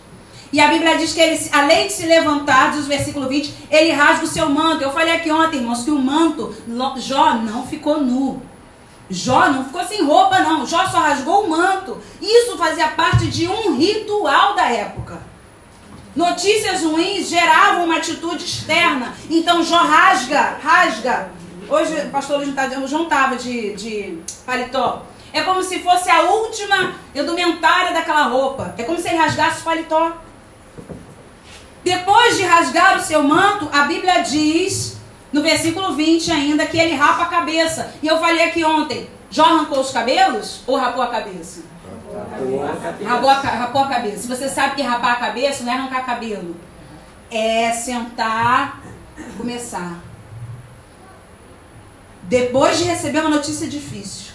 E 0.52 0.60
a 0.62 0.68
Bíblia 0.68 0.98
diz 0.98 1.14
que 1.14 1.20
ele, 1.20 1.50
além 1.52 1.88
de 1.88 1.94
se 1.94 2.06
levantar, 2.06 2.72
diz 2.72 2.86
o 2.86 2.88
versículo 2.88 3.28
20, 3.28 3.54
ele 3.70 3.92
rasga 3.92 4.24
o 4.24 4.28
seu 4.28 4.50
manto. 4.50 4.84
Eu 4.84 4.92
falei 4.92 5.14
aqui 5.14 5.32
ontem, 5.32 5.58
irmãos, 5.58 5.84
que 5.84 5.92
o 5.92 6.00
manto, 6.00 6.56
Jó 6.98 7.34
não 7.34 7.68
ficou 7.68 8.02
nu. 8.02 8.42
Jó 9.10 9.50
não 9.50 9.66
ficou 9.66 9.84
sem 9.86 10.04
roupa, 10.04 10.40
não. 10.40 10.66
Jó 10.66 10.86
só 10.88 11.00
rasgou 11.00 11.46
o 11.46 11.50
manto. 11.50 11.98
Isso 12.22 12.58
fazia 12.58 12.90
parte 12.90 13.28
de 13.28 13.48
um 13.48 13.76
ritual 13.76 14.56
da 14.56 14.70
época. 14.70 15.20
Notícias 16.16 16.82
ruins 16.84 17.30
geravam 17.30 17.86
uma 17.86 17.98
atitude 17.98 18.44
externa. 18.44 19.14
Então 19.30 19.64
Jó 19.64 19.78
rasga, 19.78 20.58
rasga. 20.62 21.30
Hoje 21.70 21.94
o 21.94 22.10
pastor 22.10 22.40
Luiz 22.40 22.56
tá, 22.56 22.66
o 22.80 22.88
João 22.88 23.04
estava 23.04 23.36
de, 23.36 23.76
de 23.76 24.18
paletó. 24.46 25.04
É 25.32 25.42
como 25.42 25.62
se 25.62 25.80
fosse 25.80 26.10
a 26.10 26.22
última 26.24 26.96
indumentária 27.14 27.94
daquela 27.94 28.24
roupa. 28.24 28.74
É 28.78 28.84
como 28.84 28.98
se 28.98 29.10
ele 29.10 29.18
rasgasse 29.18 29.62
o 29.62 29.64
paletó. 29.64 30.14
Depois 31.88 32.36
de 32.36 32.44
rasgar 32.44 32.98
o 32.98 33.02
seu 33.02 33.24
manto, 33.24 33.70
a 33.72 33.84
Bíblia 33.84 34.22
diz, 34.22 34.98
no 35.32 35.42
versículo 35.42 35.96
20 35.96 36.30
ainda, 36.34 36.66
que 36.66 36.78
ele 36.78 36.94
rapa 36.94 37.24
a 37.24 37.28
cabeça. 37.28 37.94
E 38.04 38.08
eu 38.08 38.20
falei 38.20 38.44
aqui 38.44 38.62
ontem, 38.66 39.10
Jó 39.32 39.46
arrancou 39.46 39.80
os 39.80 39.92
cabelos 39.92 40.64
ou 40.68 40.76
rapou 40.76 41.02
a 41.02 41.08
cabeça? 41.08 41.62
Rapou 43.06 43.30
a, 43.30 43.36
rapou 43.36 43.82
a 43.84 43.88
cabeça. 43.88 44.18
Se 44.18 44.28
você 44.28 44.50
sabe 44.50 44.76
que 44.76 44.82
rapar 44.82 45.14
a 45.14 45.16
cabeça 45.16 45.64
não 45.64 45.72
é 45.72 45.76
arrancar 45.78 46.06
cabelo. 46.06 46.58
É 47.32 47.72
sentar, 47.72 48.82
começar. 49.38 49.98
Depois 52.24 52.80
de 52.80 52.84
receber 52.84 53.20
uma 53.20 53.30
notícia 53.30 53.66
difícil, 53.66 54.34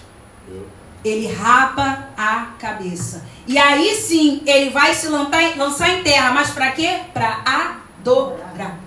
ele 1.05 1.27
rapa 1.27 2.09
a 2.17 2.53
cabeça. 2.59 3.25
E 3.47 3.59
aí 3.59 3.95
sim, 3.95 4.43
ele 4.47 4.71
vai 4.71 4.95
se 4.95 5.09
lançar 5.09 5.89
em 5.91 6.03
terra. 6.03 6.33
Mas 6.33 6.51
para 6.51 6.71
quê? 6.71 7.01
Para 7.13 7.43
adorar. 7.45 8.79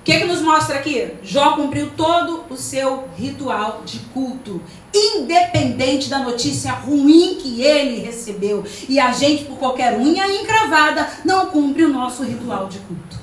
O 0.00 0.04
que, 0.04 0.20
que 0.20 0.24
nos 0.24 0.40
mostra 0.40 0.78
aqui? 0.78 1.12
Jó 1.22 1.52
cumpriu 1.52 1.90
todo 1.94 2.44
o 2.48 2.56
seu 2.56 3.08
ritual 3.16 3.82
de 3.84 3.98
culto, 4.14 4.62
independente 4.94 6.08
da 6.08 6.20
notícia 6.20 6.72
ruim 6.72 7.36
que 7.40 7.60
ele 7.60 8.00
recebeu. 8.00 8.64
E 8.88 8.98
a 8.98 9.12
gente, 9.12 9.44
por 9.44 9.58
qualquer 9.58 9.98
unha 9.98 10.26
encravada, 10.40 11.06
não 11.24 11.46
cumpre 11.46 11.84
o 11.84 11.90
nosso 11.90 12.22
ritual 12.22 12.68
de 12.68 12.78
culto. 12.78 13.18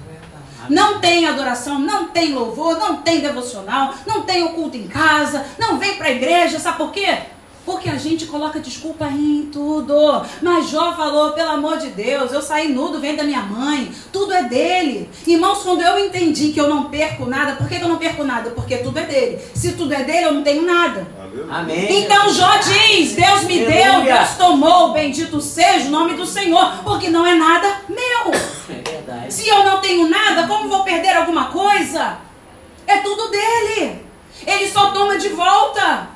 Não 0.69 1.00
tem 1.00 1.28
adoração, 1.28 1.80
não 1.80 2.08
tem 2.08 2.34
louvor, 2.34 2.78
não 2.78 2.98
tem 2.98 3.19
devocional, 3.19 3.93
não 4.06 4.24
tem 4.24 4.43
o 4.43 4.50
culto 4.50 4.78
em 4.78 4.88
casa, 4.88 5.45
não 5.60 5.78
vem 5.78 5.95
para 5.95 6.08
a 6.08 6.12
igreja, 6.12 6.60
sabe 6.60 6.78
por 6.78 6.91
quê? 6.91 7.19
Porque 7.65 7.89
a 7.89 7.97
gente 7.97 8.28
coloca 8.28 8.60
desculpa 8.60 9.06
em 9.08 9.49
tudo. 9.51 10.21
Mas 10.41 10.69
Jó 10.69 10.93
falou, 10.93 11.32
pelo 11.32 11.49
amor 11.49 11.78
de 11.78 11.88
Deus, 11.88 12.32
eu 12.32 12.41
saí 12.41 12.71
nudo, 12.71 12.99
vem 12.99 13.15
da 13.15 13.23
minha 13.23 13.41
mãe. 13.41 13.91
Tudo 14.12 14.34
é 14.34 14.43
dele. 14.43 15.10
Irmãos, 15.25 15.63
quando 15.63 15.82
eu 15.82 15.97
entendi 16.06 16.51
que 16.51 16.60
eu 16.60 16.69
não 16.69 16.86
perco 16.86 17.25
nada, 17.25 17.54
por 17.54 17.67
que, 17.67 17.75
eu 17.75 17.89
não 17.89 17.97
perco 17.97 18.23
nada? 18.23 18.51
Porque 18.51 18.78
tudo 18.78 18.99
é 18.99 19.04
dele. 19.04 19.39
Se 19.56 19.73
tudo 19.73 19.93
é 19.93 20.04
dele, 20.04 20.25
eu 20.25 20.34
não 20.34 20.43
tenho 20.43 20.62
nada. 20.62 21.08
Amém. 21.49 22.04
Então 22.04 22.30
Jó 22.32 22.58
diz, 22.58 23.13
Deus 23.13 23.43
me 23.43 23.65
Aleluia. 23.65 23.91
deu, 23.91 24.01
Deus 24.04 24.30
tomou, 24.38 24.93
bendito 24.93 25.41
seja 25.41 25.88
o 25.88 25.91
nome 25.91 26.13
do 26.13 26.25
Senhor. 26.25 26.84
Porque 26.84 27.10
não 27.10 27.25
é 27.25 27.36
nada 27.36 27.82
meu. 27.89 28.34
É 28.67 28.82
verdade. 28.82 29.32
Se 29.32 29.47
eu 29.47 29.63
não 29.63 29.80
tenho 29.80 30.10
nada, 30.10 30.47
como 30.47 30.67
vou 30.67 30.84
perder 30.84 31.15
alguma 31.15 31.45
coisa? 31.45 32.17
É 32.88 32.97
tudo 32.97 33.30
dele. 33.30 34.04
Ele 34.45 34.67
só 34.71 34.89
toma 34.89 35.17
de 35.19 35.30
volta. 35.30 36.14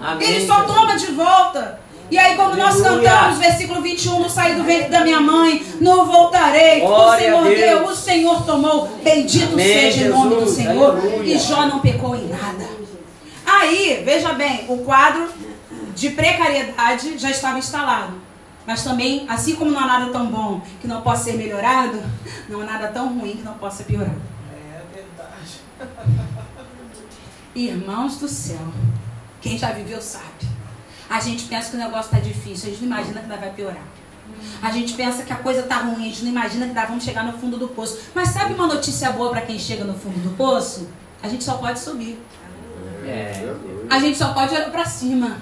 Amém, 0.00 0.28
Ele 0.28 0.46
só 0.46 0.62
toma 0.62 0.96
de 0.96 1.06
volta. 1.06 1.80
E 2.08 2.16
aí, 2.16 2.36
como 2.36 2.54
nós 2.54 2.80
cantamos, 2.80 3.38
versículo 3.38 3.82
21, 3.82 4.20
no 4.20 4.30
saí 4.30 4.54
do 4.54 4.62
ventre 4.62 4.90
da 4.90 5.00
minha 5.00 5.20
mãe, 5.20 5.64
não 5.80 6.06
voltarei. 6.06 6.80
Glória 6.80 7.36
o 7.36 7.42
Senhor 7.42 7.56
deu, 7.56 7.84
o 7.84 7.96
Senhor 7.96 8.46
tomou. 8.46 8.86
Bendito 9.02 9.54
Amém, 9.54 9.92
seja 9.92 10.06
o 10.06 10.10
nome 10.10 10.36
do 10.36 10.48
Senhor. 10.48 10.90
Aleluia. 10.96 11.34
E 11.34 11.38
Jó 11.38 11.66
não 11.66 11.80
pecou 11.80 12.14
em 12.14 12.28
nada. 12.28 12.68
Aí, 13.44 14.02
veja 14.04 14.32
bem, 14.34 14.66
o 14.68 14.78
quadro 14.78 15.28
de 15.96 16.10
precariedade 16.10 17.18
já 17.18 17.30
estava 17.30 17.58
instalado. 17.58 18.14
Mas 18.64 18.84
também, 18.84 19.24
assim 19.28 19.56
como 19.56 19.70
não 19.70 19.80
há 19.80 19.86
nada 19.86 20.12
tão 20.12 20.26
bom 20.26 20.60
que 20.80 20.86
não 20.86 21.00
possa 21.00 21.24
ser 21.24 21.34
melhorado, 21.34 22.00
não 22.48 22.60
há 22.60 22.64
nada 22.64 22.88
tão 22.88 23.18
ruim 23.18 23.36
que 23.36 23.42
não 23.42 23.54
possa 23.54 23.82
piorar. 23.82 24.14
É 24.52 24.82
verdade. 24.94 25.60
Irmãos 27.54 28.18
do 28.18 28.28
céu. 28.28 28.58
Quem 29.46 29.56
já 29.56 29.70
viveu 29.70 30.02
sabe. 30.02 30.24
A 31.08 31.20
gente 31.20 31.44
pensa 31.44 31.70
que 31.70 31.76
o 31.76 31.78
negócio 31.78 32.12
está 32.12 32.18
difícil, 32.18 32.68
a 32.68 32.72
gente 32.72 32.84
não 32.84 32.96
imagina 32.96 33.20
que 33.20 33.28
vai 33.28 33.50
piorar. 33.50 33.84
A 34.60 34.72
gente 34.72 34.94
pensa 34.94 35.22
que 35.22 35.32
a 35.32 35.36
coisa 35.36 35.60
está 35.60 35.78
ruim, 35.78 36.02
a 36.02 36.08
gente 36.08 36.24
não 36.24 36.30
imagina 36.30 36.66
que 36.66 36.74
vamos 36.74 37.04
chegar 37.04 37.22
no 37.22 37.32
fundo 37.38 37.56
do 37.56 37.68
poço. 37.68 37.96
Mas 38.12 38.30
sabe 38.30 38.54
uma 38.54 38.66
notícia 38.66 39.12
boa 39.12 39.30
para 39.30 39.42
quem 39.42 39.56
chega 39.56 39.84
no 39.84 39.94
fundo 39.94 40.18
do 40.18 40.36
poço? 40.36 40.88
A 41.22 41.28
gente 41.28 41.44
só 41.44 41.58
pode 41.58 41.78
subir. 41.78 42.20
É. 43.04 43.54
A 43.88 44.00
gente 44.00 44.18
só 44.18 44.34
pode 44.34 44.52
olhar 44.52 44.68
para 44.72 44.84
cima. 44.84 45.36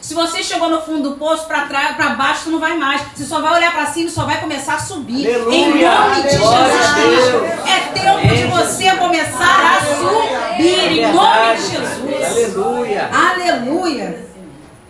Se 0.00 0.14
você 0.14 0.42
chegou 0.42 0.70
no 0.70 0.80
fundo 0.80 1.10
do 1.10 1.16
poço, 1.16 1.46
para 1.46 1.62
trás, 1.62 1.96
para 1.96 2.10
baixo, 2.10 2.44
tu 2.44 2.50
não 2.50 2.60
vai 2.60 2.76
mais. 2.76 3.02
Você 3.14 3.24
só 3.24 3.40
vai 3.40 3.56
olhar 3.56 3.72
para 3.72 3.86
cima 3.86 4.08
e 4.08 4.10
só 4.10 4.24
vai 4.24 4.40
começar 4.40 4.74
a 4.74 4.78
subir. 4.78 5.26
Aleluia. 5.26 5.56
Em 5.56 5.84
nome 5.84 6.22
de 6.22 6.30
Jesus 6.30 6.92
Cristo. 6.94 7.68
É 7.68 7.80
tempo 7.92 8.34
de 8.34 8.44
você 8.46 8.96
começar 8.96 9.76
a 9.76 9.80
subir. 9.96 10.98
Em 10.98 11.12
nome 11.12 11.56
de 11.56 11.62
Jesus. 11.62 12.56
Aleluia. 12.56 13.10
Aleluia. 13.12 14.28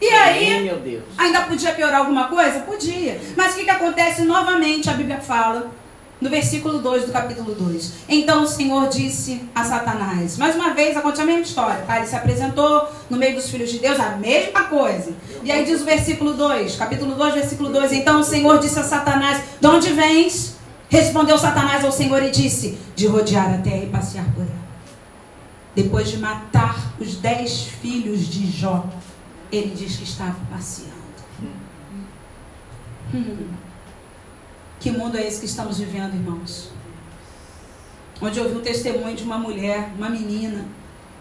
E 0.00 0.08
aí, 0.08 0.70
ainda 1.16 1.40
podia 1.40 1.72
piorar 1.72 2.00
alguma 2.00 2.28
coisa? 2.28 2.60
Podia. 2.60 3.20
Mas 3.36 3.54
o 3.54 3.56
que, 3.56 3.64
que 3.64 3.70
acontece 3.70 4.22
novamente? 4.22 4.88
A 4.88 4.92
Bíblia 4.92 5.18
fala 5.18 5.72
no 6.20 6.28
versículo 6.28 6.78
2 6.78 7.06
do 7.06 7.12
capítulo 7.12 7.54
2. 7.54 7.92
Então 8.08 8.42
o 8.42 8.46
Senhor 8.46 8.88
disse 8.88 9.42
a 9.54 9.64
Satanás, 9.64 10.36
mais 10.36 10.54
uma 10.54 10.74
vez, 10.74 10.96
aconteceu 10.96 11.24
a 11.24 11.26
mesma 11.26 11.42
história. 11.42 11.84
Tá? 11.86 11.98
Ele 11.98 12.06
se 12.06 12.16
apresentou 12.16 12.88
no 13.08 13.16
meio 13.16 13.36
dos 13.36 13.48
filhos 13.48 13.70
de 13.70 13.78
Deus, 13.78 13.98
a 14.00 14.16
mesma 14.16 14.64
coisa. 14.64 15.12
E 15.42 15.52
aí 15.52 15.64
diz 15.64 15.80
o 15.80 15.84
versículo 15.84 16.34
2, 16.34 16.76
capítulo 16.76 17.14
2, 17.14 17.34
versículo 17.34 17.70
2. 17.70 17.92
Então 17.92 18.20
o 18.20 18.24
Senhor 18.24 18.58
disse 18.58 18.78
a 18.78 18.84
Satanás: 18.84 19.42
De 19.60 19.66
onde 19.66 19.92
vens? 19.92 20.56
Respondeu 20.90 21.36
Satanás 21.36 21.84
ao 21.84 21.92
Senhor 21.92 22.22
e 22.22 22.30
disse: 22.30 22.78
De 22.96 23.06
rodear 23.06 23.54
a 23.54 23.58
terra 23.58 23.84
e 23.84 23.86
passear 23.86 24.24
por 24.34 24.42
ela. 24.42 24.68
Depois 25.74 26.08
de 26.08 26.18
matar 26.18 26.92
os 26.98 27.16
dez 27.16 27.64
filhos 27.80 28.26
de 28.26 28.50
Jó, 28.50 28.84
ele 29.52 29.74
diz 29.76 29.96
que 29.96 30.04
estava 30.04 30.36
passeando. 30.50 30.98
Hum. 33.14 33.67
Que 34.80 34.92
mundo 34.92 35.16
é 35.16 35.26
esse 35.26 35.40
que 35.40 35.46
estamos 35.46 35.78
vivendo, 35.78 36.14
irmãos? 36.14 36.70
Onde 38.22 38.38
eu 38.38 38.48
vi 38.48 38.56
um 38.56 38.60
testemunho 38.60 39.16
de 39.16 39.24
uma 39.24 39.36
mulher, 39.36 39.90
uma 39.96 40.08
menina, 40.08 40.64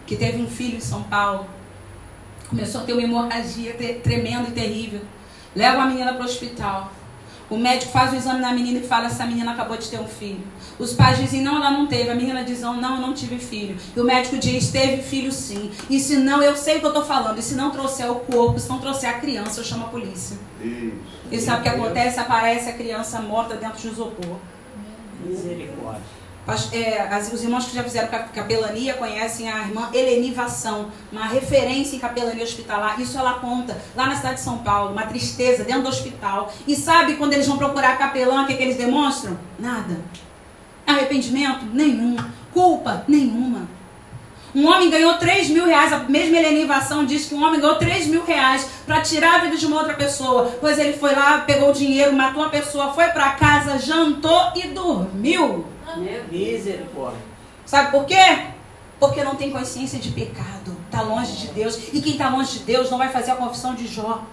que 0.06 0.16
teve 0.16 0.40
um 0.40 0.48
filho 0.48 0.76
em 0.76 0.80
São 0.80 1.02
Paulo. 1.04 1.46
Começou 2.48 2.80
a 2.80 2.84
ter 2.84 2.92
uma 2.92 3.02
hemorragia 3.02 3.74
tremenda 4.02 4.48
e 4.48 4.52
terrível. 4.52 5.00
Leva 5.56 5.82
a 5.82 5.86
menina 5.86 6.14
para 6.14 6.22
o 6.22 6.24
hospital. 6.24 6.92
O 7.50 7.56
médico 7.56 7.90
faz 7.90 8.12
o 8.12 8.16
exame 8.16 8.40
na 8.40 8.52
menina 8.52 8.78
e 8.78 8.86
fala: 8.86 9.06
essa 9.06 9.24
menina 9.24 9.52
acabou 9.52 9.76
de 9.76 9.88
ter 9.88 9.98
um 9.98 10.06
filho. 10.06 10.40
Os 10.78 10.92
pais 10.92 11.18
dizem: 11.18 11.42
não, 11.42 11.56
ela 11.56 11.70
não 11.70 11.86
teve. 11.86 12.10
A 12.10 12.14
menina 12.14 12.44
diz: 12.44 12.60
não, 12.60 12.76
eu 12.76 13.00
não 13.00 13.14
tive 13.14 13.38
filho. 13.38 13.76
E 13.96 14.00
o 14.00 14.04
médico 14.04 14.36
diz: 14.36 14.70
teve 14.70 15.02
filho 15.02 15.32
sim. 15.32 15.70
E 15.88 15.98
se 15.98 16.16
não, 16.16 16.42
eu 16.42 16.56
sei 16.56 16.76
o 16.76 16.80
que 16.80 16.86
eu 16.86 16.90
estou 16.90 17.04
falando. 17.04 17.38
E 17.38 17.42
se 17.42 17.54
não 17.54 17.70
trouxer 17.70 18.10
o 18.10 18.16
corpo, 18.16 18.58
se 18.58 18.68
não 18.68 18.78
trouxer 18.78 19.10
a 19.10 19.14
criança, 19.14 19.60
eu 19.60 19.64
chamo 19.64 19.86
a 19.86 19.88
polícia. 19.88 20.36
Isso. 20.62 20.92
E 21.30 21.40
sabe 21.40 21.60
o 21.60 21.62
que 21.62 21.68
acontece? 21.68 22.20
Aparece 22.20 22.68
a 22.68 22.72
criança 22.72 23.20
morta 23.20 23.56
dentro 23.56 23.78
de 23.78 23.88
um 23.88 23.92
isopor. 23.92 24.36
Misericórdia 25.24 26.27
é, 26.72 27.00
as, 27.00 27.30
os 27.32 27.42
irmãos 27.42 27.66
que 27.66 27.74
já 27.74 27.82
fizeram 27.82 28.08
capelania 28.08 28.94
conhecem 28.94 29.50
a 29.50 29.60
irmã 29.60 29.90
Helenivação, 29.92 30.90
uma 31.12 31.26
referência 31.26 31.96
em 31.96 31.98
capelania 31.98 32.42
hospitalar. 32.42 32.98
Isso 33.00 33.18
ela 33.18 33.34
conta 33.34 33.76
lá 33.94 34.06
na 34.06 34.16
cidade 34.16 34.36
de 34.36 34.40
São 34.40 34.58
Paulo, 34.58 34.92
uma 34.92 35.02
tristeza 35.02 35.62
dentro 35.62 35.82
do 35.82 35.88
hospital. 35.88 36.52
E 36.66 36.74
sabe 36.74 37.16
quando 37.16 37.34
eles 37.34 37.46
vão 37.46 37.58
procurar 37.58 37.98
capelã, 37.98 38.44
o 38.44 38.46
que, 38.46 38.54
é 38.54 38.56
que 38.56 38.62
eles 38.62 38.76
demonstram? 38.76 39.38
Nada. 39.58 40.00
Arrependimento? 40.86 41.66
Nenhum. 41.72 42.16
Culpa? 42.52 43.04
Nenhuma. 43.06 43.68
Um 44.54 44.66
homem 44.66 44.88
ganhou 44.88 45.14
3 45.14 45.50
mil 45.50 45.66
reais, 45.66 45.92
a 45.92 45.98
mesma 45.98 46.38
Helenivação 46.38 47.04
diz 47.04 47.26
que 47.26 47.34
um 47.34 47.44
homem 47.44 47.60
ganhou 47.60 47.76
3 47.76 48.06
mil 48.06 48.24
reais 48.24 48.66
para 48.86 49.02
tirar 49.02 49.34
a 49.34 49.38
vida 49.44 49.56
de 49.58 49.66
uma 49.66 49.80
outra 49.80 49.94
pessoa. 49.94 50.56
Pois 50.58 50.78
ele 50.78 50.94
foi 50.94 51.14
lá, 51.14 51.40
pegou 51.40 51.68
o 51.68 51.74
dinheiro, 51.74 52.16
matou 52.16 52.42
a 52.42 52.48
pessoa, 52.48 52.94
foi 52.94 53.08
para 53.08 53.32
casa, 53.32 53.78
jantou 53.78 54.52
e 54.56 54.68
dormiu. 54.68 55.66
Misericórdia. 55.96 57.20
Sabe 57.64 57.90
por 57.90 58.04
quê? 58.04 58.46
Porque 58.98 59.22
não 59.22 59.36
tem 59.36 59.50
consciência 59.50 59.98
de 59.98 60.10
pecado. 60.10 60.76
Está 60.86 61.02
longe 61.02 61.32
de 61.32 61.48
Deus. 61.48 61.78
E 61.92 62.00
quem 62.00 62.12
está 62.12 62.28
longe 62.28 62.58
de 62.58 62.64
Deus 62.64 62.90
não 62.90 62.98
vai 62.98 63.10
fazer 63.10 63.32
a 63.32 63.36
confissão 63.36 63.74
de 63.74 63.86
Jó. 63.86 64.24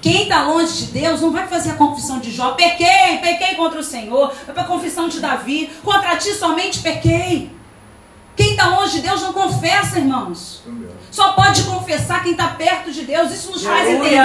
Quem 0.00 0.24
está 0.24 0.42
longe 0.42 0.86
de 0.86 0.92
Deus 0.92 1.20
não 1.20 1.30
vai 1.30 1.46
fazer 1.46 1.70
a 1.70 1.74
confissão 1.74 2.18
de 2.18 2.30
Jó. 2.30 2.52
Pequei, 2.52 3.18
pequei 3.22 3.54
contra 3.54 3.80
o 3.80 3.82
Senhor. 3.82 4.32
Foi 4.32 4.52
para 4.52 4.64
a 4.64 4.66
confissão 4.66 5.08
de 5.08 5.20
Davi. 5.20 5.70
Contra 5.82 6.16
ti 6.16 6.32
somente 6.34 6.80
pequei. 6.80 7.50
Quem 8.36 8.50
está 8.50 8.68
longe 8.68 9.00
de 9.00 9.00
Deus 9.00 9.22
não 9.22 9.32
confessa, 9.32 9.98
irmãos. 9.98 10.62
Só 11.14 11.32
pode 11.34 11.62
confessar 11.62 12.24
quem 12.24 12.32
está 12.32 12.48
perto 12.48 12.90
de 12.90 13.02
Deus. 13.02 13.30
Isso 13.30 13.52
nos 13.52 13.62
faz 13.62 13.88
entender. 13.88 14.18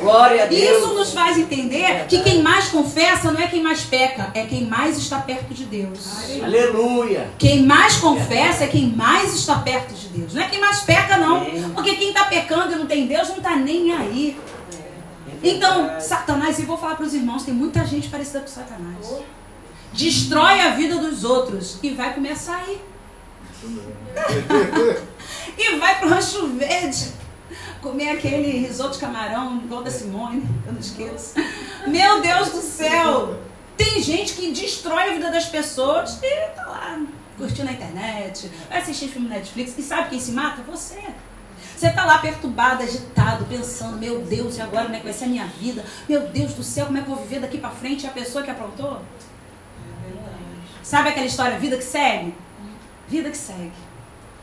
Glória 0.00 0.44
a 0.44 0.46
Deus. 0.46 0.62
Isso 0.62 0.94
nos 0.94 1.12
faz 1.12 1.36
entender 1.36 2.06
que 2.06 2.22
quem 2.22 2.40
mais 2.42 2.68
confessa 2.68 3.32
não 3.32 3.40
é 3.40 3.48
quem 3.48 3.60
mais 3.60 3.80
peca, 3.80 4.30
é 4.32 4.46
quem 4.46 4.64
mais 4.64 4.96
está 4.96 5.18
perto 5.18 5.52
de 5.52 5.64
Deus. 5.64 5.98
Aleluia. 6.40 7.28
Quem 7.36 7.64
mais 7.64 7.96
confessa 7.96 8.62
é 8.62 8.66
quem 8.68 8.86
mais 8.86 9.34
está 9.34 9.56
perto 9.56 9.92
de 9.94 10.06
Deus. 10.10 10.32
Não 10.32 10.40
é 10.40 10.48
quem 10.48 10.60
mais 10.60 10.78
peca, 10.82 11.18
não. 11.18 11.44
Porque 11.74 11.96
quem 11.96 12.10
está 12.10 12.26
pecando 12.26 12.72
e 12.72 12.76
não 12.76 12.86
tem 12.86 13.08
Deus 13.08 13.30
não 13.30 13.38
está 13.38 13.56
nem 13.56 13.92
aí. 13.92 14.38
Então, 15.42 16.00
Satanás, 16.00 16.56
e 16.60 16.62
vou 16.62 16.78
falar 16.78 16.94
para 16.94 17.06
os 17.06 17.14
irmãos, 17.14 17.42
tem 17.42 17.52
muita 17.52 17.84
gente 17.84 18.08
parecida 18.08 18.38
com 18.38 18.46
Satanás. 18.46 19.12
Destrói 19.92 20.60
a 20.60 20.68
vida 20.70 20.98
dos 20.98 21.24
outros 21.24 21.80
e 21.82 21.90
vai 21.90 22.14
começar 22.14 22.62
aí. 22.64 22.80
Rancho 26.08 26.46
Verde 26.48 27.12
comer 27.82 28.10
aquele 28.10 28.66
risoto 28.66 28.94
de 28.94 28.98
camarão 28.98 29.58
igual 29.58 29.82
da 29.82 29.90
Simone, 29.90 30.42
eu 30.66 30.72
não 30.72 30.80
esqueço. 30.80 31.34
Meu 31.86 32.20
Deus 32.20 32.50
do 32.50 32.60
céu! 32.60 33.40
Tem 33.76 34.02
gente 34.02 34.34
que 34.34 34.50
destrói 34.50 35.10
a 35.10 35.12
vida 35.12 35.30
das 35.30 35.46
pessoas 35.46 36.18
e 36.22 36.48
tá 36.56 36.66
lá 36.66 37.00
curtindo 37.36 37.68
a 37.68 37.72
internet, 37.72 38.50
vai 38.68 38.78
assistir 38.78 39.06
filme 39.08 39.28
Netflix 39.28 39.78
e 39.78 39.82
sabe 39.82 40.10
quem 40.10 40.18
se 40.18 40.32
mata? 40.32 40.62
Você. 40.62 41.00
Você 41.76 41.90
tá 41.90 42.04
lá 42.04 42.18
perturbado, 42.18 42.82
agitado, 42.82 43.44
pensando, 43.44 43.96
meu 43.98 44.20
Deus, 44.22 44.56
e 44.56 44.60
agora 44.60 44.84
como 44.84 44.96
é 44.96 44.98
que 44.98 45.04
vai 45.04 45.12
ser 45.12 45.26
a 45.26 45.28
minha 45.28 45.46
vida? 45.46 45.84
Meu 46.08 46.26
Deus 46.28 46.54
do 46.54 46.64
céu, 46.64 46.86
como 46.86 46.98
é 46.98 47.02
que 47.02 47.08
eu 47.08 47.14
vou 47.14 47.24
viver 47.24 47.40
daqui 47.40 47.58
para 47.58 47.70
frente? 47.70 48.04
E 48.04 48.08
a 48.08 48.10
pessoa 48.10 48.42
que 48.42 48.50
aprontou? 48.50 49.00
Sabe 50.82 51.10
aquela 51.10 51.26
história, 51.26 51.58
vida 51.58 51.76
que 51.76 51.84
segue? 51.84 52.34
Vida 53.08 53.30
que 53.30 53.36
segue. 53.36 53.87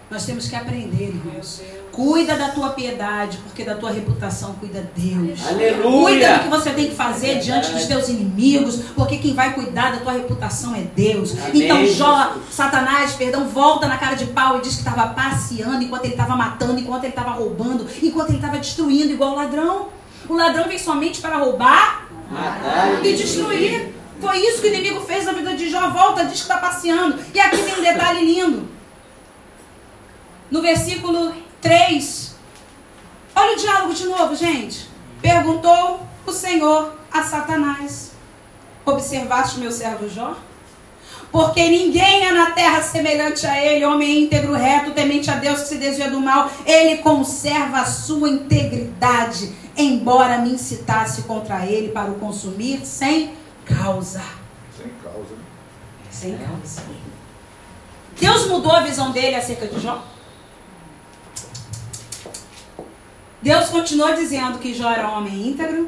Nós 0.10 0.26
temos 0.26 0.48
que 0.48 0.56
aprender, 0.56 1.16
irmãos. 1.16 1.62
Cuida 1.92 2.36
da 2.36 2.50
tua 2.50 2.70
piedade, 2.70 3.38
porque 3.38 3.64
da 3.64 3.76
tua 3.76 3.90
reputação 3.90 4.54
cuida 4.54 4.88
Deus. 4.96 5.40
Aleluia. 5.48 5.82
Cuida 5.82 6.34
do 6.34 6.44
que 6.44 6.50
você 6.50 6.72
tem 6.72 6.90
que 6.90 6.96
fazer 6.96 7.40
diante 7.40 7.72
dos 7.72 7.86
teus 7.86 8.10
inimigos, 8.10 8.82
porque 8.96 9.18
quem 9.18 9.34
vai 9.34 9.54
cuidar 9.54 9.94
da 9.94 9.98
tua 10.00 10.12
reputação 10.12 10.76
é 10.76 10.82
Deus. 10.82 11.32
Amém. 11.32 11.64
Então 11.64 11.86
Jó, 11.88 12.34
Satanás, 12.52 13.14
perdão, 13.14 13.48
volta 13.48 13.88
na 13.88 13.98
cara 13.98 14.16
de 14.16 14.26
pau 14.28 14.58
e 14.58 14.62
diz 14.62 14.74
que 14.74 14.82
estava 14.82 15.08
passeando 15.08 15.84
enquanto 15.84 16.06
ele 16.06 16.14
estava 16.14 16.36
matando, 16.36 16.80
enquanto 16.80 17.06
ele 17.06 17.14
estava 17.14 17.32
roubando, 17.32 17.88
enquanto 18.04 18.30
ele 18.30 18.38
estava 18.38 18.58
destruindo 18.58 19.12
igual 19.12 19.32
o 19.32 19.36
ladrão. 19.36 19.88
O 20.30 20.36
ladrão 20.36 20.68
vem 20.68 20.78
somente 20.78 21.22
para 21.22 21.38
roubar 21.38 22.06
Matar 22.30 23.06
e 23.06 23.14
destruir. 23.14 23.94
Foi 24.20 24.38
isso 24.38 24.62
que 24.62 24.68
o 24.68 24.74
inimigo 24.74 25.02
fez 25.02 25.26
na 25.26 25.34
vida 25.34 25.56
de 25.56 25.70
Jó. 25.70 25.90
Volta, 25.90 26.26
diz 26.26 26.34
que 26.34 26.42
está 26.42 26.58
passeando. 26.58 27.18
E 27.34 27.40
aqui 27.40 27.58
tem 27.58 27.80
um 27.80 27.82
detalhe 27.82 28.26
lindo. 28.26 28.75
No 30.50 30.62
versículo 30.62 31.34
3. 31.62 32.36
Olha 33.36 33.54
o 33.54 33.60
diálogo 33.60 33.94
de 33.94 34.06
novo, 34.06 34.36
gente. 34.36 34.88
Perguntou 35.22 36.06
o 36.26 36.32
Senhor 36.32 36.96
a 37.12 37.24
Satanás: 37.24 38.12
Observaste 38.86 39.60
meu 39.60 39.72
servo 39.72 40.08
Jó? 40.08 40.36
Porque 41.32 41.68
ninguém 41.68 42.26
é 42.26 42.32
na 42.32 42.52
terra 42.52 42.82
semelhante 42.82 43.46
a 43.46 43.62
ele, 43.62 43.84
homem 43.84 44.24
íntegro, 44.24 44.54
reto, 44.54 44.92
temente 44.92 45.30
a 45.30 45.36
Deus, 45.36 45.62
que 45.62 45.68
se 45.68 45.78
desvia 45.78 46.10
do 46.10 46.22
mal. 46.22 46.50
Ele 46.66 47.00
conserva 47.00 47.80
a 47.80 47.86
sua 47.86 48.30
integridade, 48.30 49.54
embora 49.76 50.38
me 50.38 50.52
incitasse 50.52 51.24
contra 51.24 51.66
ele 51.66 51.90
para 51.90 52.10
o 52.10 52.16
consumir 52.16 52.86
sem 52.86 53.34
causa. 53.66 54.24
Sem 54.78 54.92
causa. 55.04 55.36
Sem 56.10 56.38
causa. 56.38 56.84
Deus 58.18 58.48
mudou 58.48 58.72
a 58.72 58.82
visão 58.82 59.12
dele 59.12 59.36
acerca 59.36 59.68
de 59.68 59.82
Jó? 59.82 60.15
Deus 63.46 63.70
continuou 63.70 64.16
dizendo 64.16 64.58
que 64.58 64.74
Jó 64.74 64.90
era 64.90 65.08
um 65.08 65.20
homem 65.20 65.50
íntegro, 65.50 65.88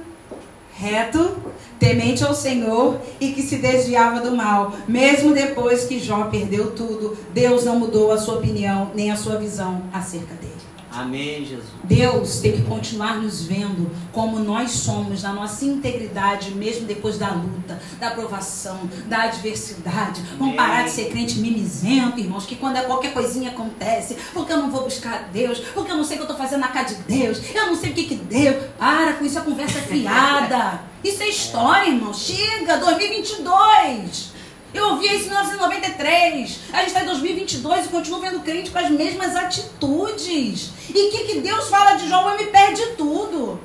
reto, 0.76 1.38
temente 1.80 2.24
ao 2.24 2.36
Senhor 2.36 3.02
e 3.20 3.32
que 3.32 3.42
se 3.42 3.56
desviava 3.56 4.20
do 4.20 4.36
mal. 4.36 4.74
Mesmo 4.88 5.34
depois 5.34 5.86
que 5.86 6.00
Jó 6.00 6.26
perdeu 6.26 6.76
tudo, 6.76 7.18
Deus 7.34 7.66
não 7.66 7.80
mudou 7.80 8.12
a 8.12 8.18
sua 8.20 8.36
opinião 8.36 8.92
nem 8.94 9.10
a 9.10 9.16
sua 9.16 9.38
visão 9.38 9.82
acerca 9.92 10.36
dele. 10.36 10.57
Amém, 10.98 11.46
Jesus. 11.46 11.68
Deus 11.84 12.40
tem 12.40 12.54
que 12.54 12.64
continuar 12.64 13.18
nos 13.18 13.44
vendo 13.44 13.92
como 14.12 14.40
nós 14.40 14.72
somos, 14.72 15.22
na 15.22 15.32
nossa 15.32 15.64
integridade, 15.64 16.56
mesmo 16.56 16.88
depois 16.88 17.20
da 17.20 17.30
luta, 17.30 17.80
da 18.00 18.10
provação, 18.10 18.90
da 19.06 19.24
adversidade. 19.24 20.24
Vamos 20.40 20.56
parar 20.56 20.86
de 20.86 20.90
ser 20.90 21.10
crente 21.12 21.38
mimizento, 21.38 22.20
irmãos, 22.20 22.48
que 22.48 22.56
quando 22.56 22.78
é 22.78 22.82
qualquer 22.82 23.14
coisinha 23.14 23.52
acontece, 23.52 24.18
porque 24.34 24.52
eu 24.52 24.58
não 24.58 24.72
vou 24.72 24.86
buscar 24.86 25.30
Deus, 25.32 25.60
porque 25.60 25.92
eu 25.92 25.98
não 25.98 26.04
sei 26.04 26.18
o 26.18 26.20
que 26.20 26.26
eu 26.26 26.32
estou 26.32 26.38
fazendo 26.38 26.62
na 26.62 26.70
casa 26.70 26.96
de 26.96 27.04
Deus, 27.04 27.42
eu 27.54 27.68
não 27.68 27.76
sei 27.76 27.92
o 27.92 27.94
que 27.94 28.04
que 28.06 28.16
deu. 28.16 28.60
Para 28.80 29.14
com 29.14 29.26
isso, 29.26 29.38
a 29.38 29.44
conversa 29.44 29.78
é 29.78 29.82
fiada. 29.84 30.82
Isso 31.04 31.22
é 31.22 31.30
história, 31.30 31.90
irmão. 31.90 32.12
Chega, 32.12 32.78
2022. 32.78 34.37
Eu 34.74 34.90
ouvi 34.90 35.08
isso 35.08 35.26
em 35.26 35.30
1993. 35.30 36.60
A 36.74 36.78
gente 36.80 36.88
está 36.88 37.02
em 37.04 37.06
2022 37.06 37.86
e 37.86 37.90
continua 37.90 38.20
vendo 38.20 38.40
crente 38.42 38.70
com 38.70 38.80
as 38.80 38.90
mesmas 38.90 39.36
atitudes. 39.36 40.72
E 40.94 41.08
o 41.08 41.12
que, 41.12 41.24
que 41.26 41.40
Deus 41.40 41.70
fala 41.70 41.96
de 41.96 42.08
João? 42.08 42.38
Me 42.38 42.46
perde 42.46 42.82
tudo. 42.98 43.60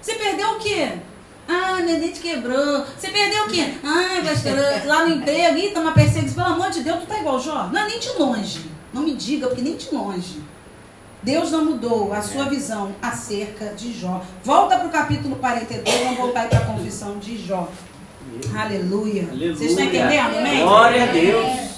Você 0.00 0.14
perdeu 0.14 0.52
o 0.52 0.58
quê? 0.58 0.92
Ah, 1.46 1.80
meu 1.82 2.00
dente 2.00 2.20
quebrou. 2.20 2.86
Você 2.96 3.08
perdeu 3.08 3.44
o 3.44 3.48
quê? 3.48 3.74
Ah, 3.84 4.22
pastor, 4.24 4.86
lá 4.86 5.06
no 5.06 5.16
emprego, 5.16 5.58
ih, 5.58 5.70
tá 5.70 5.80
uma 5.80 5.92
perseguição. 5.92 6.44
Pelo 6.44 6.56
amor 6.56 6.70
de 6.70 6.82
Deus, 6.82 7.00
tu 7.00 7.06
tá 7.06 7.18
igual 7.18 7.40
Jó. 7.40 7.68
Não 7.72 7.80
é 7.80 7.86
nem 7.88 7.98
de 7.98 8.08
longe. 8.18 8.70
Não 8.92 9.02
me 9.02 9.14
diga, 9.14 9.48
porque 9.48 9.62
nem 9.62 9.76
de 9.76 9.92
longe. 9.92 10.40
Deus 11.22 11.50
não 11.50 11.64
mudou 11.64 12.14
a 12.14 12.22
sua 12.22 12.44
visão 12.44 12.94
acerca 13.02 13.66
de 13.74 13.92
Jó. 13.92 14.22
Volta 14.42 14.78
para 14.78 14.88
o 14.88 14.90
capítulo 14.90 15.36
42, 15.36 16.02
vamos 16.04 16.16
voltar 16.16 16.48
para 16.48 16.60
a 16.60 16.64
confissão 16.64 17.18
de 17.18 17.36
Jó. 17.36 17.68
Aleluia. 18.54 19.28
Aleluia. 19.30 19.56
Vocês 19.56 19.70
estão 19.70 19.84
entendendo, 19.84 20.38
amém? 20.38 20.62
Glória 20.62 21.02
a 21.04 21.06
Deus. 21.06 21.70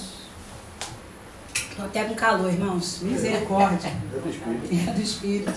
Estou 1.55 1.85
até 1.85 2.03
com 2.03 2.13
calor, 2.13 2.51
irmãos. 2.51 2.99
Misericórdia. 3.01 3.89
É 3.89 4.91
do 4.91 5.01
Espírito. 5.01 5.51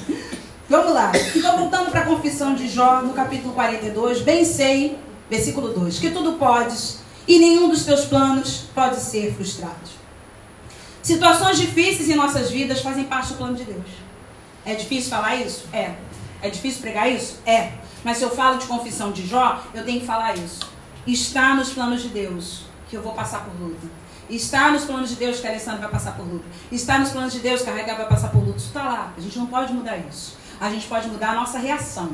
Vamos 0.68 0.94
lá. 0.94 1.12
Então, 1.34 1.58
voltando 1.58 1.90
para 1.90 2.00
a 2.00 2.06
confissão 2.06 2.54
de 2.54 2.68
Jó, 2.68 3.02
no 3.02 3.12
capítulo 3.12 3.52
42. 3.52 4.22
Bem 4.22 4.44
sei, 4.44 4.98
versículo 5.30 5.68
2, 5.68 5.98
que 5.98 6.10
tudo 6.10 6.32
podes 6.34 7.00
e 7.28 7.38
nenhum 7.38 7.68
dos 7.68 7.84
teus 7.84 8.04
planos 8.06 8.64
pode 8.74 8.96
ser 8.96 9.34
frustrado. 9.34 9.96
Situações 11.02 11.58
difíceis 11.58 12.08
em 12.08 12.16
nossas 12.16 12.50
vidas 12.50 12.80
fazem 12.80 13.04
parte 13.04 13.28
do 13.32 13.38
plano 13.38 13.54
de 13.54 13.64
Deus. 13.64 13.86
É 14.64 14.74
difícil 14.74 15.10
falar 15.10 15.36
isso? 15.36 15.66
É. 15.72 15.94
É 16.42 16.50
difícil 16.50 16.80
pregar 16.80 17.10
isso? 17.10 17.38
É. 17.46 17.72
Mas 18.02 18.18
se 18.18 18.24
eu 18.24 18.30
falo 18.30 18.58
de 18.58 18.66
confissão 18.66 19.12
de 19.12 19.26
Jó, 19.26 19.62
eu 19.74 19.84
tenho 19.84 20.00
que 20.00 20.06
falar 20.06 20.36
isso. 20.36 20.75
Está 21.06 21.54
nos 21.54 21.70
planos 21.70 22.02
de 22.02 22.08
Deus 22.08 22.62
que 22.90 22.96
eu 22.96 23.02
vou 23.02 23.12
passar 23.12 23.44
por 23.44 23.54
luta. 23.60 23.86
Está 24.28 24.72
nos 24.72 24.84
planos 24.84 25.10
de 25.10 25.16
Deus 25.16 25.38
que 25.38 25.46
a 25.46 25.50
Alessandra 25.50 25.82
vai 25.82 25.90
passar 25.90 26.16
por 26.16 26.26
luta. 26.26 26.44
Está 26.70 26.98
nos 26.98 27.10
planos 27.10 27.32
de 27.32 27.38
Deus 27.38 27.62
que 27.62 27.70
a 27.70 27.74
Rega 27.74 27.94
vai 27.94 28.08
passar 28.08 28.30
por 28.30 28.44
luta. 28.44 28.58
Isso 28.58 28.68
está 28.68 28.82
lá. 28.82 29.12
A 29.16 29.20
gente 29.20 29.38
não 29.38 29.46
pode 29.46 29.72
mudar 29.72 29.96
isso. 29.98 30.36
A 30.60 30.68
gente 30.68 30.86
pode 30.86 31.08
mudar 31.08 31.30
a 31.30 31.34
nossa 31.34 31.58
reação. 31.58 32.10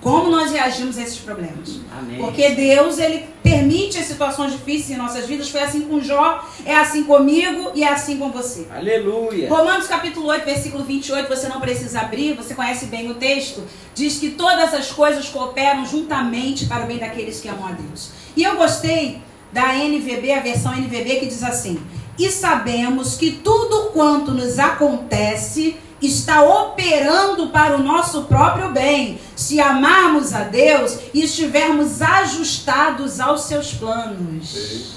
Como 0.00 0.30
nós 0.30 0.50
reagimos 0.50 0.98
a 0.98 1.02
esses 1.02 1.18
problemas? 1.18 1.80
Amém. 1.98 2.18
Porque 2.18 2.50
Deus, 2.50 2.98
ele 2.98 3.24
permite 3.42 3.96
as 3.96 4.04
situações 4.04 4.52
difíceis 4.52 4.90
em 4.90 4.96
nossas 4.96 5.24
vidas. 5.26 5.48
Foi 5.48 5.62
assim 5.62 5.80
com 5.82 5.98
Jó, 5.98 6.46
é 6.66 6.76
assim 6.76 7.04
comigo 7.04 7.70
e 7.74 7.82
é 7.82 7.88
assim 7.88 8.18
com 8.18 8.30
você. 8.30 8.66
Aleluia. 8.70 9.48
Romanos 9.48 9.86
capítulo 9.86 10.26
8, 10.26 10.44
versículo 10.44 10.84
28, 10.84 11.26
você 11.26 11.48
não 11.48 11.58
precisa 11.58 12.00
abrir, 12.00 12.34
você 12.34 12.54
conhece 12.54 12.84
bem 12.86 13.10
o 13.10 13.14
texto. 13.14 13.62
Diz 13.94 14.18
que 14.18 14.32
todas 14.32 14.74
as 14.74 14.92
coisas 14.92 15.26
cooperam 15.30 15.86
juntamente 15.86 16.66
para 16.66 16.84
o 16.84 16.86
bem 16.86 16.98
daqueles 16.98 17.40
que 17.40 17.48
amam 17.48 17.66
a 17.66 17.72
Deus. 17.72 18.10
E 18.36 18.42
eu 18.42 18.56
gostei 18.56 19.22
da 19.52 19.74
NVB, 19.74 20.32
a 20.32 20.40
versão 20.40 20.72
NVB, 20.72 21.16
que 21.20 21.26
diz 21.26 21.42
assim: 21.42 21.80
E 22.18 22.30
sabemos 22.30 23.16
que 23.16 23.30
tudo 23.30 23.90
quanto 23.92 24.32
nos 24.32 24.58
acontece 24.58 25.76
está 26.02 26.42
operando 26.42 27.48
para 27.48 27.76
o 27.76 27.82
nosso 27.82 28.24
próprio 28.24 28.70
bem, 28.72 29.18
se 29.34 29.60
amarmos 29.60 30.34
a 30.34 30.40
Deus 30.44 30.98
e 31.14 31.22
estivermos 31.22 32.02
ajustados 32.02 33.20
aos 33.20 33.42
seus 33.42 33.72
planos. 33.72 34.94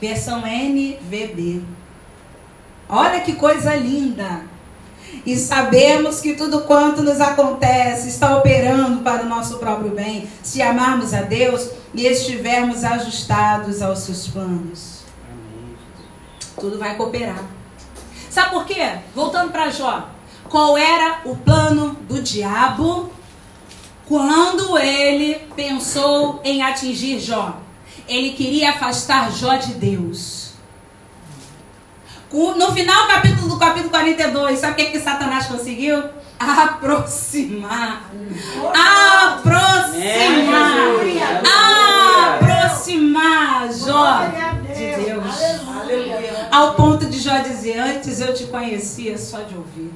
Versão 0.00 0.42
NVB. 0.44 1.62
Olha 2.88 3.20
que 3.20 3.34
coisa 3.34 3.74
linda. 3.74 4.51
E 5.24 5.36
sabemos 5.36 6.20
que 6.20 6.34
tudo 6.34 6.62
quanto 6.62 7.02
nos 7.02 7.20
acontece 7.20 8.08
está 8.08 8.36
operando 8.36 9.02
para 9.02 9.22
o 9.22 9.28
nosso 9.28 9.58
próprio 9.58 9.90
bem, 9.90 10.28
se 10.42 10.60
amarmos 10.60 11.14
a 11.14 11.22
Deus 11.22 11.68
e 11.94 12.06
estivermos 12.06 12.82
ajustados 12.82 13.82
aos 13.82 14.00
seus 14.00 14.26
planos. 14.26 15.02
Tudo 16.58 16.78
vai 16.78 16.96
cooperar. 16.96 17.44
Sabe 18.30 18.50
por 18.50 18.64
quê? 18.64 18.98
Voltando 19.14 19.52
para 19.52 19.70
Jó. 19.70 20.08
Qual 20.48 20.76
era 20.76 21.20
o 21.24 21.36
plano 21.36 21.96
do 22.08 22.20
diabo 22.20 23.10
quando 24.06 24.76
ele 24.78 25.34
pensou 25.54 26.40
em 26.44 26.62
atingir 26.62 27.20
Jó? 27.20 27.58
Ele 28.08 28.32
queria 28.32 28.70
afastar 28.70 29.30
Jó 29.30 29.56
de 29.56 29.74
Deus. 29.74 30.51
No 32.32 32.72
final 32.72 33.02
do 33.02 33.08
capítulo, 33.08 33.48
do 33.48 33.58
capítulo 33.58 33.90
42, 33.90 34.58
sabe 34.58 34.72
o 34.72 34.76
que, 34.76 34.86
que 34.92 35.00
Satanás 35.00 35.46
conseguiu? 35.46 36.02
Aproximar. 36.38 38.10
Aproximar. 39.32 40.72
Aproximar 42.38 43.72
Jó 43.72 44.22
de 44.74 44.96
Deus. 45.04 45.24
Ao 46.50 46.74
ponto 46.74 47.06
de 47.06 47.18
Jó 47.18 47.38
dizer: 47.38 47.78
Antes 47.78 48.20
eu 48.20 48.32
te 48.34 48.46
conhecia 48.46 49.18
só 49.18 49.38
de 49.42 49.54
ouvir. 49.54 49.92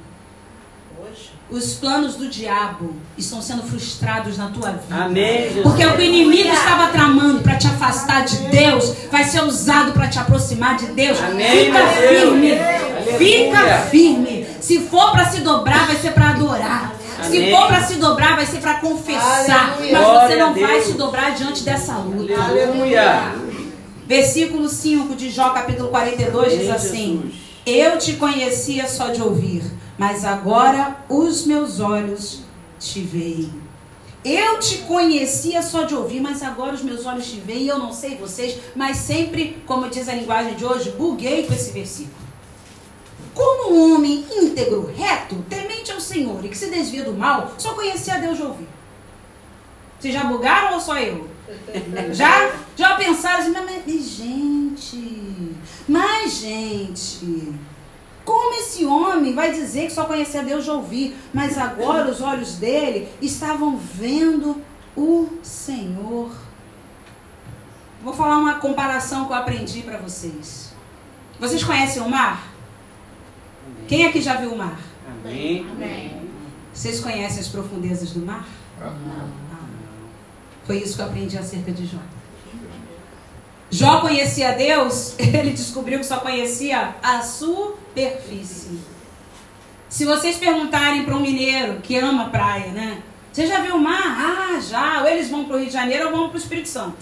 Os 1.49 1.75
planos 1.75 2.17
do 2.17 2.29
diabo 2.29 2.97
estão 3.17 3.41
sendo 3.41 3.63
frustrados 3.63 4.37
na 4.37 4.49
tua 4.49 4.73
vida. 4.73 5.05
Amém, 5.05 5.45
Jesus. 5.45 5.63
Porque 5.63 5.87
o 5.87 5.93
que 5.93 6.03
o 6.03 6.05
inimigo 6.05 6.49
estava 6.49 6.89
tramando 6.89 7.41
para 7.41 7.55
te 7.55 7.69
afastar 7.69 8.25
de 8.25 8.37
Deus 8.49 8.93
vai 9.13 9.23
ser 9.23 9.45
usado 9.45 9.93
para 9.93 10.09
te 10.09 10.19
aproximar 10.19 10.77
de 10.77 10.87
Deus. 10.87 11.17
Amém, 11.21 11.67
Fica 11.67 11.79
Deus. 11.79 12.21
firme. 12.21 12.53
Aleluia. 12.59 13.19
Fica 13.19 13.79
firme. 13.91 14.47
Se 14.61 14.81
for 14.81 15.13
para 15.13 15.27
se 15.31 15.41
dobrar, 15.43 15.87
vai 15.87 15.97
ser 15.97 16.13
para 16.13 16.31
adorar. 16.31 16.93
Se 17.23 17.37
Amém. 17.37 17.51
for 17.55 17.67
para 17.69 17.83
se 17.85 17.95
dobrar, 17.95 18.35
vai 18.37 18.47
ser 18.47 18.59
para 18.59 18.75
confessar. 18.75 19.75
Aleluia. 19.77 19.99
Mas 20.01 20.23
você 20.23 20.37
não 20.37 20.55
vai 20.55 20.83
se 20.83 20.93
dobrar 20.95 21.31
diante 21.35 21.63
dessa 21.63 21.95
luta. 21.95 22.35
Aleluia. 22.43 23.35
Versículo 24.07 24.69
5 24.69 25.15
de 25.15 25.31
Jó, 25.31 25.51
capítulo 25.51 25.89
42, 25.91 26.51
diz 26.53 26.61
Amém, 26.63 26.71
assim: 26.73 27.23
Jesus. 27.25 27.46
Eu 27.67 27.99
te 27.99 28.13
conhecia 28.13 28.87
só 28.87 29.09
de 29.09 29.21
ouvir, 29.21 29.65
mas 29.99 30.25
agora 30.25 31.05
os 31.09 31.45
meus 31.45 31.81
olhos 31.81 32.43
te 32.79 33.01
veem. 33.01 33.53
Eu 34.25 34.61
te 34.61 34.79
conhecia 34.79 35.61
só 35.63 35.83
de 35.83 35.93
ouvir, 35.93 36.21
mas 36.21 36.45
agora 36.45 36.75
os 36.75 36.83
meus 36.83 37.05
olhos 37.05 37.27
te 37.27 37.41
veem. 37.41 37.67
Eu 37.67 37.81
não 37.81 37.93
sei 37.93 38.17
vocês, 38.17 38.57
mas 38.77 38.99
sempre, 38.99 39.61
como 39.67 39.91
diz 39.91 40.09
a 40.09 40.15
linguagem 40.15 40.55
de 40.55 40.65
hoje, 40.65 40.93
buguei 40.93 41.45
com 41.45 41.53
esse 41.53 41.73
versículo. 41.73 42.15
Como 43.35 43.75
um 43.75 43.97
homem 43.97 44.25
íntegro, 44.31 44.89
reto, 44.97 45.45
temente 45.49 45.91
ao 45.91 46.01
Senhor 46.01 46.45
e 46.45 46.49
que 46.49 46.57
se 46.57 46.71
desvia 46.71 47.03
do 47.03 47.15
mal, 47.15 47.53
só 47.59 47.75
conhecia 47.75 48.21
Deus 48.21 48.37
de 48.37 48.45
ouvir. 48.45 48.69
Vocês 49.99 50.15
já 50.15 50.23
bugaram 50.23 50.75
ou 50.75 50.81
só 50.81 50.97
eu? 50.99 51.29
Já? 52.13 52.53
Já 52.77 52.97
pensaram 52.97 53.41
assim, 53.41 53.51
mas, 53.51 53.65
mas, 53.65 54.09
gente, 54.11 55.57
mas 55.89 56.39
gente, 56.39 57.55
como 58.25 58.55
esse 58.55 58.85
homem 58.85 59.35
vai 59.35 59.53
dizer 59.53 59.87
que 59.87 59.93
só 59.93 60.05
conhecia 60.05 60.43
Deus 60.43 60.65
de 60.65 60.71
ouvir, 60.71 61.17
mas 61.33 61.57
agora 61.57 62.11
os 62.11 62.21
olhos 62.21 62.57
dele 62.57 63.09
estavam 63.23 63.77
vendo 63.77 64.61
o 64.97 65.29
Senhor? 65.43 66.31
Vou 68.03 68.13
falar 68.13 68.39
uma 68.39 68.55
comparação 68.55 69.27
que 69.27 69.33
eu 69.33 69.37
aprendi 69.37 69.83
para 69.83 69.99
vocês. 69.99 70.73
Vocês 71.39 71.63
conhecem 71.63 72.03
o 72.03 72.09
mar? 72.09 72.53
Quem 73.89 74.07
aqui 74.07 74.21
já 74.21 74.35
viu 74.35 74.53
o 74.53 74.59
mar? 74.59 74.79
Amém. 75.73 76.23
Vocês 76.73 77.01
conhecem 77.01 77.41
as 77.41 77.49
profundezas 77.49 78.11
do 78.11 78.25
mar? 78.25 78.47
Ah. 78.81 79.46
Foi 80.67 80.79
isso 80.79 80.97
que 80.97 81.03
eu 81.03 81.07
aprendi 81.07 81.39
acerca 81.39 81.71
de 81.71 81.87
Jó. 81.87 81.99
Jó 83.71 84.01
conhecia 84.01 84.53
Deus, 84.53 85.15
ele 85.19 85.51
descobriu 85.51 85.99
que 85.99 86.07
só 86.07 86.19
conhecia 86.19 86.95
a 87.03 87.23
superfície. 87.23 88.79
Se 89.89 90.05
vocês 90.05 90.37
perguntarem 90.37 91.05
para 91.05 91.17
um 91.17 91.21
mineiro 91.21 91.81
que 91.81 91.97
ama 91.97 92.29
praia, 92.31 92.73
né? 92.73 93.03
Você 93.33 93.47
já 93.47 93.61
viu 93.61 93.77
o 93.77 93.81
mar? 93.81 94.03
Ah, 94.03 94.61
já. 94.61 95.03
Ou 95.03 95.09
eles 95.09 95.29
vão 95.29 95.45
para 95.45 95.57
o 95.57 95.59
Rio 95.59 95.67
de 95.69 95.73
Janeiro 95.73 96.07
ou 96.07 96.11
vão 96.11 96.29
para 96.29 96.37
o 96.37 96.41
Espírito 96.41 96.69
Santo. 96.69 96.97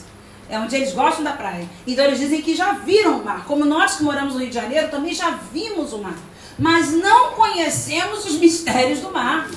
É 0.48 0.58
onde 0.58 0.76
eles 0.76 0.92
gostam 0.92 1.24
da 1.24 1.32
praia. 1.32 1.66
Então 1.86 2.04
eles 2.04 2.18
dizem 2.18 2.42
que 2.42 2.54
já 2.54 2.72
viram 2.72 3.20
o 3.20 3.24
mar. 3.24 3.44
Como 3.46 3.64
nós 3.64 3.96
que 3.96 4.02
moramos 4.02 4.34
no 4.34 4.40
Rio 4.40 4.48
de 4.48 4.54
Janeiro 4.54 4.90
também 4.90 5.14
já 5.14 5.30
vimos 5.52 5.92
o 5.92 5.98
mar. 5.98 6.16
Mas 6.58 6.92
não 6.92 7.32
conhecemos 7.32 8.26
os 8.26 8.36
mistérios 8.38 9.00
do 9.00 9.10
mar. 9.10 9.48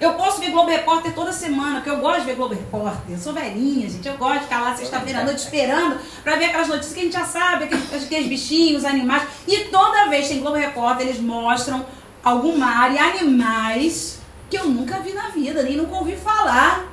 Eu 0.00 0.12
posso 0.12 0.40
ver 0.40 0.50
Globo 0.50 0.70
Repórter 0.70 1.12
toda 1.12 1.32
semana, 1.32 1.76
porque 1.76 1.90
eu 1.90 1.98
gosto 1.98 2.20
de 2.20 2.26
ver 2.26 2.36
Globo 2.36 2.54
Repórter. 2.54 3.16
Eu 3.16 3.18
sou 3.18 3.32
velhinha, 3.32 3.88
gente. 3.88 4.06
Eu 4.06 4.16
gosto 4.16 4.34
de 4.34 4.44
ficar 4.44 4.60
lá 4.60 4.76
sexta-feira 4.76 5.20
à 5.20 5.24
noite 5.24 5.38
esperando 5.38 5.98
para 6.22 6.36
ver 6.36 6.46
aquelas 6.46 6.68
notícias 6.68 6.94
que 6.94 7.00
a 7.00 7.02
gente 7.02 7.12
já 7.12 7.24
sabe, 7.24 7.64
aqueles, 7.64 8.04
aqueles 8.04 8.28
bichinhos, 8.28 8.84
animais. 8.84 9.24
E 9.46 9.64
toda 9.64 10.08
vez 10.08 10.28
que 10.28 10.34
tem 10.34 10.42
Globo 10.42 10.56
Repórter, 10.56 11.08
eles 11.08 11.20
mostram 11.20 11.84
algum 12.22 12.56
mar 12.56 12.94
e 12.94 12.98
animais 12.98 14.20
que 14.48 14.56
eu 14.56 14.66
nunca 14.66 15.00
vi 15.00 15.12
na 15.12 15.30
vida, 15.30 15.62
nem 15.64 15.76
nunca 15.76 15.96
ouvi 15.96 16.16
falar. 16.16 16.86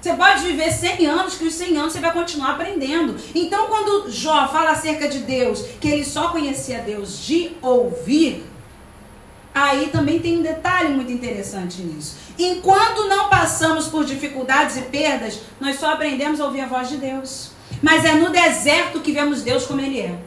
Você 0.00 0.14
pode 0.14 0.44
viver 0.44 0.70
100 0.70 1.06
anos, 1.06 1.34
que 1.34 1.44
os 1.44 1.54
100 1.54 1.76
anos 1.76 1.92
você 1.92 2.00
vai 2.00 2.12
continuar 2.12 2.52
aprendendo. 2.52 3.16
Então, 3.34 3.66
quando 3.66 4.08
Jó 4.10 4.48
fala 4.48 4.70
acerca 4.70 5.08
de 5.08 5.18
Deus, 5.18 5.62
que 5.80 5.88
ele 5.88 6.04
só 6.04 6.28
conhecia 6.28 6.78
Deus 6.78 7.18
de 7.18 7.50
ouvir, 7.60 8.46
aí 9.54 9.88
também 9.88 10.20
tem 10.20 10.38
um 10.38 10.42
detalhe 10.42 10.90
muito 10.90 11.10
interessante 11.10 11.82
nisso. 11.82 12.16
Enquanto 12.38 13.08
não 13.08 13.28
passamos 13.28 13.86
por 13.86 14.04
dificuldades 14.04 14.76
e 14.76 14.82
perdas, 14.82 15.40
nós 15.60 15.78
só 15.78 15.92
aprendemos 15.92 16.40
a 16.40 16.44
ouvir 16.44 16.60
a 16.60 16.66
voz 16.66 16.88
de 16.88 16.96
Deus. 16.96 17.50
Mas 17.82 18.04
é 18.04 18.12
no 18.14 18.30
deserto 18.30 19.00
que 19.00 19.12
vemos 19.12 19.42
Deus 19.42 19.66
como 19.66 19.80
Ele 19.80 20.00
é. 20.00 20.18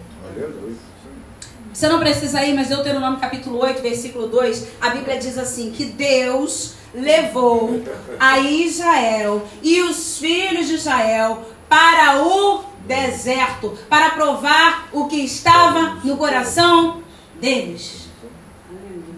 Você 1.74 1.88
não 1.88 2.00
precisa 2.00 2.44
ir, 2.44 2.54
mas 2.54 2.68
Deuteronômio 2.68 3.20
capítulo 3.20 3.60
8, 3.60 3.82
versículo 3.82 4.28
2, 4.28 4.68
a 4.82 4.90
Bíblia 4.90 5.18
diz 5.18 5.38
assim: 5.38 5.72
que 5.72 5.86
Deus 5.86 6.74
levou 6.94 7.82
a 8.20 8.40
Israel 8.40 9.48
e 9.64 9.82
os 9.82 10.18
filhos 10.18 10.68
de 10.68 10.76
Israel 10.76 11.44
para 11.70 12.22
o 12.22 12.64
deserto, 12.86 13.78
para 13.90 14.10
provar 14.12 14.90
o 14.92 15.08
que 15.08 15.24
estava 15.24 16.02
no 16.04 16.18
coração 16.18 17.02
deles. 17.40 18.10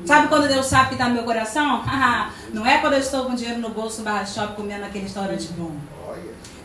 Sabe 0.05 0.27
quando 0.27 0.47
Deus 0.47 0.65
sabe 0.65 0.89
que 0.89 0.93
está 0.95 1.07
no 1.07 1.15
meu 1.15 1.23
coração? 1.23 1.83
Não 2.53 2.65
é 2.65 2.79
quando 2.79 2.93
eu 2.93 2.99
estou 2.99 3.25
com 3.25 3.35
dinheiro 3.35 3.59
no 3.59 3.69
bolso 3.69 3.99
no 3.99 4.05
barra 4.05 4.25
shopping 4.25 4.55
comendo 4.55 4.81
naquele 4.81 5.05
restaurante 5.05 5.47
bom. 5.53 5.71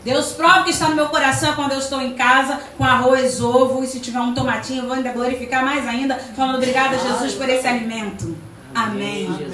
Deus 0.03 0.31
prova 0.31 0.63
que 0.63 0.69
está 0.69 0.89
no 0.89 0.95
meu 0.95 1.07
coração 1.07 1.53
quando 1.55 1.73
eu 1.73 1.79
estou 1.79 2.01
em 2.01 2.13
casa 2.13 2.59
com 2.77 2.83
arroz, 2.85 3.41
ovo 3.41 3.83
e 3.83 3.87
se 3.87 3.99
tiver 3.99 4.19
um 4.19 4.33
tomatinho, 4.33 4.83
eu 4.83 4.87
vou 4.87 4.95
ainda 4.95 5.11
glorificar 5.11 5.63
mais 5.63 5.85
ainda, 5.85 6.15
falando 6.15 6.55
obrigada 6.55 6.97
Jesus 6.97 7.33
por 7.33 7.49
esse 7.49 7.67
alimento. 7.67 8.37
Amém. 8.73 9.27
Jesus. 9.37 9.51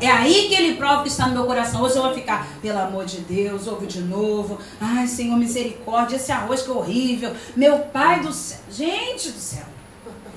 É 0.00 0.10
aí 0.10 0.48
que 0.48 0.54
ele 0.54 0.76
prova 0.76 1.02
que 1.02 1.08
está 1.08 1.26
no 1.26 1.34
meu 1.34 1.44
coração. 1.44 1.82
Hoje 1.82 1.96
eu 1.96 2.02
vou 2.02 2.14
ficar, 2.14 2.46
pelo 2.62 2.78
amor 2.78 3.04
de 3.04 3.18
Deus, 3.20 3.66
ouve 3.66 3.86
de 3.86 4.00
novo. 4.00 4.58
Ai, 4.80 5.06
Senhor, 5.06 5.36
misericórdia, 5.36 6.16
esse 6.16 6.32
arroz 6.32 6.62
que 6.62 6.70
é 6.70 6.72
horrível. 6.72 7.32
Meu 7.54 7.78
Pai 7.78 8.20
do 8.20 8.32
céu. 8.32 8.58
Gente 8.70 9.30
do 9.30 9.38
céu. 9.38 9.64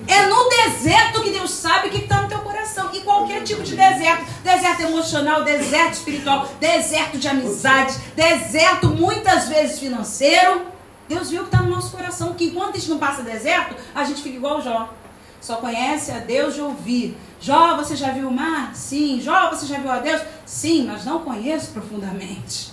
É 0.08 0.26
no 0.28 0.50
deserto 0.50 1.22
que 1.22 1.32
Deus 1.32 1.52
sabe 1.52 1.88
o 1.88 1.92
que 1.92 2.00
está 2.00 2.22
no 2.22 2.28
teu 2.28 2.40
coração. 2.40 2.90
E 2.94 3.02
qualquer 3.02 3.44
tipo 3.44 3.64
de 3.64 3.76
deserto. 3.76 4.26
Deserto 4.44 4.82
emocional, 4.82 5.44
deserto 5.44 5.94
espiritual, 5.94 6.48
deserto 6.60 7.18
de 7.18 7.28
amizade, 7.28 7.96
deserto 8.16 8.88
muitas 8.88 9.48
vezes 9.48 9.80
financeiro. 9.80 10.68
Deus 11.08 11.30
viu 11.30 11.42
o 11.42 11.46
que 11.46 11.56
está 11.56 11.64
no 11.64 11.74
nosso 11.74 11.92
coração. 11.96 12.34
Que 12.34 12.46
enquanto 12.46 12.76
a 12.76 12.80
gente 12.80 12.90
não 12.90 12.98
passa 12.98 13.22
deserto, 13.22 13.76
a 13.94 14.04
gente 14.04 14.22
fica 14.22 14.36
igual 14.36 14.62
Jó. 14.62 14.94
só 15.40 15.58
conhece 15.58 16.12
a 16.12 16.20
Deus 16.20 16.56
de 16.56 16.62
ouvir. 16.62 17.18
Jó, 17.40 17.76
você 17.76 17.96
já 17.96 18.12
viu 18.12 18.30
o 18.30 18.32
mar? 18.32 18.74
Sim. 18.74 19.22
Jó, 19.22 19.50
você 19.50 19.66
já 19.66 19.78
viu 19.78 19.92
a 19.92 20.00
Deus? 20.00 20.22
Sim, 20.46 20.88
mas 20.88 21.06
não 21.06 21.20
conheço 21.20 21.72
profundamente. 21.72 22.73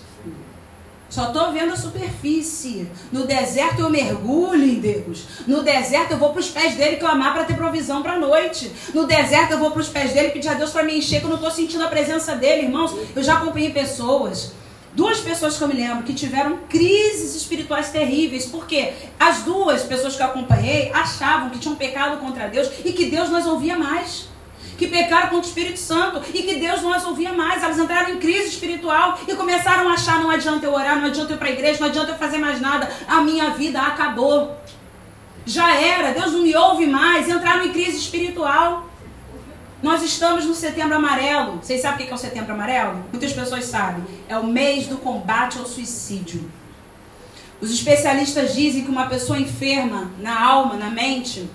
Só 1.11 1.27
estou 1.27 1.53
vendo 1.53 1.73
a 1.73 1.77
superfície. 1.77 2.89
No 3.11 3.27
deserto 3.27 3.81
eu 3.81 3.91
mergulho 3.91 4.65
em 4.65 4.77
Deus. 4.77 5.25
No 5.47 5.63
deserto 5.63 6.13
eu 6.13 6.19
vou 6.19 6.31
para 6.31 6.41
os 6.41 6.49
pés 6.49 6.77
dele 6.77 6.97
clamar 6.97 7.35
para 7.35 7.45
ter 7.45 7.57
provisão 7.57 8.01
para 8.01 8.13
a 8.13 8.19
noite. 8.19 8.71
No 8.95 9.07
deserto 9.07 9.51
eu 9.51 9.59
vou 9.59 9.73
para 9.73 9.81
os 9.81 9.89
pés 9.89 10.13
dele 10.13 10.31
pedir 10.31 10.49
a 10.49 10.55
Deus 10.55 10.71
para 10.71 10.85
me 10.85 10.97
encher, 10.97 11.19
que 11.19 11.27
eu 11.27 11.31
não 11.31 11.37
estou 11.37 11.51
sentindo 11.51 11.85
a 11.85 11.89
presença 11.89 12.37
dele, 12.37 12.63
irmãos. 12.63 12.95
Eu 13.15 13.23
já 13.23 13.35
acompanhei 13.35 13.71
pessoas 13.71 14.53
duas 14.93 15.21
pessoas 15.21 15.57
que 15.57 15.63
eu 15.63 15.69
me 15.69 15.75
lembro 15.75 16.03
que 16.03 16.13
tiveram 16.13 16.59
crises 16.69 17.35
espirituais 17.37 17.91
terríveis, 17.91 18.47
porque 18.47 18.93
as 19.19 19.43
duas 19.43 19.83
pessoas 19.83 20.17
que 20.17 20.23
eu 20.23 20.27
acompanhei 20.27 20.91
achavam 20.93 21.51
que 21.51 21.59
tinham 21.59 21.77
pecado 21.77 22.19
contra 22.19 22.49
Deus 22.49 22.69
e 22.85 22.93
que 22.93 23.07
Deus 23.07 23.31
não 23.31 23.39
as 23.39 23.47
ouvia 23.47 23.79
mais. 23.79 24.30
Que 24.81 24.87
pecaram 24.87 25.29
contra 25.29 25.45
o 25.45 25.49
Espírito 25.51 25.79
Santo 25.79 26.23
e 26.33 26.43
que 26.43 26.55
Deus 26.55 26.81
não 26.81 26.91
as 26.91 27.05
ouvia 27.05 27.35
mais. 27.35 27.63
Elas 27.63 27.79
entraram 27.79 28.15
em 28.15 28.19
crise 28.19 28.49
espiritual 28.49 29.21
e 29.29 29.35
começaram 29.35 29.87
a 29.91 29.93
achar: 29.93 30.19
não 30.21 30.31
adianta 30.31 30.65
eu 30.65 30.73
orar, 30.73 30.99
não 30.99 31.09
adianta 31.09 31.33
eu 31.33 31.37
ir 31.37 31.39
para 31.39 31.49
a 31.49 31.51
igreja, 31.51 31.81
não 31.81 31.89
adianta 31.89 32.13
eu 32.13 32.17
fazer 32.17 32.39
mais 32.39 32.63
nada. 32.63 32.91
A 33.07 33.21
minha 33.21 33.51
vida 33.51 33.79
acabou. 33.79 34.57
Já 35.45 35.77
era, 35.77 36.15
Deus 36.15 36.33
não 36.33 36.43
me 36.43 36.57
ouve 36.57 36.87
mais. 36.87 37.29
Entraram 37.29 37.67
em 37.67 37.73
crise 37.73 37.99
espiritual. 37.99 38.89
Nós 39.83 40.03
estamos 40.03 40.47
no 40.47 40.55
setembro 40.55 40.97
amarelo. 40.97 41.59
Vocês 41.63 41.83
sabem 41.83 42.05
o 42.05 42.07
que 42.07 42.13
é 42.13 42.17
o 42.17 42.19
setembro 42.19 42.55
amarelo? 42.55 43.05
Muitas 43.13 43.35
pessoas 43.35 43.67
sabem. 43.67 44.03
É 44.31 44.39
o 44.39 44.47
mês 44.47 44.87
do 44.87 44.97
combate 44.97 45.59
ao 45.59 45.67
suicídio. 45.67 46.51
Os 47.61 47.71
especialistas 47.71 48.55
dizem 48.55 48.83
que 48.83 48.91
uma 48.91 49.09
pessoa 49.09 49.39
enferma 49.39 50.11
na 50.19 50.43
alma, 50.43 50.77
na 50.77 50.89
mente, 50.89 51.51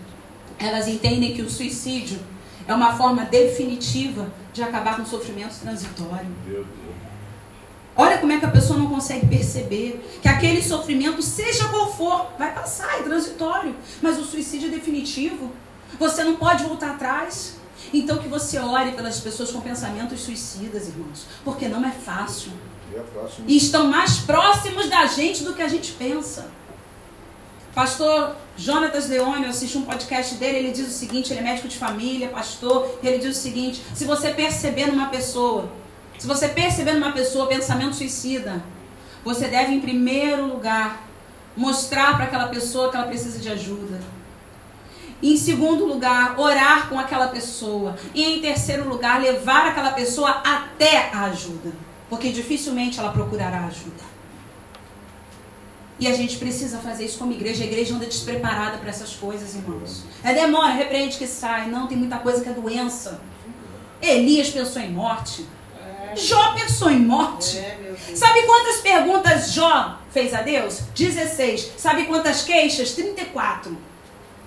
elas 0.59 0.87
entendem 0.87 1.33
que 1.33 1.41
o 1.41 1.49
suicídio 1.49 2.19
é 2.67 2.73
uma 2.73 2.95
forma 2.95 3.23
definitiva 3.25 4.27
de 4.53 4.63
acabar 4.63 4.95
com 4.95 5.03
o 5.03 5.05
sofrimento 5.05 5.59
transitório. 5.59 6.27
Olha 7.97 8.17
como 8.17 8.33
é 8.33 8.39
que 8.39 8.45
a 8.45 8.51
pessoa 8.51 8.77
não 8.77 8.87
consegue 8.87 9.25
perceber 9.27 10.19
que 10.21 10.27
aquele 10.27 10.61
sofrimento, 10.61 11.21
seja 11.21 11.69
qual 11.69 11.93
for, 11.93 12.27
vai 12.37 12.53
passar, 12.53 12.99
é 12.99 13.03
transitório. 13.03 13.73
Mas 14.01 14.19
o 14.19 14.23
suicídio 14.25 14.67
é 14.67 14.71
definitivo. 14.71 15.51
Você 15.97 16.23
não 16.23 16.35
pode 16.35 16.63
voltar 16.65 16.91
atrás. 16.91 17.55
Então 17.93 18.17
que 18.17 18.27
você 18.27 18.59
ore 18.59 18.91
pelas 18.91 19.19
pessoas 19.19 19.51
com 19.51 19.61
pensamentos 19.61 20.19
suicidas, 20.21 20.87
irmãos, 20.87 21.25
porque 21.43 21.67
não 21.67 21.85
é 21.85 21.91
fácil. 21.91 22.51
É 22.93 23.01
e 23.47 23.57
estão 23.57 23.87
mais 23.87 24.17
próximos 24.19 24.89
da 24.89 25.05
gente 25.05 25.43
do 25.43 25.53
que 25.53 25.61
a 25.61 25.67
gente 25.67 25.93
pensa. 25.93 26.49
Pastor 27.75 28.37
Jonatas 28.55 29.09
Leone, 29.09 29.43
eu 29.43 29.49
assisti 29.49 29.77
um 29.77 29.81
podcast 29.81 30.35
dele, 30.35 30.59
ele 30.59 30.71
diz 30.71 30.87
o 30.87 30.91
seguinte, 30.91 31.33
ele 31.33 31.41
é 31.41 31.43
médico 31.43 31.67
de 31.67 31.77
família, 31.77 32.29
pastor, 32.29 32.97
ele 33.03 33.17
diz 33.17 33.37
o 33.37 33.41
seguinte, 33.41 33.83
se 33.93 34.05
você 34.05 34.29
perceber 34.29 34.87
numa 34.87 35.07
pessoa, 35.07 35.69
se 36.17 36.25
você 36.25 36.47
perceber 36.47 36.93
numa 36.93 37.11
pessoa 37.11 37.47
pensamento 37.47 37.97
suicida, 37.97 38.63
você 39.25 39.49
deve 39.49 39.73
em 39.73 39.81
primeiro 39.81 40.47
lugar 40.47 41.05
mostrar 41.57 42.15
para 42.15 42.23
aquela 42.23 42.47
pessoa 42.47 42.89
que 42.89 42.95
ela 42.95 43.07
precisa 43.07 43.39
de 43.39 43.49
ajuda. 43.49 43.99
Em 45.21 45.35
segundo 45.35 45.85
lugar, 45.85 46.39
orar 46.39 46.87
com 46.87 46.97
aquela 46.97 47.27
pessoa. 47.27 47.97
E 48.13 48.23
em 48.23 48.41
terceiro 48.41 48.87
lugar, 48.87 49.19
levar 49.19 49.67
aquela 49.67 49.91
pessoa 49.91 50.29
até 50.29 51.09
a 51.11 51.25
ajuda. 51.25 51.71
Porque 52.09 52.31
dificilmente 52.31 52.99
ela 52.99 53.11
procurará 53.11 53.65
ajuda. 53.65 54.14
E 55.99 56.07
a 56.07 56.13
gente 56.13 56.37
precisa 56.37 56.79
fazer 56.79 57.05
isso 57.05 57.17
como 57.17 57.31
igreja. 57.31 57.63
A 57.63 57.67
igreja 57.67 57.95
anda 57.95 58.05
despreparada 58.05 58.77
para 58.77 58.89
essas 58.89 59.13
coisas, 59.13 59.55
irmãos. 59.55 60.03
É 60.23 60.33
demora, 60.33 60.73
repreende 60.73 61.17
que 61.17 61.25
sai. 61.25 61.69
Não, 61.69 61.87
tem 61.87 61.97
muita 61.97 62.17
coisa 62.17 62.43
que 62.43 62.49
é 62.49 62.53
doença. 62.53 63.21
Elias 64.01 64.49
pensou 64.49 64.81
em 64.81 64.91
morte. 64.91 65.45
Jó 66.15 66.53
pensou 66.53 66.89
em 66.89 66.99
morte. 66.99 67.61
Sabe 68.13 68.43
quantas 68.43 68.77
perguntas 68.77 69.53
Jó 69.53 69.99
fez 70.11 70.33
a 70.33 70.41
Deus? 70.41 70.81
16. 70.95 71.73
Sabe 71.77 72.05
quantas 72.05 72.43
queixas? 72.43 72.91
34. 72.91 73.77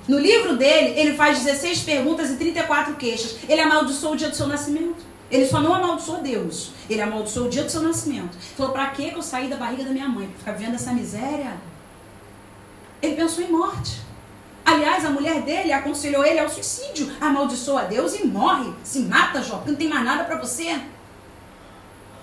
No 0.07 0.19
livro 0.19 0.57
dele, 0.57 0.99
ele 0.99 1.15
faz 1.15 1.41
16 1.41 1.81
perguntas 1.81 2.31
e 2.31 2.37
34 2.37 2.95
queixas. 2.97 3.37
Ele 3.49 3.61
amaldiçoou 3.61 4.15
o 4.15 4.17
dia 4.17 4.31
do 4.31 4.37
seu 4.37 4.47
nascimento. 4.47 5.08
Ele 5.31 5.47
só 5.47 5.61
não 5.61 5.75
amaldiçoou 5.75 6.23
Deus. 6.23 6.73
Ele 6.89 7.03
amaldiçoou 7.03 7.47
o 7.47 7.51
dia 7.51 7.65
do 7.65 7.71
seu 7.71 7.83
nascimento. 7.83 8.37
Falou: 8.57 8.73
pra 8.73 8.87
que 8.89 9.11
eu 9.11 9.23
saí 9.23 9.49
da 9.49 9.57
barriga 9.57 9.85
da 9.85 9.91
minha 9.91 10.09
mãe? 10.09 10.27
Pra 10.29 10.39
ficar 10.39 10.53
vivendo 10.53 10.75
essa 10.75 10.93
miséria? 10.93 11.57
Ele 13.03 13.15
pensou 13.15 13.45
em 13.45 13.51
morte. 13.51 14.01
Aliás, 14.65 15.05
a 15.05 15.11
mulher 15.11 15.43
dele 15.43 15.73
aconselhou 15.73 16.25
ele 16.25 16.39
ao 16.39 16.49
suicídio. 16.49 17.11
Amaldiçoa 17.21 17.85
Deus 17.85 18.15
e 18.15 18.27
morre. 18.27 18.73
Se 18.83 19.01
mata, 19.01 19.43
Jó, 19.43 19.57
porque 19.57 19.71
não 19.71 19.79
tem 19.79 19.89
mais 19.89 20.05
nada 20.05 20.25
para 20.25 20.37
você. 20.37 20.79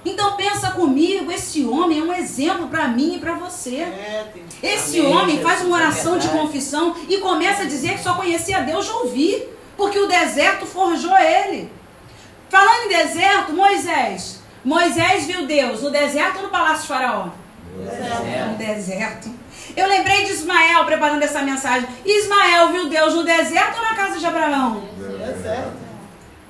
Então 0.06 0.36
pensa 0.36 0.70
comigo, 0.72 1.32
esse 1.32 1.66
homem 1.66 2.00
é 2.00 2.04
um 2.04 2.14
exemplo 2.14 2.68
para 2.68 2.88
mim 2.88 3.16
e 3.16 3.20
para 3.20 3.34
você. 3.34 3.78
É, 3.78 4.32
esse 4.62 5.00
Amém, 5.00 5.16
homem 5.16 5.42
faz 5.42 5.64
uma 5.64 5.76
oração 5.76 6.18
é 6.18 6.20
de 6.20 6.30
confissão 6.30 6.96
e 7.10 7.18
começa 7.18 7.64
a 7.64 7.66
dizer 7.66 7.96
que 7.96 8.04
só 8.04 8.14
conhecia 8.14 8.62
Deus 8.62 8.86
de 8.86 8.92
ouvir, 8.92 9.50
porque 9.76 9.98
o 9.98 10.08
deserto 10.08 10.68
forjou 10.68 11.18
ele. 11.18 11.72
Falando 12.50 12.86
em 12.86 12.90
deserto, 12.90 13.54
Moisés. 13.54 14.42
Moisés 14.64 15.26
viu 15.26 15.46
Deus 15.46 15.82
no 15.82 15.92
deserto 15.92 16.38
ou 16.38 16.44
no 16.44 16.50
palácio 16.50 16.82
de 16.82 16.88
Faraó? 16.88 17.30
Deserto. 17.78 18.50
No 18.50 18.58
deserto. 18.58 19.30
Eu 19.76 19.88
lembrei 19.88 20.26
de 20.26 20.32
Ismael 20.32 20.86
preparando 20.86 21.22
essa 21.22 21.42
mensagem. 21.42 21.88
Ismael 22.06 22.70
viu 22.70 22.90
Deus 22.90 23.14
no 23.14 23.24
deserto 23.24 23.78
ou 23.78 23.84
na 23.84 23.96
casa 23.96 24.20
de 24.20 24.26
Abraão? 24.26 24.84
Deserto. 24.98 25.86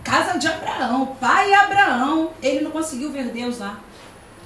Casa 0.03 0.37
de 0.37 0.47
Abraão, 0.47 1.17
pai 1.19 1.51
Abraão. 1.53 2.29
Ele 2.41 2.61
não 2.61 2.71
conseguiu 2.71 3.11
ver 3.11 3.25
Deus 3.29 3.59
lá. 3.59 3.79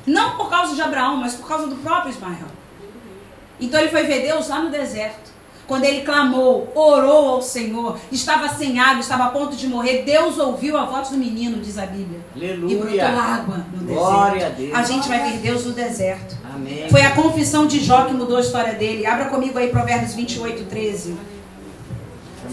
Não 0.08 0.38
por 0.38 0.50
causa 0.50 0.74
de 0.74 0.82
Abraão, 0.82 1.18
mas 1.18 1.36
por 1.36 1.48
causa 1.48 1.68
do 1.68 1.76
próprio 1.76 2.12
Ismael. 2.12 2.48
Então 3.60 3.80
ele 3.80 3.90
foi 3.90 4.04
ver 4.04 4.22
Deus 4.22 4.48
lá 4.48 4.60
no 4.60 4.70
deserto. 4.70 5.30
Quando 5.70 5.84
ele 5.84 6.02
clamou, 6.02 6.72
orou 6.74 7.30
ao 7.30 7.42
Senhor, 7.44 8.00
estava 8.12 8.50
sem 8.50 8.80
água, 8.80 9.02
estava 9.02 9.26
a 9.26 9.28
ponto 9.28 9.56
de 9.56 9.68
morrer, 9.68 10.02
Deus 10.02 10.40
ouviu 10.40 10.76
a 10.76 10.86
voz 10.86 11.10
do 11.10 11.18
menino, 11.18 11.62
diz 11.62 11.78
a 11.78 11.86
Bíblia. 11.86 12.22
Aleluia. 12.36 12.74
E 12.74 12.76
brotou 12.76 13.22
água 13.22 13.66
no 13.72 13.86
Glória 13.86 14.50
deserto. 14.50 14.76
A, 14.76 14.80
a, 14.80 14.84
gente 14.84 15.08
vai 15.08 15.30
ver 15.30 15.38
Deus 15.38 15.66
no 15.66 15.74
deserto. 15.74 16.36
Amém. 16.52 16.90
Foi 16.90 17.04
a 17.04 17.12
confissão 17.12 17.68
de 17.68 17.80
Jó 17.80 18.06
que 18.06 18.14
mudou 18.16 18.38
a 18.38 18.42
história 18.42 18.74
dele. 18.74 19.06
Abra 19.06 19.26
comigo 19.26 19.60
aí 19.60 19.68
Provérbios 19.68 20.16
28, 20.16 20.66
13. 20.66 21.16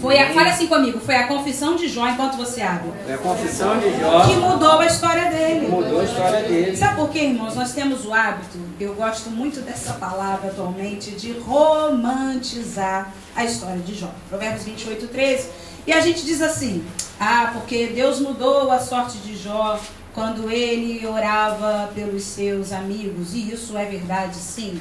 Foi 0.01 0.19
a, 0.19 0.33
fala 0.33 0.49
assim 0.49 0.67
comigo, 0.67 0.99
foi 0.99 1.15
a 1.15 1.27
confissão 1.27 1.75
de 1.75 1.87
Jó 1.87 2.07
enquanto 2.07 2.37
você 2.37 2.61
abre. 2.61 2.91
Foi 3.03 3.13
a 3.13 3.17
confissão 3.17 3.79
de 3.79 3.99
Jó. 3.99 4.25
Que 4.25 4.35
mudou 4.35 4.79
a 4.79 4.85
história 4.85 5.29
dele. 5.31 5.67
Mudou 5.67 5.99
a 5.99 6.03
história 6.03 6.41
dele. 6.43 6.77
Sabe 6.77 6.95
por 6.97 7.09
quê, 7.09 7.19
irmãos? 7.19 7.55
Nós 7.55 7.73
temos 7.73 8.05
o 8.05 8.13
hábito, 8.13 8.59
eu 8.79 8.93
gosto 8.93 9.29
muito 9.29 9.61
dessa 9.61 9.93
palavra 9.93 10.49
atualmente, 10.49 11.11
de 11.11 11.31
romantizar 11.39 13.11
a 13.35 13.43
história 13.43 13.79
de 13.79 13.95
Jó. 13.95 14.11
Provérbios 14.29 14.63
28, 14.63 15.07
13. 15.07 15.49
E 15.87 15.93
a 15.93 16.01
gente 16.01 16.25
diz 16.25 16.41
assim: 16.41 16.85
ah, 17.19 17.51
porque 17.53 17.87
Deus 17.87 18.19
mudou 18.19 18.71
a 18.71 18.79
sorte 18.79 19.17
de 19.19 19.35
Jó 19.35 19.79
quando 20.13 20.51
ele 20.51 21.05
orava 21.07 21.91
pelos 21.95 22.23
seus 22.23 22.71
amigos. 22.71 23.33
E 23.33 23.51
isso 23.51 23.77
é 23.77 23.85
verdade, 23.85 24.35
sim. 24.35 24.79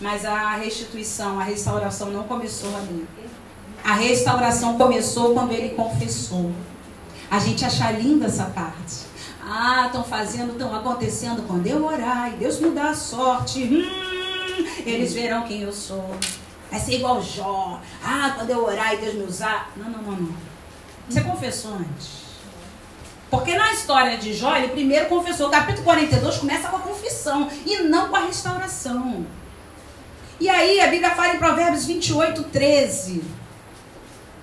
Mas 0.00 0.24
a 0.24 0.56
restituição, 0.56 1.38
a 1.38 1.44
restauração 1.44 2.10
não 2.10 2.24
começou 2.24 2.76
ali. 2.76 3.06
A 3.84 3.96
restauração 3.96 4.78
começou 4.78 5.34
quando 5.34 5.52
ele 5.52 5.74
confessou. 5.74 6.50
A 7.30 7.38
gente 7.38 7.66
acha 7.66 7.90
linda 7.90 8.26
essa 8.26 8.44
parte. 8.46 9.04
Ah, 9.46 9.84
estão 9.86 10.02
fazendo, 10.02 10.52
estão 10.52 10.74
acontecendo 10.74 11.46
quando 11.46 11.66
eu 11.66 11.84
orar 11.84 12.32
e 12.32 12.36
Deus 12.36 12.58
mudar 12.60 12.90
a 12.90 12.94
sorte. 12.94 13.62
Hum, 13.62 14.64
eles 14.86 15.12
verão 15.12 15.42
quem 15.42 15.60
eu 15.60 15.72
sou. 15.72 16.16
Vai 16.70 16.80
ser 16.80 16.94
igual 16.94 17.20
Jó. 17.20 17.78
Ah, 18.02 18.32
quando 18.34 18.48
eu 18.48 18.64
orar 18.64 18.94
e 18.94 18.96
Deus 18.96 19.14
me 19.16 19.24
usar. 19.24 19.70
Não, 19.76 19.90
não, 19.90 20.00
não, 20.00 20.12
não. 20.12 20.36
Você 21.06 21.20
confessou 21.20 21.74
antes. 21.74 22.24
Porque 23.30 23.54
na 23.54 23.70
história 23.74 24.16
de 24.16 24.32
Jó, 24.32 24.56
ele 24.56 24.68
primeiro 24.68 25.06
confessou. 25.10 25.48
O 25.48 25.50
capítulo 25.50 25.84
42 25.84 26.38
começa 26.38 26.68
com 26.68 26.76
a 26.76 26.80
confissão 26.80 27.50
e 27.66 27.82
não 27.82 28.08
com 28.08 28.16
a 28.16 28.20
restauração. 28.20 29.26
E 30.40 30.48
aí 30.48 30.80
a 30.80 30.86
Bíblia 30.86 31.14
fala 31.14 31.34
em 31.34 31.38
Provérbios 31.38 31.84
28, 31.84 32.44
13. 32.44 33.43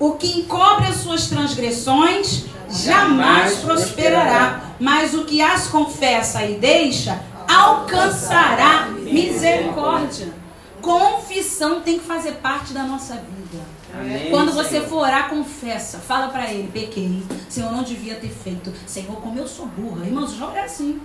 O 0.02 0.14
que 0.14 0.39
encobre 0.39 0.88
as 0.88 0.95
suas 0.95 1.28
transgressões 1.28 2.45
jamais 2.72 3.60
prosperará, 3.60 4.74
mas 4.80 5.14
o 5.14 5.26
que 5.26 5.43
as 5.43 5.68
confessa 5.68 6.43
e 6.43 6.56
deixa 6.56 7.22
alcançará 7.47 8.88
misericórdia. 8.88 10.34
Confissão 10.82 11.82
tem 11.82 11.99
que 11.99 12.06
fazer 12.06 12.32
parte 12.38 12.74
da 12.74 12.82
nossa 12.82 13.14
vida. 13.14 13.64
Amém, 13.93 14.32
Quando 14.32 14.52
você 14.52 14.70
Senhor. 14.70 14.88
for 14.88 15.02
orar, 15.04 15.30
confessa. 15.30 15.99
Fala 15.99 16.30
para 16.30 16.52
ele: 16.52 16.72
pequei. 16.74 17.22
Senhor, 17.47 17.72
não 17.72 17.84
devia 17.84 18.16
ter 18.16 18.30
feito. 18.30 18.74
Senhor, 18.88 19.16
como 19.18 19.38
eu 19.38 19.47
sou 19.47 19.68
burra. 19.68 20.04
Irmãos, 20.04 20.34
joga 20.34 20.62
é 20.62 20.64
assim. 20.64 20.99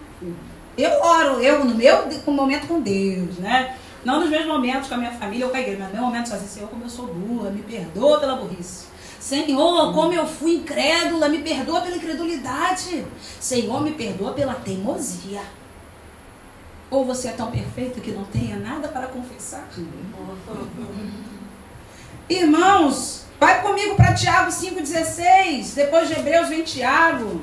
Eu 0.79 1.03
oro, 1.03 1.43
eu 1.43 1.67
no 1.67 1.75
meu 1.75 2.09
momento 2.29 2.67
com 2.67 2.81
Deus, 2.81 3.37
né? 3.37 3.77
Não 4.07 4.21
nos 4.21 4.31
meus 4.31 4.47
momentos 4.47 4.89
com 4.89 4.95
a 4.95 4.99
minha 4.99 5.11
família 5.11 5.47
ou 5.47 5.51
com 5.51 5.57
a 5.57 5.61
igreja, 5.61 5.79
mas 5.81 5.89
no 5.89 5.95
meu 5.95 6.05
momento 6.05 6.29
sozinho, 6.29 6.49
Senhor, 6.49 6.69
como 6.69 6.85
eu 6.85 6.89
sou 6.89 7.09
burra, 7.09 7.51
me 7.51 7.61
perdoa 7.61 8.21
pela 8.21 8.37
burrice. 8.37 8.87
Senhor, 9.19 9.93
como 9.93 10.13
eu 10.13 10.25
fui 10.25 10.59
incrédula, 10.59 11.29
me 11.29 11.39
perdoa 11.39 11.81
pela 11.81 11.97
incredulidade. 11.97 13.05
Senhor, 13.41 13.83
me 13.83 13.91
perdoa 13.95 14.33
pela 14.33 14.55
teimosia. 14.55 15.43
Ou 16.89 17.05
você 17.05 17.27
é 17.27 17.33
tão 17.33 17.51
perfeito 17.51 18.01
que 18.01 18.13
não 18.13 18.23
tenha 18.27 18.55
nada 18.61 18.87
para 18.87 19.09
confessar? 19.09 19.69
Irmãos, 22.31 23.25
vai 23.41 23.61
comigo 23.61 23.97
para 23.97 24.15
Tiago 24.15 24.53
5,16. 24.53 25.75
Depois 25.75 26.07
de 26.07 26.15
Hebreus 26.15 26.49
vem 26.49 26.63
Tiago. 26.63 27.41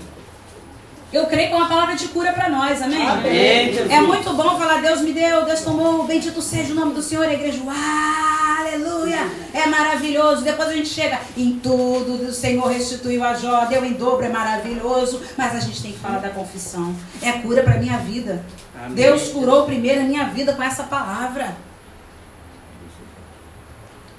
Eu 1.13 1.27
creio 1.27 1.49
que 1.49 1.53
é 1.53 1.57
uma 1.57 1.69
palavra 1.69 1.95
de 1.95 2.07
cura 2.07 2.33
para 2.33 2.49
nós, 2.49 2.81
amém? 2.81 3.07
Amém, 3.07 3.77
É 3.91 4.01
muito 4.01 4.33
bom 4.33 4.57
falar, 4.57 4.81
Deus 4.81 5.01
me 5.01 5.13
deu, 5.13 5.45
Deus 5.45 5.61
tomou, 5.61 6.05
bendito 6.05 6.41
seja 6.41 6.73
o 6.73 6.75
nome 6.75 6.95
do 6.95 7.03
Senhor, 7.03 7.23
a 7.23 7.33
igreja, 7.33 7.61
aleluia, 8.57 9.19
é 9.53 9.67
maravilhoso. 9.67 10.43
Depois 10.43 10.69
a 10.69 10.73
gente 10.73 10.89
chega, 10.89 11.21
em 11.37 11.59
tudo 11.59 12.29
o 12.29 12.33
Senhor 12.33 12.67
restituiu 12.67 13.23
a 13.23 13.35
Jó, 13.35 13.65
deu 13.65 13.85
em 13.85 13.93
dobro, 13.93 14.25
é 14.25 14.29
maravilhoso. 14.29 15.21
Mas 15.37 15.55
a 15.55 15.59
gente 15.59 15.83
tem 15.83 15.91
que 15.91 15.99
falar 15.99 16.17
da 16.17 16.31
confissão, 16.31 16.95
é 17.21 17.33
cura 17.33 17.61
para 17.61 17.77
minha 17.77 17.99
vida. 17.99 18.43
Amém. 18.75 18.95
Deus 18.95 19.27
curou 19.27 19.67
primeiro 19.67 20.01
a 20.01 20.05
minha 20.05 20.25
vida 20.29 20.53
com 20.53 20.63
essa 20.63 20.81
palavra. 20.81 21.55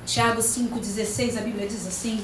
Tiago 0.06 0.40
5,16, 0.40 1.38
a 1.38 1.40
Bíblia 1.40 1.66
diz 1.66 1.88
assim: 1.88 2.22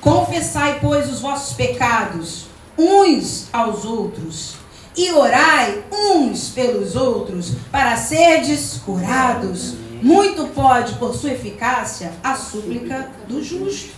Confessai, 0.00 0.78
pois, 0.80 1.12
os 1.12 1.20
vossos 1.20 1.54
pecados 1.54 2.47
uns 2.78 3.48
aos 3.52 3.84
outros, 3.84 4.56
e 4.96 5.10
orai 5.12 5.84
uns 5.92 6.50
pelos 6.50 6.96
outros, 6.96 7.52
para 7.70 7.96
serdes 7.96 8.80
curados. 8.84 9.74
Muito 10.00 10.46
pode, 10.54 10.94
por 10.94 11.14
sua 11.14 11.32
eficácia, 11.32 12.12
a 12.22 12.36
súplica 12.36 13.10
do 13.26 13.42
justo. 13.42 13.96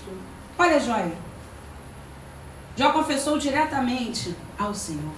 Olha, 0.59 0.81
Jóia. 0.81 1.12
Jó 2.76 2.93
confessou 2.93 3.39
diretamente 3.39 4.35
ao 4.59 4.74
Senhor. 4.74 5.12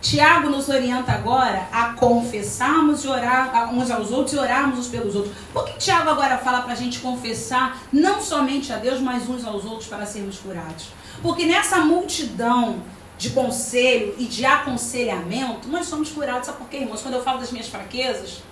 Tiago 0.00 0.50
nos 0.50 0.68
orienta 0.68 1.12
agora 1.12 1.68
a 1.70 1.92
confessarmos 1.92 3.04
e 3.04 3.08
orar 3.08 3.72
uns 3.72 3.88
aos 3.88 4.10
outros 4.10 4.34
e 4.34 4.38
orarmos 4.38 4.80
uns 4.80 4.88
pelos 4.88 5.14
outros. 5.14 5.32
Por 5.52 5.64
que 5.64 5.78
Tiago 5.78 6.10
agora 6.10 6.38
fala 6.38 6.62
para 6.62 6.72
a 6.72 6.76
gente 6.76 6.98
confessar 6.98 7.80
não 7.92 8.20
somente 8.20 8.72
a 8.72 8.78
Deus, 8.78 9.00
mas 9.00 9.28
uns 9.28 9.44
aos 9.44 9.64
outros 9.64 9.86
para 9.86 10.04
sermos 10.04 10.38
curados? 10.38 10.88
Porque 11.20 11.44
nessa 11.44 11.78
multidão 11.78 12.82
de 13.18 13.30
conselho 13.30 14.14
e 14.18 14.24
de 14.24 14.44
aconselhamento, 14.44 15.68
nós 15.68 15.86
somos 15.86 16.10
curados. 16.10 16.46
Sabe 16.46 16.58
por 16.58 16.68
quê, 16.68 16.78
irmãos? 16.78 17.02
Quando 17.02 17.14
eu 17.14 17.22
falo 17.22 17.38
das 17.38 17.52
minhas 17.52 17.68
fraquezas, 17.68 18.42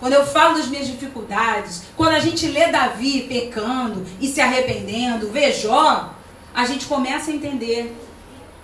quando 0.00 0.14
eu 0.14 0.26
falo 0.26 0.56
das 0.58 0.66
minhas 0.66 0.86
dificuldades, 0.86 1.84
quando 1.96 2.14
a 2.14 2.18
gente 2.18 2.46
lê 2.48 2.66
Davi 2.70 3.22
pecando 3.28 4.04
e 4.20 4.26
se 4.26 4.40
arrependendo, 4.40 5.30
vê 5.30 5.52
Jó, 5.52 6.12
a 6.52 6.66
gente 6.66 6.86
começa 6.86 7.30
a 7.30 7.34
entender 7.34 7.96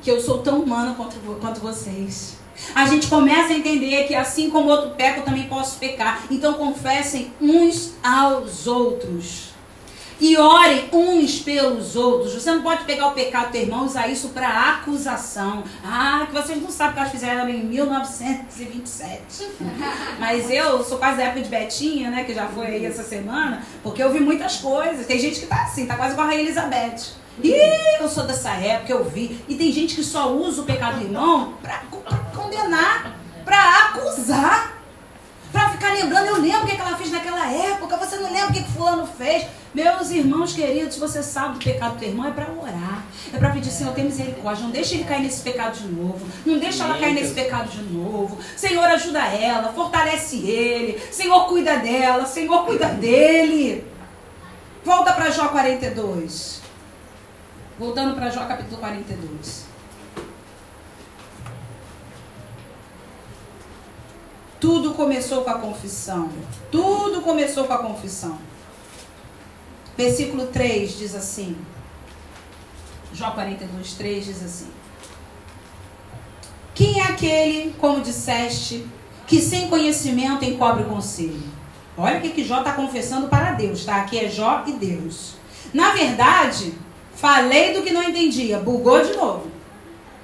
que 0.03 0.11
eu 0.11 0.21
sou 0.21 0.39
tão 0.39 0.61
humana 0.61 0.95
quanto, 0.95 1.17
quanto 1.41 1.61
vocês. 1.61 2.39
A 2.75 2.87
gente 2.87 3.07
começa 3.07 3.53
a 3.53 3.57
entender 3.57 4.07
que 4.07 4.15
assim 4.15 4.51
como 4.51 4.69
outro 4.69 4.91
peca, 4.91 5.21
eu 5.21 5.25
também 5.25 5.45
posso 5.45 5.79
pecar. 5.79 6.25
Então 6.31 6.55
confessem 6.55 7.33
uns 7.41 7.95
aos 8.03 8.67
outros. 8.67 9.50
E 10.21 10.37
orem 10.37 10.89
uns 10.93 11.39
pelos 11.39 11.97
outros. 11.97 12.35
Você 12.35 12.51
não 12.53 12.61
pode 12.61 12.85
pegar 12.85 13.09
o 13.09 13.13
pecado 13.13 13.53
do 13.53 13.57
irmão 13.57 13.85
e 13.85 13.87
usar 13.87 14.07
isso 14.09 14.29
para 14.29 14.75
acusação. 14.75 15.65
Ah, 15.83 16.27
que 16.27 16.33
vocês 16.33 16.61
não 16.61 16.71
sabem 16.71 16.93
que 16.93 16.99
elas 17.01 17.11
fizeram 17.11 17.49
em 17.49 17.65
1927. 17.65 19.49
Mas 20.21 20.51
eu 20.51 20.85
sou 20.85 20.99
quase 20.99 21.17
da 21.17 21.25
época 21.25 21.41
de 21.41 21.49
Betinha, 21.49 22.11
né? 22.11 22.25
Que 22.25 22.35
já 22.35 22.47
foi 22.49 22.67
aí 22.67 22.85
essa 22.85 23.03
semana. 23.03 23.63
Porque 23.83 24.03
eu 24.03 24.13
vi 24.13 24.21
muitas 24.21 24.59
coisas. 24.59 25.07
Tem 25.07 25.19
gente 25.19 25.41
que 25.41 25.47
tá 25.47 25.63
assim, 25.63 25.87
tá 25.87 25.97
quase 25.97 26.15
com 26.15 26.21
a 26.21 26.27
Rainha 26.27 26.43
Elizabeth. 26.43 27.19
Ih, 27.43 28.03
eu 28.03 28.09
sou 28.09 28.27
dessa 28.27 28.51
época, 28.51 28.93
eu 28.93 29.03
vi. 29.05 29.43
E 29.49 29.55
tem 29.55 29.73
gente 29.73 29.95
que 29.95 30.05
só 30.05 30.31
usa 30.31 30.61
o 30.61 30.67
pecado 30.67 30.99
do 30.99 31.05
irmão 31.07 31.55
para 31.63 31.83
condenar, 32.35 33.17
para 33.45 33.87
acusar. 33.87 34.79
Para 35.51 35.71
ficar 35.71 35.95
lembrando, 35.95 36.27
eu 36.27 36.41
lembro 36.41 36.65
o 36.65 36.67
que 36.67 36.77
ela 36.77 36.97
fez 36.97 37.11
naquela 37.11 37.51
época, 37.51 37.97
você 37.97 38.17
não 38.17 38.33
lembra 38.33 38.51
o 38.51 38.53
que 38.53 38.63
fulano 38.63 39.07
fez. 39.07 39.47
Meus 39.73 40.11
irmãos 40.11 40.53
queridos, 40.53 40.97
você 40.97 41.23
sabe 41.23 41.55
do 41.55 41.65
pecado 41.65 41.95
do 41.95 42.01
teu 42.01 42.09
irmão, 42.09 42.27
é 42.27 42.33
para 42.33 42.51
orar. 42.51 43.05
É 43.33 43.39
para 43.39 43.51
pedir, 43.51 43.71
Senhor, 43.71 43.95
tem 43.95 44.05
misericórdia. 44.05 44.65
Não 44.65 44.73
deixa 44.73 44.95
ele 44.95 45.05
cair 45.05 45.23
nesse 45.23 45.43
pecado 45.43 45.79
de 45.79 45.87
novo. 45.87 46.27
Não 46.45 46.59
deixa 46.59 46.83
ela 46.83 46.99
cair 46.99 47.15
nesse 47.15 47.35
pecado 47.35 47.69
de 47.69 47.83
novo. 47.83 48.37
Senhor, 48.57 48.85
ajuda 48.85 49.21
ela, 49.27 49.73
fortalece 49.73 50.39
ele. 50.39 50.99
Senhor, 51.13 51.47
cuida 51.47 51.77
dela. 51.77 52.27
Senhor, 52.27 52.67
cuida 52.67 52.87
dele. 52.87 53.87
Volta 54.85 55.13
para 55.13 55.31
Jó 55.31 55.49
42. 55.49 56.63
Voltando 57.79 58.17
para 58.17 58.29
Jó 58.31 58.45
capítulo 58.47 58.79
42. 58.79 59.67
Tudo 64.59 64.95
começou 64.95 65.45
com 65.45 65.51
a 65.51 65.59
confissão. 65.59 66.29
Tudo 66.73 67.21
começou 67.23 67.65
com 67.65 67.73
a 67.73 67.79
confissão. 67.79 68.50
Versículo 70.01 70.47
3 70.47 70.99
diz 70.99 71.15
assim. 71.15 71.55
Jó 73.13 73.33
42, 73.33 73.93
3 73.93 74.25
diz 74.25 74.43
assim. 74.43 74.69
Quem 76.75 77.01
é 77.01 77.03
aquele, 77.03 77.75
como 77.79 78.01
disseste, 78.01 78.87
que 79.27 79.43
sem 79.43 79.69
conhecimento 79.69 80.43
encobre 80.43 80.85
conselho? 80.85 81.43
Olha 81.99 82.17
o 82.17 82.23
que, 82.23 82.31
que 82.31 82.43
Jó 82.43 82.61
está 82.61 82.73
confessando 82.73 83.29
para 83.29 83.53
Deus, 83.53 83.85
tá? 83.85 83.97
Aqui 83.97 84.19
é 84.19 84.31
Jó 84.31 84.65
e 84.67 84.73
Deus. 84.73 85.35
Na 85.75 85.91
verdade, 85.91 86.73
falei 87.15 87.75
do 87.75 87.83
que 87.83 87.93
não 87.93 88.03
entendia. 88.03 88.59
Bugou 88.59 89.05
de 89.05 89.13
novo. 89.13 89.51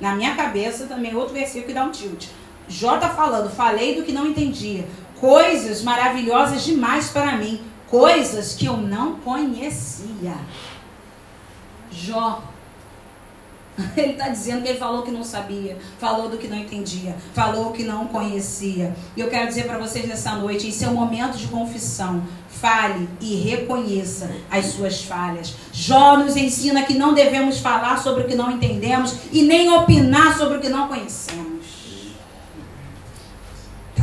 Na 0.00 0.14
minha 0.14 0.34
cabeça 0.34 0.86
também 0.86 1.14
outro 1.14 1.34
versículo 1.34 1.66
que 1.66 1.74
dá 1.74 1.84
um 1.84 1.90
tilt. 1.90 2.28
Jó 2.66 2.94
está 2.94 3.10
falando, 3.10 3.54
falei 3.54 3.94
do 3.94 4.04
que 4.04 4.12
não 4.12 4.26
entendia. 4.26 4.88
Coisas 5.20 5.82
maravilhosas 5.82 6.64
demais 6.64 7.10
para 7.10 7.36
mim. 7.36 7.75
Coisas 7.88 8.54
que 8.54 8.66
eu 8.66 8.76
não 8.76 9.16
conhecia. 9.16 10.34
Jó. 11.90 12.42
Ele 13.96 14.12
está 14.12 14.28
dizendo 14.28 14.62
que 14.62 14.70
ele 14.70 14.78
falou 14.78 15.02
que 15.02 15.10
não 15.10 15.22
sabia, 15.22 15.76
falou 15.98 16.30
do 16.30 16.38
que 16.38 16.48
não 16.48 16.56
entendia, 16.56 17.14
falou 17.34 17.72
que 17.72 17.84
não 17.84 18.06
conhecia. 18.06 18.96
E 19.14 19.20
eu 19.20 19.28
quero 19.28 19.48
dizer 19.48 19.66
para 19.66 19.76
vocês 19.76 20.08
nessa 20.08 20.34
noite, 20.34 20.66
em 20.66 20.72
seu 20.72 20.92
momento 20.92 21.36
de 21.36 21.46
confissão, 21.48 22.22
fale 22.48 23.08
e 23.20 23.36
reconheça 23.36 24.30
as 24.50 24.66
suas 24.66 25.02
falhas. 25.02 25.54
Jó 25.72 26.16
nos 26.16 26.36
ensina 26.36 26.84
que 26.84 26.94
não 26.94 27.12
devemos 27.12 27.58
falar 27.58 28.02
sobre 28.02 28.22
o 28.22 28.26
que 28.26 28.34
não 28.34 28.50
entendemos 28.50 29.14
e 29.30 29.42
nem 29.42 29.70
opinar 29.70 30.36
sobre 30.38 30.56
o 30.56 30.60
que 30.60 30.68
não 30.68 30.88
conhecemos. 30.88 31.55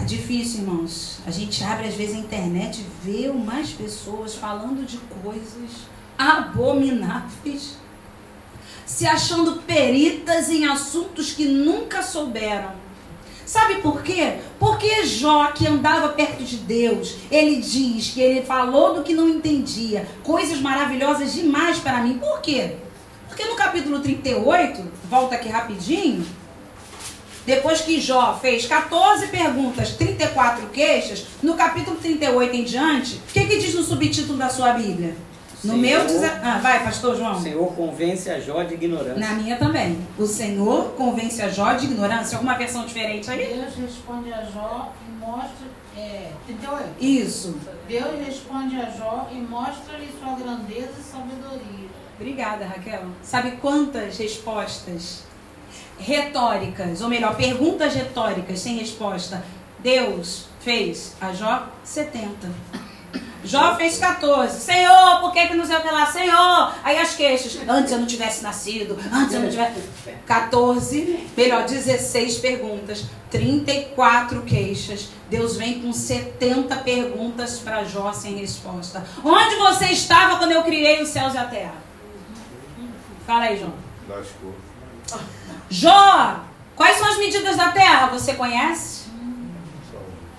Tá 0.03 0.07
difícil, 0.07 0.63
irmãos. 0.63 1.19
A 1.25 1.31
gente 1.31 1.63
abre 1.63 1.87
às 1.87 1.93
vezes 1.93 2.17
a 2.17 2.19
internet 2.19 2.81
e 2.81 3.09
vê 3.09 3.29
umas 3.29 3.69
pessoas 3.69 4.35
falando 4.35 4.85
de 4.85 4.97
coisas 4.97 5.87
abomináveis, 6.17 7.77
se 8.85 9.07
achando 9.07 9.61
peritas 9.61 10.49
em 10.49 10.65
assuntos 10.65 11.31
que 11.31 11.45
nunca 11.45 12.03
souberam. 12.03 12.73
Sabe 13.45 13.75
por 13.75 14.03
quê? 14.03 14.39
Porque 14.59 15.05
Jó, 15.05 15.53
que 15.53 15.65
andava 15.65 16.09
perto 16.09 16.43
de 16.43 16.57
Deus, 16.57 17.15
ele 17.31 17.61
diz 17.61 18.09
que 18.09 18.19
ele 18.19 18.41
falou 18.41 18.95
do 18.95 19.03
que 19.03 19.13
não 19.13 19.29
entendia, 19.29 20.05
coisas 20.21 20.59
maravilhosas 20.59 21.31
demais 21.31 21.79
para 21.79 22.01
mim. 22.01 22.17
Por 22.17 22.41
quê? 22.41 22.75
Porque 23.29 23.45
no 23.45 23.55
capítulo 23.55 24.01
38, 24.01 24.83
volta 25.09 25.35
aqui 25.35 25.47
rapidinho, 25.47 26.25
depois 27.45 27.81
que 27.81 27.99
Jó 27.99 28.37
fez 28.41 28.65
14 28.65 29.27
perguntas, 29.27 29.91
34 29.91 30.67
queixas, 30.67 31.25
no 31.41 31.55
capítulo 31.55 31.97
38 31.97 32.55
em 32.55 32.63
diante, 32.63 33.15
o 33.15 33.33
que, 33.33 33.45
que 33.45 33.57
diz 33.57 33.73
no 33.73 33.83
subtítulo 33.83 34.37
da 34.37 34.49
sua 34.49 34.73
Bíblia? 34.73 35.15
No 35.63 35.75
Senhor, 35.75 35.81
meu 35.81 36.05
diz. 36.05 36.23
Ah, 36.23 36.59
vai, 36.61 36.83
pastor 36.83 37.15
João. 37.15 37.37
O 37.37 37.41
Senhor 37.41 37.73
convence 37.73 38.29
a 38.29 38.39
Jó 38.39 38.63
de 38.63 38.73
ignorância. 38.73 39.15
Na 39.15 39.33
minha 39.33 39.55
também. 39.57 39.97
O 40.17 40.25
Senhor 40.25 40.91
convence 40.91 41.41
a 41.41 41.47
Jó 41.47 41.71
de 41.73 41.85
ignorância. 41.85 42.37
Alguma 42.37 42.57
versão 42.57 42.85
diferente 42.85 43.31
aí? 43.31 43.55
Deus 43.55 43.75
responde 43.75 44.33
a 44.33 44.43
Jó 44.43 44.93
e 45.07 45.25
mostra. 45.25 45.73
É, 45.95 46.31
38. 46.47 46.83
Isso. 46.99 47.55
Deus 47.87 48.25
responde 48.25 48.75
a 48.75 48.89
Jó 48.89 49.29
e 49.31 49.35
mostra-lhe 49.35 50.09
sua 50.19 50.35
grandeza 50.35 50.91
e 50.99 51.03
sabedoria. 51.03 51.89
Obrigada, 52.19 52.65
Raquel. 52.65 53.03
Sabe 53.21 53.51
quantas 53.61 54.17
respostas 54.17 55.23
retóricas, 55.97 57.01
ou 57.01 57.09
melhor, 57.09 57.35
perguntas 57.35 57.93
retóricas 57.93 58.59
sem 58.59 58.77
resposta, 58.77 59.43
Deus 59.79 60.45
fez 60.61 61.15
a 61.19 61.33
Jó? 61.33 61.67
70. 61.83 62.49
Jó 63.43 63.75
fez 63.75 63.97
14. 63.97 64.61
Senhor, 64.61 65.19
por 65.19 65.33
que 65.33 65.47
que 65.47 65.53
não 65.53 65.65
sei 65.65 65.75
o 65.75 65.81
que 65.81 65.91
lá? 65.91 66.05
Senhor, 66.05 66.73
aí 66.81 66.97
as 66.97 67.13
queixas. 67.15 67.59
Antes 67.67 67.91
eu 67.91 67.99
não 67.99 68.07
tivesse 68.07 68.41
nascido, 68.41 68.97
antes 69.11 69.33
eu 69.33 69.41
não 69.41 69.49
tivesse. 69.49 69.81
14, 70.25 71.27
melhor, 71.35 71.65
16 71.65 72.37
perguntas, 72.37 73.05
34 73.29 74.41
queixas. 74.43 75.09
Deus 75.29 75.57
vem 75.57 75.81
com 75.81 75.91
70 75.91 76.73
perguntas 76.77 77.59
para 77.59 77.83
Jó 77.83 78.13
sem 78.13 78.37
resposta. 78.37 79.03
Onde 79.23 79.55
você 79.55 79.87
estava 79.87 80.37
quando 80.37 80.53
eu 80.53 80.63
criei 80.63 81.01
os 81.01 81.09
céus 81.09 81.33
e 81.33 81.37
a 81.37 81.45
terra? 81.45 81.75
Fala 83.27 83.43
aí, 83.43 83.59
João. 83.59 83.73
Lascou. 84.07 84.53
Jó, 85.69 86.39
quais 86.75 86.97
são 86.97 87.07
as 87.07 87.17
medidas 87.17 87.57
da 87.57 87.71
terra? 87.71 88.07
Você 88.07 88.33
conhece? 88.33 89.03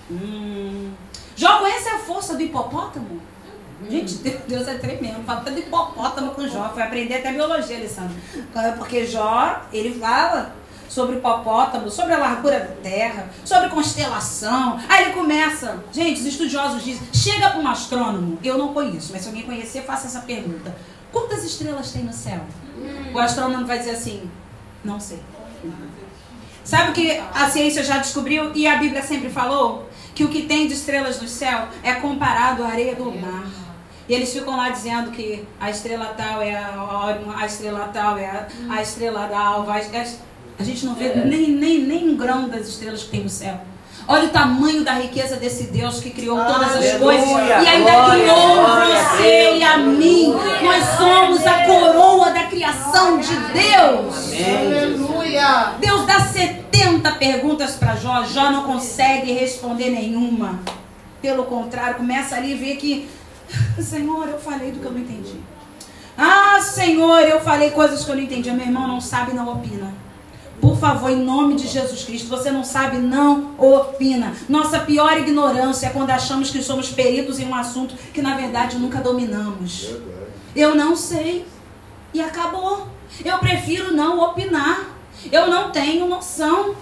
Hum. 0.09 0.91
Jó 1.35 1.59
conhece 1.59 1.89
a 1.89 1.99
força 1.99 2.35
do 2.35 2.41
hipopótamo? 2.41 3.21
Gente, 3.89 4.15
Deus 4.47 4.67
é 4.67 4.75
tremendo. 4.77 5.23
Fala 5.25 5.41
do 5.41 5.59
hipopótamo 5.59 6.31
com 6.31 6.47
Jó. 6.47 6.69
Foi 6.73 6.81
aprender 6.81 7.15
até 7.15 7.31
biologia, 7.31 7.77
Alessandro. 7.77 8.15
Porque 8.77 9.05
Jó, 9.05 9.61
ele 9.71 9.99
fala 9.99 10.55
sobre 10.87 11.17
hipopótamo, 11.17 11.89
sobre 11.89 12.13
a 12.13 12.17
largura 12.17 12.59
da 12.59 12.75
terra, 12.81 13.29
sobre 13.43 13.69
constelação. 13.69 14.79
Aí 14.87 15.05
ele 15.05 15.13
começa. 15.13 15.83
Gente, 15.91 16.21
os 16.21 16.25
estudiosos 16.25 16.83
dizem: 16.83 17.07
chega 17.13 17.49
para 17.49 17.59
um 17.59 17.67
astrônomo. 17.67 18.39
Eu 18.43 18.57
não 18.57 18.73
conheço, 18.73 19.11
mas 19.11 19.21
se 19.21 19.27
alguém 19.27 19.43
conhecer, 19.43 19.83
faça 19.83 20.07
essa 20.07 20.21
pergunta: 20.21 20.75
quantas 21.11 21.43
estrelas 21.43 21.91
tem 21.91 22.03
no 22.03 22.13
céu? 22.13 22.41
O 23.13 23.19
astrônomo 23.19 23.67
vai 23.67 23.77
dizer 23.77 23.91
assim: 23.91 24.29
não 24.85 24.99
sei. 24.99 25.19
Sabe 26.63 26.91
o 26.91 26.93
que 26.93 27.11
a 27.33 27.49
ciência 27.49 27.83
já 27.83 27.97
descobriu 27.97 28.51
e 28.55 28.67
a 28.67 28.77
Bíblia 28.77 29.01
sempre 29.01 29.29
falou? 29.29 29.89
Que 30.13 30.23
o 30.23 30.29
que 30.29 30.43
tem 30.43 30.67
de 30.67 30.73
estrelas 30.73 31.21
no 31.21 31.27
céu 31.27 31.67
é 31.83 31.93
comparado 31.95 32.63
à 32.63 32.67
areia 32.67 32.95
do 32.95 33.11
mar. 33.11 33.45
E 34.07 34.13
eles 34.13 34.31
ficam 34.31 34.55
lá 34.55 34.69
dizendo 34.69 35.11
que 35.11 35.43
a 35.59 35.69
estrela 35.69 36.13
tal 36.17 36.41
é 36.41 36.55
a 36.55 37.19
a 37.37 37.45
estrela 37.45 37.89
tal 37.93 38.17
é 38.17 38.25
a, 38.25 38.47
a 38.69 38.81
estrela 38.81 39.27
da 39.27 39.39
alva. 39.39 39.73
A, 39.73 39.81
a 40.57 40.63
gente 40.63 40.85
não 40.85 40.95
vê 40.95 41.13
nem, 41.15 41.51
nem, 41.51 41.81
nem 41.81 42.09
um 42.09 42.15
grão 42.15 42.47
das 42.47 42.67
estrelas 42.67 43.03
que 43.03 43.09
tem 43.09 43.23
no 43.23 43.29
céu. 43.29 43.59
Olha 44.07 44.25
o 44.25 44.29
tamanho 44.29 44.83
da 44.83 44.93
riqueza 44.93 45.35
desse 45.35 45.63
Deus 45.63 45.99
que 45.99 46.11
criou 46.11 46.37
todas 46.37 46.75
as 46.75 46.75
Aleluia, 46.75 46.99
coisas 46.99 47.27
e 47.27 47.67
ainda 47.67 47.91
glória, 47.91 48.23
criou 48.23 48.53
glória 48.55 48.99
a 48.99 49.03
você 49.03 49.23
Deus. 49.23 49.59
e 49.59 49.63
a 49.63 49.77
mim. 49.77 50.33
Nós 50.63 50.83
somos 50.97 51.47
a 51.47 51.65
coroa 51.65 52.31
da 52.31 52.43
criação 52.43 53.19
de 53.19 53.35
Deus. 53.35 54.31
Aleluia. 54.59 55.73
Deus 55.79 56.05
dá 56.05 56.19
70 56.19 57.11
perguntas 57.13 57.71
para 57.75 57.95
Jó, 57.95 58.23
Jó 58.25 58.51
não 58.51 58.63
consegue 58.63 59.31
responder 59.33 59.89
nenhuma. 59.89 60.59
Pelo 61.19 61.45
contrário, 61.45 61.95
começa 61.95 62.35
ali 62.35 62.53
a 62.53 62.57
ver 62.57 62.75
que, 62.75 63.09
Senhor, 63.81 64.27
eu 64.29 64.39
falei 64.39 64.71
do 64.71 64.79
que 64.79 64.85
eu 64.85 64.91
não 64.91 64.99
entendi. 64.99 65.39
Ah, 66.15 66.59
Senhor, 66.61 67.21
eu 67.21 67.41
falei 67.41 67.71
coisas 67.71 68.05
que 68.05 68.11
eu 68.11 68.15
não 68.15 68.21
entendi. 68.23 68.51
Meu 68.51 68.67
irmão 68.67 68.87
não 68.87 69.01
sabe, 69.01 69.33
não 69.33 69.51
opina. 69.51 69.91
Por 70.61 70.77
favor, 70.77 71.09
em 71.09 71.23
nome 71.23 71.55
de 71.55 71.67
Jesus 71.67 72.03
Cristo, 72.03 72.27
você 72.27 72.49
não 72.49 72.63
sabe, 72.63 72.97
não 72.97 73.55
opina. 73.57 74.33
Nossa 74.47 74.79
pior 74.79 75.17
ignorância 75.17 75.87
é 75.87 75.89
quando 75.89 76.09
achamos 76.11 76.49
que 76.49 76.63
somos 76.63 76.89
peritos 76.89 77.39
em 77.39 77.45
um 77.45 77.55
assunto 77.55 77.95
que 78.13 78.21
na 78.21 78.35
verdade 78.35 78.77
nunca 78.77 78.99
dominamos. 78.99 79.89
Eu 80.55 80.73
não 80.75 80.95
sei. 80.95 81.45
E 82.13 82.21
acabou. 82.21 82.87
Eu 83.23 83.37
prefiro 83.39 83.93
não 83.93 84.19
opinar. 84.19 84.89
Eu 85.31 85.47
não 85.47 85.71
tenho 85.71 86.07
noção. 86.07 86.75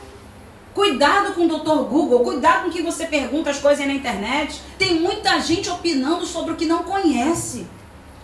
Cuidado 0.73 1.33
com 1.33 1.45
o 1.45 1.47
Dr. 1.47 1.87
Google, 1.87 2.21
cuidado 2.21 2.63
com 2.63 2.69
o 2.69 2.71
que 2.71 2.81
você 2.81 3.05
pergunta 3.05 3.51
as 3.51 3.59
coisas 3.59 3.85
na 3.85 3.93
internet. 3.93 4.59
Tem 4.77 4.99
muita 4.99 5.39
gente 5.39 5.69
opinando 5.69 6.25
sobre 6.25 6.53
o 6.53 6.55
que 6.55 6.65
não 6.65 6.83
conhece. 6.83 7.67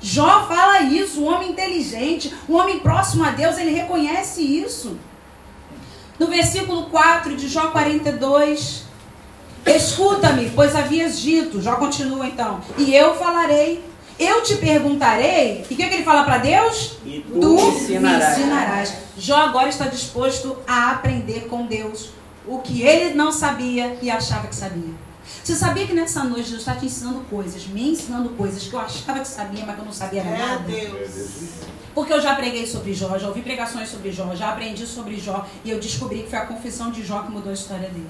Jó 0.01 0.47
fala 0.47 0.81
isso, 0.81 1.21
um 1.21 1.27
homem 1.27 1.51
inteligente, 1.51 2.33
um 2.47 2.55
homem 2.55 2.79
próximo 2.79 3.23
a 3.23 3.31
Deus, 3.31 3.57
ele 3.57 3.71
reconhece 3.71 4.41
isso. 4.41 4.97
No 6.19 6.27
versículo 6.27 6.83
4 6.87 7.35
de 7.35 7.47
Jó 7.47 7.67
42, 7.67 8.83
escuta-me, 9.65 10.49
pois 10.51 10.75
havias 10.75 11.19
dito, 11.19 11.61
Jó 11.61 11.75
continua 11.75 12.27
então, 12.27 12.59
e 12.77 12.93
eu 12.93 13.15
falarei, 13.15 13.83
eu 14.19 14.43
te 14.43 14.55
perguntarei, 14.57 15.65
e 15.69 15.73
o 15.73 15.77
que, 15.77 15.87
que 15.87 15.95
ele 15.95 16.03
fala 16.03 16.23
para 16.23 16.39
Deus? 16.39 16.97
E 17.05 17.23
tu, 17.25 17.39
Tu 17.39 17.55
me 17.55 17.61
me 17.61 17.67
ensinarás. 17.69 18.37
ensinarás. 18.37 18.93
Jó 19.17 19.35
agora 19.37 19.69
está 19.69 19.85
disposto 19.85 20.57
a 20.67 20.91
aprender 20.91 21.47
com 21.47 21.65
Deus 21.65 22.09
o 22.45 22.59
que 22.59 22.81
ele 22.81 23.13
não 23.13 23.31
sabia 23.31 23.97
e 24.01 24.09
achava 24.09 24.47
que 24.47 24.55
sabia. 24.55 24.93
Você 25.43 25.55
sabia 25.55 25.85
que 25.85 25.93
nessa 25.93 26.23
noite 26.23 26.49
Deus 26.49 26.61
está 26.61 26.75
te 26.75 26.85
ensinando 26.85 27.19
coisas, 27.29 27.65
me 27.67 27.91
ensinando 27.91 28.29
coisas 28.31 28.63
que 28.63 28.73
eu 28.73 28.79
achava 28.79 29.19
que 29.19 29.27
sabia, 29.27 29.63
mas 29.65 29.75
que 29.75 29.81
eu 29.81 29.85
não 29.85 29.93
sabia 29.93 30.21
É 30.21 30.37
nada? 30.37 30.63
É 30.71 30.85
Deus. 30.85 31.09
Porque 31.99 32.13
eu 32.13 32.21
já 32.21 32.33
preguei 32.33 32.65
sobre 32.65 32.93
Jó, 32.93 33.17
já 33.17 33.27
ouvi 33.27 33.41
pregações 33.41 33.89
sobre 33.89 34.09
Jó, 34.09 34.33
já 34.33 34.51
aprendi 34.51 34.87
sobre 34.87 35.17
Jó 35.19 35.45
e 35.65 35.69
eu 35.69 35.81
descobri 35.81 36.19
que 36.19 36.29
foi 36.29 36.39
a 36.39 36.45
confissão 36.45 36.91
de 36.91 37.03
Jó 37.03 37.23
que 37.23 37.29
mudou 37.29 37.49
a 37.51 37.53
história 37.53 37.89
dele. 37.89 38.07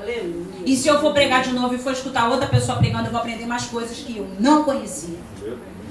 Aleluia. 0.00 0.46
E 0.64 0.76
se 0.76 0.86
eu 0.86 1.00
for 1.00 1.12
pregar 1.12 1.42
de 1.42 1.52
novo 1.52 1.74
e 1.74 1.78
for 1.78 1.92
escutar 1.92 2.28
outra 2.28 2.46
pessoa 2.46 2.78
pregando, 2.78 3.06
eu 3.06 3.10
vou 3.10 3.18
aprender 3.18 3.44
mais 3.44 3.64
coisas 3.64 3.98
que 3.98 4.18
eu 4.18 4.28
não 4.38 4.62
conhecia. 4.62 5.18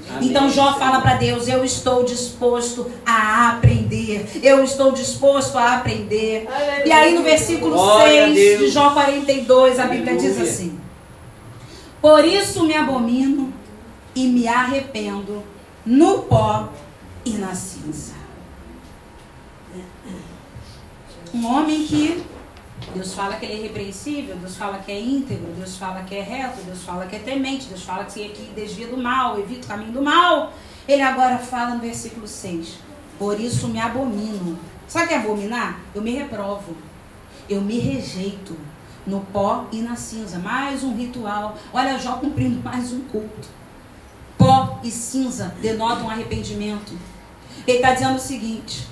Amém. 0.08 0.26
Então 0.30 0.48
Jó 0.48 0.78
fala 0.78 1.02
para 1.02 1.16
Deus: 1.16 1.46
Eu 1.48 1.62
estou 1.62 2.02
disposto 2.02 2.90
a 3.04 3.50
aprender. 3.50 4.26
Eu 4.42 4.64
estou 4.64 4.92
disposto 4.92 5.58
a 5.58 5.74
aprender. 5.74 6.48
E 6.86 6.90
aí 6.90 7.14
no 7.14 7.22
versículo 7.22 7.72
Glória 7.72 8.24
a 8.24 8.28
6 8.28 8.34
Deus. 8.34 8.60
de 8.60 8.70
Jó 8.70 8.88
42, 8.94 9.78
a 9.78 9.86
Bíblia 9.86 10.16
diz 10.16 10.24
Aleluia. 10.30 10.50
assim: 10.50 10.80
Por 12.00 12.24
isso 12.24 12.64
me 12.64 12.74
abomino 12.74 13.52
e 14.14 14.26
me 14.28 14.48
arrependo 14.48 15.42
no 15.84 16.20
pó 16.20 16.70
e 17.34 17.38
na 17.38 17.54
cinza. 17.54 18.14
Um 21.32 21.46
homem 21.46 21.86
que 21.86 22.24
Deus 22.94 23.12
fala 23.12 23.36
que 23.36 23.44
ele 23.44 23.52
é 23.52 23.56
irrepreensível, 23.58 24.36
Deus 24.36 24.56
fala 24.56 24.78
que 24.78 24.90
é 24.90 24.98
íntegro, 24.98 25.52
Deus 25.52 25.76
fala 25.76 26.02
que 26.02 26.14
é 26.14 26.22
reto, 26.22 26.62
Deus 26.62 26.82
fala 26.82 27.06
que 27.06 27.16
é 27.16 27.18
temente, 27.18 27.66
Deus 27.66 27.82
fala 27.82 28.04
que, 28.04 28.28
que 28.30 28.52
desvia 28.54 28.88
do 28.88 28.96
mal, 28.96 29.38
evita 29.38 29.66
o 29.66 29.68
caminho 29.68 29.92
do 29.92 30.02
mal. 30.02 30.52
Ele 30.86 31.02
agora 31.02 31.38
fala 31.38 31.74
no 31.74 31.80
versículo 31.80 32.26
6: 32.26 32.78
Por 33.18 33.38
isso 33.38 33.68
me 33.68 33.78
abomino. 33.78 34.58
Sabe 34.86 35.04
o 35.04 35.08
que 35.08 35.14
é 35.14 35.18
abominar? 35.18 35.80
Eu 35.94 36.00
me 36.00 36.12
reprovo, 36.12 36.74
eu 37.48 37.60
me 37.60 37.78
rejeito 37.78 38.56
no 39.06 39.20
pó 39.20 39.66
e 39.70 39.82
na 39.82 39.96
cinza. 39.96 40.38
Mais 40.38 40.82
um 40.82 40.94
ritual. 40.94 41.58
Olha, 41.72 41.98
Jó 41.98 42.12
cumprindo 42.12 42.60
mais 42.64 42.92
um 42.92 43.00
culto. 43.00 43.48
Pó 44.38 44.80
e 44.82 44.90
cinza 44.90 45.54
denotam 45.60 46.08
arrependimento. 46.08 46.96
Ele 47.68 47.76
está 47.76 47.92
dizendo 47.92 48.16
o 48.16 48.20
seguinte: 48.20 48.88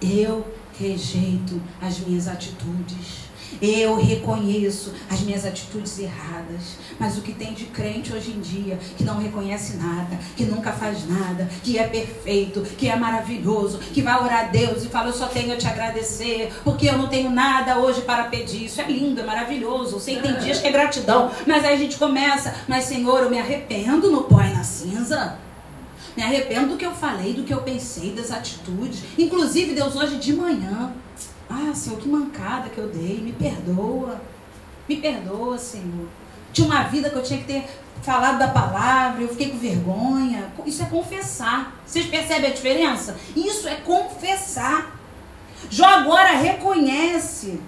eu 0.00 0.46
rejeito 0.78 1.60
as 1.80 1.98
minhas 2.00 2.26
atitudes. 2.26 3.24
Eu 3.62 3.94
reconheço 3.94 4.92
as 5.08 5.20
minhas 5.20 5.44
atitudes 5.44 5.96
erradas. 6.00 6.76
Mas 6.98 7.16
o 7.16 7.20
que 7.20 7.32
tem 7.32 7.52
de 7.52 7.66
crente 7.66 8.12
hoje 8.12 8.32
em 8.32 8.40
dia, 8.40 8.78
que 8.96 9.04
não 9.04 9.18
reconhece 9.18 9.76
nada, 9.76 10.18
que 10.36 10.44
nunca 10.44 10.72
faz 10.72 11.08
nada, 11.08 11.48
que 11.62 11.78
é 11.78 11.86
perfeito, 11.86 12.62
que 12.62 12.88
é 12.88 12.96
maravilhoso, 12.96 13.78
que 13.78 14.02
vai 14.02 14.20
orar 14.20 14.46
a 14.46 14.48
Deus 14.48 14.82
e 14.82 14.88
fala: 14.88 15.10
Eu 15.10 15.12
só 15.12 15.26
tenho 15.26 15.52
a 15.52 15.56
te 15.56 15.68
agradecer, 15.68 16.50
porque 16.64 16.88
eu 16.88 16.98
não 16.98 17.08
tenho 17.08 17.30
nada 17.30 17.78
hoje 17.78 18.00
para 18.00 18.24
pedir. 18.24 18.64
Isso 18.64 18.80
é 18.80 18.84
lindo, 18.90 19.20
é 19.20 19.24
maravilhoso. 19.24 20.00
Você 20.00 20.16
tem 20.16 20.36
dias 20.38 20.58
que 20.58 20.66
é 20.66 20.72
gratidão. 20.72 21.30
Mas 21.46 21.62
aí 21.64 21.74
a 21.74 21.78
gente 21.78 21.96
começa: 21.96 22.54
Mas 22.66 22.84
Senhor, 22.86 23.22
eu 23.22 23.30
me 23.30 23.38
arrependo 23.38 24.10
no 24.10 24.22
pó 24.22 24.40
e 24.40 24.52
na 24.52 24.64
cinza. 24.64 25.43
Me 26.16 26.22
arrependo 26.22 26.68
do 26.70 26.76
que 26.76 26.86
eu 26.86 26.94
falei, 26.94 27.32
do 27.32 27.42
que 27.42 27.52
eu 27.52 27.62
pensei, 27.62 28.12
das 28.12 28.30
atitudes. 28.30 29.02
Inclusive, 29.18 29.74
Deus, 29.74 29.96
hoje 29.96 30.16
de 30.16 30.32
manhã. 30.32 30.92
Ah, 31.48 31.72
Senhor, 31.74 31.98
que 31.98 32.08
mancada 32.08 32.68
que 32.68 32.78
eu 32.78 32.88
dei. 32.88 33.20
Me 33.20 33.32
perdoa. 33.32 34.20
Me 34.88 34.96
perdoa, 34.96 35.58
Senhor. 35.58 36.08
Tinha 36.52 36.66
uma 36.66 36.84
vida 36.84 37.10
que 37.10 37.16
eu 37.16 37.22
tinha 37.22 37.40
que 37.40 37.46
ter 37.46 37.66
falado 38.02 38.38
da 38.38 38.48
palavra, 38.48 39.22
eu 39.22 39.28
fiquei 39.28 39.50
com 39.50 39.58
vergonha. 39.58 40.52
Isso 40.64 40.82
é 40.82 40.86
confessar. 40.86 41.80
Vocês 41.84 42.06
percebem 42.06 42.50
a 42.50 42.54
diferença? 42.54 43.16
Isso 43.34 43.66
é 43.66 43.76
confessar. 43.76 44.94
Jó 45.70 45.86
agora 45.86 46.36
reconhece 46.36 47.60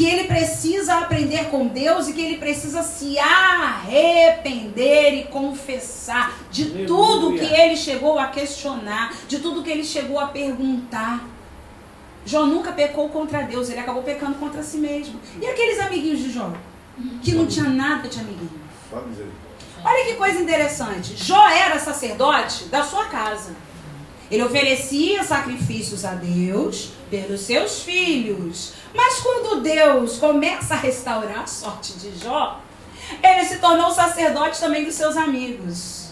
que 0.00 0.06
ele 0.06 0.24
precisa 0.24 0.94
aprender 0.94 1.50
com 1.50 1.66
Deus 1.66 2.08
e 2.08 2.14
que 2.14 2.22
ele 2.22 2.38
precisa 2.38 2.82
se 2.82 3.18
arrepender 3.18 5.12
e 5.12 5.24
confessar 5.24 6.38
de 6.50 6.62
Aleluia. 6.62 6.86
tudo 6.86 7.38
que 7.38 7.44
ele 7.44 7.76
chegou 7.76 8.18
a 8.18 8.28
questionar, 8.28 9.12
de 9.28 9.40
tudo 9.40 9.62
que 9.62 9.68
ele 9.68 9.84
chegou 9.84 10.18
a 10.18 10.28
perguntar. 10.28 11.28
Jó 12.24 12.46
nunca 12.46 12.72
pecou 12.72 13.10
contra 13.10 13.42
Deus, 13.42 13.68
ele 13.68 13.78
acabou 13.78 14.02
pecando 14.02 14.36
contra 14.36 14.62
si 14.62 14.78
mesmo. 14.78 15.20
E 15.38 15.46
aqueles 15.46 15.78
amiguinhos 15.78 16.20
de 16.20 16.32
Jó, 16.32 16.50
que 17.22 17.32
não 17.32 17.44
tinha 17.44 17.68
nada 17.68 18.08
de 18.08 18.20
amiguinho. 18.20 18.58
Olha 19.84 20.04
que 20.06 20.14
coisa 20.14 20.40
interessante. 20.40 21.14
Jó 21.14 21.46
era 21.46 21.78
sacerdote 21.78 22.64
da 22.70 22.82
sua 22.82 23.04
casa. 23.04 23.54
Ele 24.30 24.44
oferecia 24.44 25.22
sacrifícios 25.24 26.06
a 26.06 26.14
Deus 26.14 26.92
pelos 27.10 27.42
seus 27.42 27.82
filhos. 27.82 28.72
Mas 28.94 29.20
quando 29.20 29.60
Deus 29.62 30.18
começa 30.18 30.74
a 30.74 30.78
restaurar 30.78 31.40
a 31.40 31.46
sorte 31.46 31.92
de 31.94 32.18
Jó, 32.18 32.60
ele 33.22 33.44
se 33.44 33.58
tornou 33.58 33.90
sacerdote 33.90 34.58
também 34.58 34.84
dos 34.84 34.94
seus 34.94 35.16
amigos. 35.16 36.10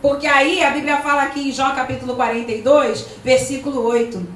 Porque 0.00 0.26
aí 0.26 0.62
a 0.62 0.70
Bíblia 0.70 0.98
fala 0.98 1.22
aqui 1.22 1.48
em 1.48 1.52
Jó 1.52 1.70
capítulo 1.70 2.14
42, 2.14 3.06
versículo 3.24 3.82
8. 3.84 4.26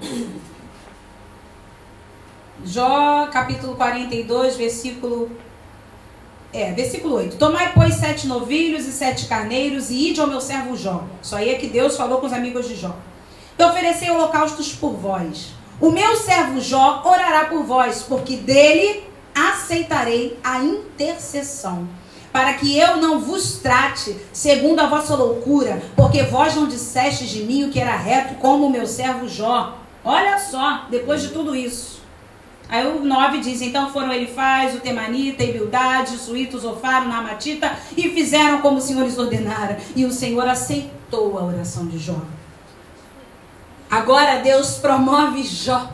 Jó 2.64 3.28
capítulo 3.30 3.76
42, 3.76 4.56
versículo 4.56 5.30
é, 6.52 6.72
versículo 6.72 7.16
8. 7.16 7.36
Tomai, 7.36 7.72
pois, 7.74 7.94
sete 7.94 8.26
novilhos 8.26 8.86
e 8.86 8.92
sete 8.92 9.26
carneiros 9.26 9.90
e 9.90 10.10
ide 10.10 10.20
ao 10.20 10.26
meu 10.26 10.40
servo 10.40 10.76
Jó. 10.76 11.04
Isso 11.22 11.36
aí 11.36 11.50
é 11.50 11.54
que 11.54 11.66
Deus 11.66 11.96
falou 11.96 12.18
com 12.18 12.26
os 12.26 12.32
amigos 12.32 12.66
de 12.66 12.74
Jó. 12.74 12.96
E 13.58 13.62
oferecei 13.62 14.10
holocaustos 14.10 14.72
por 14.72 14.92
vós. 14.94 15.57
O 15.80 15.92
meu 15.92 16.16
servo 16.16 16.60
Jó 16.60 17.02
orará 17.04 17.44
por 17.44 17.62
vós, 17.62 18.02
porque 18.02 18.36
dele 18.36 19.04
aceitarei 19.32 20.36
a 20.42 20.58
intercessão. 20.58 21.88
Para 22.32 22.54
que 22.54 22.76
eu 22.76 22.96
não 22.96 23.20
vos 23.20 23.58
trate 23.58 24.16
segundo 24.32 24.80
a 24.80 24.86
vossa 24.86 25.14
loucura, 25.14 25.80
porque 25.94 26.24
vós 26.24 26.56
não 26.56 26.66
dissestes 26.66 27.30
de 27.30 27.44
mim 27.44 27.64
o 27.64 27.70
que 27.70 27.78
era 27.78 27.96
reto, 27.96 28.34
como 28.34 28.66
o 28.66 28.70
meu 28.70 28.86
servo 28.88 29.28
Jó. 29.28 29.78
Olha 30.04 30.36
só, 30.38 30.86
depois 30.90 31.22
de 31.22 31.28
tudo 31.28 31.54
isso. 31.54 32.02
Aí 32.68 32.84
o 32.84 33.04
9 33.04 33.38
diz: 33.38 33.62
Então 33.62 33.90
foram 33.92 34.12
Elifaz, 34.12 34.74
o 34.74 34.80
Temanita, 34.80 35.44
e 35.44 35.52
Bildade, 35.52 36.16
o 36.16 36.18
Suíto, 36.18 36.58
o 36.58 36.80
Namatita, 36.82 37.78
e 37.96 38.10
fizeram 38.10 38.60
como 38.60 38.78
o 38.78 38.80
Senhor 38.80 39.04
lhes 39.04 39.16
ordenara. 39.16 39.78
E 39.94 40.04
o 40.04 40.12
Senhor 40.12 40.46
aceitou 40.46 41.38
a 41.38 41.44
oração 41.44 41.86
de 41.86 41.98
Jó. 41.98 42.20
Agora 43.90 44.40
Deus 44.42 44.78
promove 44.78 45.42
Jó 45.42 45.90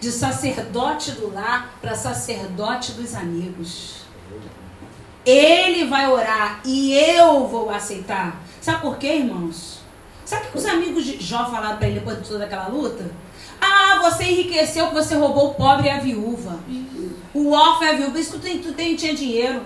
de 0.00 0.10
sacerdote 0.10 1.12
do 1.12 1.32
lar 1.32 1.78
para 1.80 1.94
sacerdote 1.94 2.92
dos 2.92 3.14
amigos. 3.14 4.02
Ele 5.24 5.86
vai 5.86 6.10
orar 6.10 6.60
e 6.64 6.92
eu 6.92 7.46
vou 7.46 7.70
aceitar. 7.70 8.40
Sabe 8.60 8.82
por 8.82 8.98
quê, 8.98 9.16
irmãos? 9.16 9.80
Sabe 10.24 10.46
o 10.46 10.50
que 10.52 10.58
os 10.58 10.66
amigos 10.66 11.04
de 11.04 11.22
Jó 11.22 11.50
falaram 11.50 11.76
para 11.76 11.86
ele 11.86 12.00
depois 12.00 12.20
de 12.20 12.28
toda 12.28 12.44
aquela 12.44 12.68
luta? 12.68 13.10
Ah, 13.60 14.00
você 14.02 14.24
enriqueceu 14.24 14.86
porque 14.86 15.02
você 15.02 15.14
roubou 15.14 15.50
o 15.50 15.54
pobre 15.54 15.86
e 15.86 15.90
a 15.90 15.98
viúva. 15.98 16.58
O 17.32 17.52
órfão 17.52 17.86
e 17.86 17.90
a 17.90 17.94
viúva. 17.94 18.18
Isso 18.18 18.32
tu, 18.32 18.40
tem, 18.40 18.58
tu 18.58 18.72
tem, 18.72 18.96
tinha 18.96 19.14
dinheiro. 19.14 19.62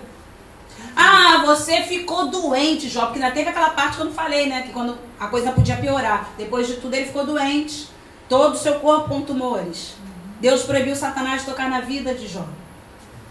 Ah, 0.99 1.43
você 1.45 1.83
ficou 1.83 2.29
doente, 2.29 2.89
Jó. 2.89 3.03
Porque 3.07 3.23
ainda 3.23 3.35
teve 3.35 3.51
aquela 3.51 3.71
parte 3.71 3.97
que 3.97 4.01
eu 4.01 4.07
não 4.07 4.13
falei, 4.13 4.49
né? 4.49 4.63
Que 4.63 4.73
quando 4.73 4.99
a 5.21 5.27
coisa 5.27 5.53
podia 5.53 5.77
piorar. 5.77 6.31
Depois 6.39 6.67
de 6.67 6.77
tudo, 6.77 6.95
ele 6.95 7.05
ficou 7.05 7.27
doente. 7.27 7.89
Todo 8.29 8.55
o 8.55 8.59
seu 8.59 8.81
corpo 8.81 9.11
com 9.11 9.21
tumores. 9.21 9.95
Deus 10.41 10.63
proibiu 10.63 10.97
Satanás 10.97 11.43
de 11.43 11.47
tocar 11.47 11.69
na 11.69 11.81
vida 11.81 12.15
de 12.15 12.27
Jó. 12.27 12.45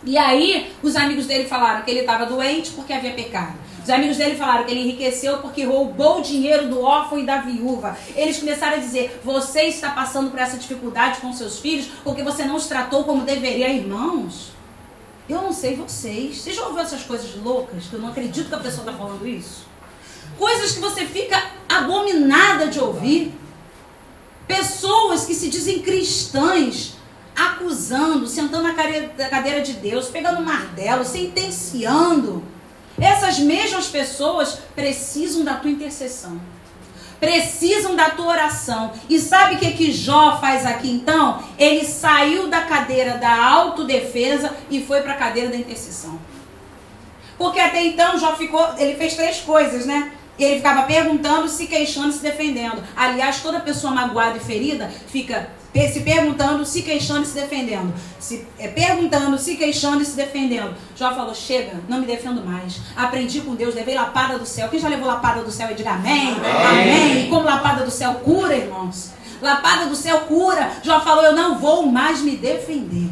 E 0.03 0.18
aí, 0.20 0.72
os 0.84 0.95
amigos 0.95 1.26
dele 1.26 1.45
falaram 1.45 1.84
que 1.84 1.89
ele 1.89 2.01
estava 2.01 2.28
doente 2.28 2.72
porque 2.72 2.93
havia 2.93 3.13
pecado. 3.13 3.55
Os 3.84 3.89
amigos 3.89 4.18
dele 4.18 4.36
falaram 4.36 4.63
que 4.63 4.72
ele 4.72 4.82
enriqueceu 4.82 5.39
porque 5.39 5.63
roubou 5.63 6.20
o 6.20 6.22
dinheiro 6.22 6.68
do 6.68 6.82
órfão 6.82 7.20
e 7.20 7.26
da 7.26 7.38
viúva. 7.38 7.97
Eles 8.16 8.39
começaram 8.39 8.78
a 8.78 8.80
dizer: 8.80 9.20
Você 9.24 9.63
está 9.63 9.89
passando 9.91 10.30
por 10.30 10.39
essa 10.39 10.57
dificuldade 10.57 11.20
com 11.20 11.34
seus 11.34 11.59
filhos 11.59 11.88
porque 12.03 12.24
você 12.24 12.45
não 12.45 12.55
os 12.55 12.68
tratou 12.68 13.03
como 13.03 13.24
deveria, 13.24 13.70
irmãos. 13.70 14.55
Eu 15.28 15.41
não 15.41 15.51
sei 15.51 15.76
vocês. 15.76 16.38
Vocês 16.38 16.55
já 16.55 16.63
ouviram 16.63 16.84
essas 16.84 17.03
coisas 17.03 17.36
loucas? 17.36 17.86
Que 17.86 17.95
eu 17.95 17.99
não 17.99 18.09
acredito 18.09 18.49
que 18.49 18.55
a 18.55 18.59
pessoa 18.59 18.88
está 18.88 18.93
falando 18.93 19.28
isso. 19.28 19.65
Coisas 20.38 20.73
que 20.73 20.80
você 20.80 21.05
fica 21.05 21.41
abominada 21.67 22.67
de 22.67 22.80
ouvir. 22.80 23.34
Pessoas 24.47 25.26
que 25.26 25.34
se 25.34 25.49
dizem 25.49 25.82
cristãs 25.82 26.93
acusando, 27.36 28.28
sentando 28.28 28.63
na 28.63 28.73
cadeira 29.30 29.61
de 29.61 29.73
Deus, 29.73 30.07
pegando 30.07 30.41
um 30.41 30.45
martelo, 30.45 31.03
sentenciando. 31.03 32.43
Essas 32.99 33.39
mesmas 33.39 33.88
pessoas 33.88 34.59
precisam 34.76 35.43
da 35.43 35.55
tua 35.55 35.71
intercessão. 35.71 36.39
Precisam 37.20 37.95
da 37.95 38.09
tua 38.09 38.28
oração. 38.28 38.91
E 39.09 39.20
sabe 39.20 39.55
o 39.55 39.57
que, 39.57 39.72
que 39.72 39.91
Jó 39.91 40.38
faz 40.39 40.66
aqui 40.66 40.91
então? 40.91 41.41
Ele 41.57 41.86
saiu 41.86 42.47
da 42.47 42.61
cadeira 42.61 43.18
da 43.18 43.45
autodefesa 43.45 44.55
e 44.70 44.82
foi 44.84 45.01
para 45.01 45.13
a 45.13 45.18
cadeira 45.18 45.49
da 45.49 45.57
intercessão. 45.57 46.20
Porque 47.38 47.59
até 47.59 47.84
então 47.84 48.18
Jó 48.18 48.36
ficou, 48.36 48.76
ele 48.78 48.95
fez 48.95 49.16
três 49.16 49.39
coisas, 49.41 49.86
né? 49.86 50.11
Ele 50.38 50.57
ficava 50.57 50.84
perguntando, 50.84 51.47
se 51.47 51.68
queixando, 51.68 52.11
se 52.11 52.22
defendendo. 52.22 52.84
Aliás, 52.95 53.41
toda 53.41 53.59
pessoa 53.59 53.93
magoada 53.93 54.38
e 54.38 54.41
ferida 54.41 54.91
fica 55.07 55.49
se 55.89 55.99
perguntando, 55.99 56.65
se 56.65 56.82
queixando 56.82 57.23
e 57.23 57.26
se 57.26 57.36
defendendo. 57.36 57.93
Se, 58.17 58.47
é, 58.57 58.69
perguntando, 58.69 59.38
se 59.38 59.55
queixando 59.57 60.01
e 60.01 60.05
se 60.05 60.15
defendendo. 60.15 60.73
Jó 60.95 61.13
falou: 61.13 61.36
chega, 61.36 61.82
não 61.89 61.99
me 61.99 62.05
defendo 62.05 62.45
mais. 62.45 62.80
Aprendi 62.95 63.41
com 63.41 63.55
Deus, 63.55 63.76
levei 63.76 63.93
lapada 63.93 64.39
do 64.39 64.45
céu. 64.45 64.69
Quem 64.69 64.80
já 64.80 64.88
levou 64.88 65.05
lapada 65.05 65.41
do 65.41 65.51
céu 65.51 65.69
e 65.69 65.73
diga 65.76 65.91
amém? 65.91 66.34
Amém. 66.36 66.82
amém. 66.82 67.26
E 67.26 67.30
como 67.30 67.43
lapada 67.43 67.84
do 67.84 67.91
céu 67.91 68.15
cura, 68.15 68.55
irmãos? 68.55 69.11
Lapada 69.41 69.88
do 69.88 69.95
céu 69.95 70.21
cura. 70.21 70.71
Jó 70.82 71.01
falou: 71.01 71.23
eu 71.26 71.34
não 71.34 71.59
vou 71.59 71.86
mais 71.86 72.21
me 72.21 72.38
defender. 72.38 73.09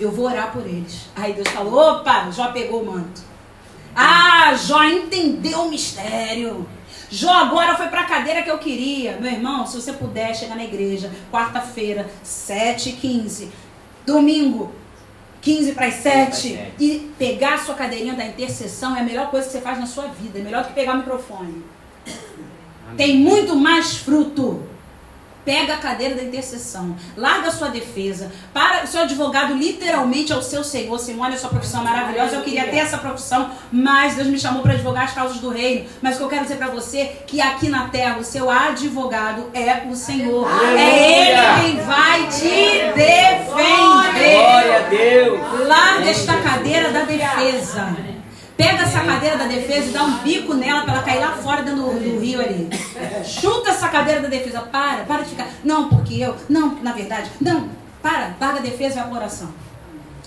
Eu 0.00 0.10
vou 0.10 0.26
orar 0.26 0.52
por 0.52 0.66
eles. 0.66 1.02
Aí 1.14 1.32
Deus 1.32 1.48
falou: 1.48 1.74
opa, 1.74 2.28
Jó 2.32 2.48
pegou 2.48 2.82
o 2.82 2.86
manto. 2.86 3.22
Ah, 3.94 4.54
Jó 4.54 4.82
entendeu 4.82 5.60
o 5.60 5.70
mistério. 5.70 6.68
Jó 7.10 7.30
agora 7.30 7.74
foi 7.74 7.88
para 7.88 8.02
a 8.02 8.06
cadeira 8.06 8.42
que 8.42 8.50
eu 8.50 8.58
queria. 8.58 9.18
Meu 9.18 9.32
irmão, 9.32 9.66
se 9.66 9.80
você 9.80 9.92
puder 9.92 10.34
chegar 10.34 10.56
na 10.56 10.64
igreja, 10.64 11.10
quarta-feira, 11.32 12.08
7h15, 12.24 13.48
domingo, 14.04 14.72
15 15.40 15.72
para 15.72 15.86
as 15.86 15.94
7, 15.94 16.72
e 16.78 17.10
pegar 17.18 17.54
a 17.54 17.58
sua 17.58 17.74
cadeirinha 17.74 18.14
da 18.14 18.26
intercessão 18.26 18.94
é 18.94 19.00
a 19.00 19.04
melhor 19.04 19.30
coisa 19.30 19.46
que 19.46 19.52
você 19.52 19.60
faz 19.60 19.78
na 19.78 19.86
sua 19.86 20.08
vida. 20.08 20.38
É 20.38 20.42
melhor 20.42 20.62
do 20.62 20.68
que 20.68 20.74
pegar 20.74 20.94
o 20.94 20.98
microfone. 20.98 21.64
Tem 22.96 23.16
muito 23.16 23.56
mais 23.56 23.96
fruto 23.96 24.67
pega 25.48 25.72
a 25.72 25.78
cadeira 25.78 26.14
da 26.14 26.22
intercessão, 26.22 26.94
larga 27.16 27.48
a 27.48 27.50
sua 27.50 27.68
defesa, 27.68 28.30
para 28.52 28.84
o 28.84 28.86
seu 28.86 29.00
advogado 29.00 29.54
literalmente 29.54 30.30
é 30.30 30.36
o 30.36 30.42
seu 30.42 30.62
Senhor. 30.62 30.98
Senhor, 30.98 31.24
olha 31.24 31.36
a 31.36 31.38
sua 31.38 31.48
profissão 31.48 31.82
maravilhosa, 31.82 32.36
eu 32.36 32.42
queria 32.42 32.68
ter 32.68 32.76
essa 32.76 32.98
profissão, 32.98 33.50
mas 33.72 34.14
Deus 34.14 34.28
me 34.28 34.38
chamou 34.38 34.60
para 34.60 34.74
advogar 34.74 35.04
as 35.04 35.14
causas 35.14 35.38
do 35.38 35.48
reino. 35.48 35.88
Mas 36.02 36.16
o 36.16 36.18
que 36.18 36.24
eu 36.24 36.28
quero 36.28 36.42
dizer 36.42 36.56
para 36.56 36.66
você 36.66 36.98
é 36.98 37.24
que 37.26 37.40
aqui 37.40 37.70
na 37.70 37.88
terra 37.88 38.18
o 38.18 38.24
seu 38.24 38.50
advogado 38.50 39.46
é 39.54 39.88
o 39.90 39.96
Senhor. 39.96 40.46
Aleluia. 40.46 40.80
É 40.80 41.62
Ele 41.62 41.62
quem 41.62 41.86
vai 41.86 42.28
te 42.28 42.92
defender. 42.94 44.34
Glória 44.34 44.76
a 44.76 44.88
Deus. 44.90 45.66
Larga 45.66 46.10
esta 46.10 46.36
cadeira 46.42 46.90
da 46.90 47.04
defesa. 47.04 48.17
Pega 48.58 48.82
essa 48.82 49.00
cadeira 49.02 49.38
da 49.38 49.46
defesa 49.46 49.88
e 49.88 49.92
dá 49.92 50.02
um 50.02 50.18
bico 50.18 50.52
nela 50.52 50.82
para 50.82 50.94
ela 50.94 51.02
cair 51.04 51.20
lá 51.20 51.36
fora 51.36 51.62
dentro 51.62 51.80
do, 51.80 51.90
do, 51.92 52.18
rio 52.18 52.40
ali. 52.40 52.68
Chuta 53.24 53.70
essa 53.70 53.88
cadeira 53.88 54.20
da 54.20 54.26
defesa. 54.26 54.62
Para, 54.62 55.04
para 55.04 55.22
de 55.22 55.30
ficar. 55.30 55.48
Não, 55.62 55.88
porque 55.88 56.14
eu. 56.14 56.34
Não, 56.48 56.74
na 56.82 56.92
verdade. 56.92 57.30
Não, 57.40 57.68
para. 58.02 58.34
Larga 58.40 58.58
a 58.58 58.62
defesa 58.62 58.96
e 58.96 58.98
a 58.98 59.08
oração. 59.08 59.48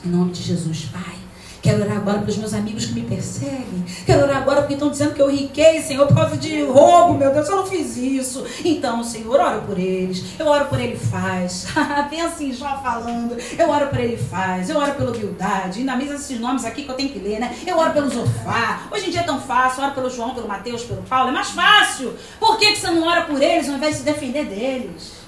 Em 0.06 0.08
nome 0.08 0.32
de 0.32 0.42
Jesus, 0.44 0.86
Pai. 0.86 1.21
Quero 1.62 1.84
orar 1.84 1.98
agora 1.98 2.20
pelos 2.20 2.38
meus 2.38 2.54
amigos 2.56 2.88
que 2.88 2.94
me 2.94 3.04
perseguem. 3.04 3.86
Quero 4.04 4.24
orar 4.24 4.38
agora 4.38 4.62
porque 4.62 4.74
estão 4.74 4.90
dizendo 4.90 5.14
que 5.14 5.22
eu 5.22 5.30
riquei, 5.30 5.80
Senhor, 5.80 6.08
por 6.08 6.16
causa 6.16 6.36
de 6.36 6.64
roubo, 6.64 7.14
meu 7.14 7.32
Deus, 7.32 7.48
eu 7.48 7.58
não 7.58 7.68
fiz 7.68 7.98
isso. 7.98 8.44
Então, 8.66 9.04
Senhor, 9.04 9.40
oro 9.40 9.62
por 9.62 9.78
eles. 9.78 10.24
Eu 10.40 10.48
oro 10.48 10.66
por 10.66 10.80
ele 10.80 10.98
faz. 10.98 11.68
Pensa 12.10 12.26
assim, 12.26 12.52
já 12.52 12.78
falando. 12.78 13.38
Eu 13.60 13.70
oro 13.70 13.88
por 13.88 14.00
ele 14.00 14.18
faz. 14.18 14.72
Eu 14.72 14.78
oro 14.78 14.94
pela 14.96 15.12
humildade. 15.12 15.80
Ainda 15.80 15.96
mesmo 15.96 16.16
esses 16.16 16.40
nomes 16.40 16.66
aqui 16.66 16.82
que 16.82 16.90
eu 16.90 16.96
tenho 16.96 17.10
que 17.10 17.20
ler, 17.20 17.40
né? 17.40 17.56
Eu 17.68 17.78
oro 17.78 17.92
pelo 17.94 18.10
Zofá. 18.10 18.88
Hoje 18.92 19.08
em 19.08 19.12
dia 19.12 19.22
é 19.22 19.24
tão 19.24 19.40
fácil. 19.40 19.82
Eu 19.82 19.86
oro 19.86 19.94
pelo 19.94 20.10
João, 20.10 20.34
pelo 20.34 20.48
Mateus, 20.48 20.84
pelo 20.84 21.04
Paulo. 21.04 21.30
É 21.30 21.32
mais 21.32 21.52
fácil. 21.52 22.16
Por 22.40 22.58
que, 22.58 22.72
que 22.72 22.80
você 22.80 22.90
não 22.90 23.08
ora 23.08 23.22
por 23.22 23.40
eles 23.40 23.70
ao 23.70 23.76
invés 23.76 23.94
de 23.94 24.00
se 24.00 24.06
defender 24.06 24.46
deles? 24.46 25.22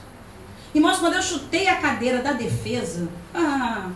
Irmãos, 0.73 0.97
quando 0.97 1.13
eu 1.13 1.21
chutei 1.21 1.67
a 1.67 1.75
cadeira 1.75 2.23
da 2.23 2.31
defesa, 2.31 3.07
ah, 3.36 3.91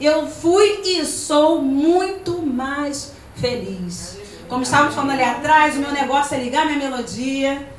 eu 0.00 0.26
fui 0.26 0.80
e 0.84 1.04
sou 1.04 1.62
muito 1.62 2.42
mais 2.42 3.12
feliz. 3.36 4.18
Como 4.48 4.62
estávamos 4.62 4.94
falando 4.94 5.12
ali 5.12 5.22
atrás, 5.22 5.76
o 5.76 5.80
meu 5.80 5.92
negócio 5.92 6.36
é 6.36 6.40
ligar 6.40 6.66
minha 6.66 6.78
melodia. 6.78 7.74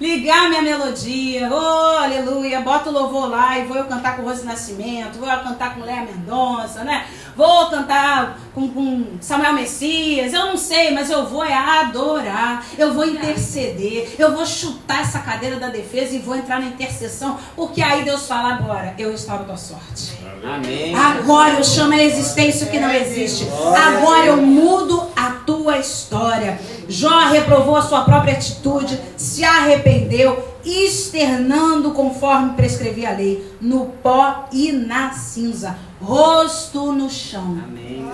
Ligar 0.00 0.48
minha 0.48 0.60
melodia, 0.60 1.48
oh 1.52 1.98
aleluia, 2.02 2.60
bota 2.62 2.90
o 2.90 2.92
louvor 2.92 3.30
lá 3.30 3.56
e 3.56 3.64
vou 3.64 3.76
eu 3.76 3.84
cantar 3.84 4.16
com 4.16 4.22
Rose 4.22 4.44
Nascimento, 4.44 5.20
vou 5.20 5.30
eu 5.30 5.38
cantar 5.38 5.76
com 5.76 5.82
Léa 5.82 6.02
Mendonça, 6.02 6.82
né? 6.82 7.06
Vou 7.36 7.70
cantar 7.70 8.36
com, 8.52 8.68
com, 8.68 9.06
Samuel 9.20 9.52
Messias, 9.52 10.32
eu 10.32 10.46
não 10.46 10.56
sei, 10.56 10.90
mas 10.90 11.10
eu 11.10 11.24
vou 11.26 11.44
é 11.44 11.54
adorar, 11.54 12.66
eu 12.76 12.92
vou 12.92 13.06
interceder, 13.06 14.16
eu 14.18 14.34
vou 14.34 14.44
chutar 14.44 15.02
essa 15.02 15.20
cadeira 15.20 15.60
da 15.60 15.68
defesa 15.68 16.16
e 16.16 16.18
vou 16.18 16.34
entrar 16.34 16.60
na 16.60 16.66
intercessão, 16.66 17.38
porque 17.54 17.80
aí 17.80 18.04
Deus 18.04 18.26
fala 18.26 18.54
agora, 18.54 18.96
eu 18.98 19.12
restauro 19.12 19.44
a 19.44 19.46
tua 19.46 19.56
sorte. 19.56 20.13
Amém. 20.44 20.94
Agora 20.94 21.54
eu 21.54 21.64
chamo 21.64 21.94
a 21.94 22.02
existência 22.02 22.66
o 22.66 22.70
que 22.70 22.78
não 22.78 22.90
existe. 22.90 23.46
Agora 23.74 24.26
eu 24.26 24.36
mudo 24.36 25.08
a 25.16 25.30
tua 25.46 25.78
história. 25.78 26.60
Jó 26.88 27.28
reprovou 27.28 27.76
a 27.76 27.82
sua 27.82 28.04
própria 28.04 28.34
atitude, 28.34 29.00
se 29.16 29.42
arrependeu, 29.42 30.56
externando 30.64 31.92
conforme 31.92 32.54
prescrevia 32.54 33.10
a 33.10 33.16
lei, 33.16 33.56
no 33.60 33.86
pó 34.02 34.48
e 34.52 34.70
na 34.70 35.12
cinza 35.12 35.78
rosto 36.04 36.92
no 36.92 37.08
chão. 37.08 37.58
Amém. 37.64 38.06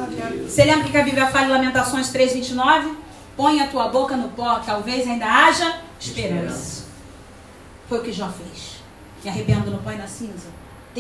Você 0.47 0.65
lembra 0.65 0.89
que 0.89 0.97
a 0.97 1.03
Bíblia 1.03 1.27
fala 1.27 1.47
em 1.47 1.51
Lamentações 1.51 2.13
3,29? 2.13 2.95
Põe 3.37 3.61
a 3.61 3.67
tua 3.67 3.89
boca 3.89 4.17
no 4.17 4.29
pó, 4.29 4.61
talvez 4.65 5.09
ainda 5.09 5.27
haja 5.27 5.81
esperança. 5.99 6.85
Foi 7.89 7.99
o 7.99 8.03
que 8.03 8.13
Jó 8.13 8.29
fez. 8.29 8.81
Me 9.25 9.31
arrependo 9.31 9.71
no 9.71 9.79
pó 9.79 9.91
e 9.91 9.97
na 9.97 10.07
cinza. 10.07 10.49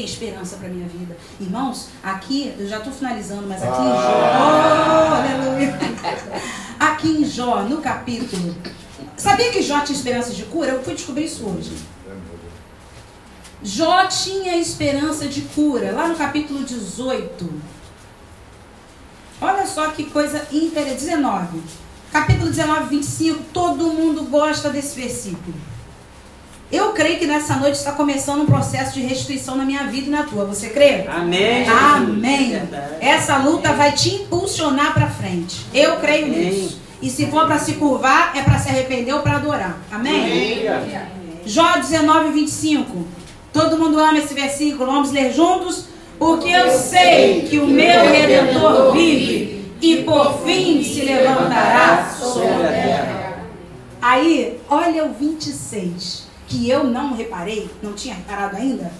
Tem 0.00 0.06
esperança 0.06 0.56
para 0.56 0.70
minha 0.70 0.88
vida. 0.88 1.14
Irmãos, 1.38 1.88
aqui, 2.02 2.54
eu 2.58 2.66
já 2.66 2.78
estou 2.78 2.90
finalizando, 2.90 3.46
mas 3.46 3.62
aqui 3.62 3.82
em 3.82 3.92
Jó. 3.92 4.30
Oh, 4.40 5.14
aleluia! 5.14 5.78
Aqui 6.80 7.08
em 7.08 7.24
Jó, 7.26 7.62
no 7.64 7.82
capítulo. 7.82 8.56
Sabia 9.14 9.50
que 9.50 9.60
Jó 9.60 9.80
tinha 9.80 9.98
esperança 9.98 10.32
de 10.32 10.44
cura? 10.44 10.70
Eu 10.70 10.82
fui 10.82 10.94
descobrir 10.94 11.26
isso 11.26 11.44
hoje. 11.44 11.76
Jó 13.62 14.06
tinha 14.06 14.56
esperança 14.56 15.26
de 15.26 15.42
cura, 15.42 15.92
lá 15.92 16.08
no 16.08 16.14
capítulo 16.14 16.64
18. 16.64 17.52
Olha 19.42 19.66
só 19.66 19.88
que 19.88 20.04
coisa 20.04 20.48
interessante. 20.50 21.04
19. 21.04 21.60
Capítulo 22.10 22.48
19, 22.48 22.88
25. 22.88 23.44
Todo 23.52 23.92
mundo 23.92 24.22
gosta 24.24 24.70
desse 24.70 24.98
versículo. 24.98 25.54
Eu 26.72 26.92
creio 26.92 27.18
que 27.18 27.26
nessa 27.26 27.56
noite 27.56 27.74
está 27.74 27.90
começando 27.92 28.42
um 28.42 28.46
processo 28.46 28.94
de 28.94 29.00
restituição 29.00 29.56
na 29.56 29.64
minha 29.64 29.84
vida 29.84 30.06
e 30.06 30.10
na 30.10 30.22
tua. 30.22 30.44
Você 30.44 30.68
crê? 30.68 31.04
Amém. 31.08 31.68
Amém. 31.68 32.50
Verdade. 32.50 32.94
Essa 33.00 33.38
luta 33.38 33.72
vai 33.72 33.90
te 33.92 34.14
impulsionar 34.14 34.94
para 34.94 35.08
frente. 35.08 35.66
Eu 35.74 35.96
creio 35.96 36.26
Amém. 36.26 36.38
nisso. 36.38 36.80
E 37.02 37.10
se 37.10 37.26
for 37.26 37.46
para 37.46 37.58
se 37.58 37.72
curvar, 37.72 38.36
é 38.36 38.42
para 38.42 38.58
se 38.58 38.68
arrepender 38.68 39.12
ou 39.12 39.20
para 39.20 39.36
adorar. 39.36 39.78
Amém? 39.90 40.62
Jó 41.44 41.76
19, 41.76 42.30
25. 42.30 43.04
Todo 43.52 43.76
mundo 43.76 43.98
ama 43.98 44.18
esse 44.18 44.32
versículo. 44.32 44.86
Vamos 44.86 45.10
ler 45.10 45.32
juntos? 45.32 45.86
Porque 46.20 46.50
eu 46.50 46.70
sei 46.70 47.48
que 47.50 47.58
o 47.58 47.66
meu 47.66 48.02
redentor 48.12 48.92
vive 48.92 49.64
e 49.80 50.04
por 50.04 50.42
fim 50.44 50.84
se 50.84 51.00
levantará 51.00 52.14
sobre 52.16 52.46
a 52.46 52.68
terra. 52.68 53.46
Aí, 54.02 54.60
olha 54.68 55.06
o 55.06 55.12
26, 55.14 56.29
que 56.50 56.68
eu 56.68 56.82
não 56.82 57.14
reparei, 57.14 57.70
não 57.80 57.92
tinha 57.92 58.14
reparado 58.14 58.56
ainda. 58.56 58.92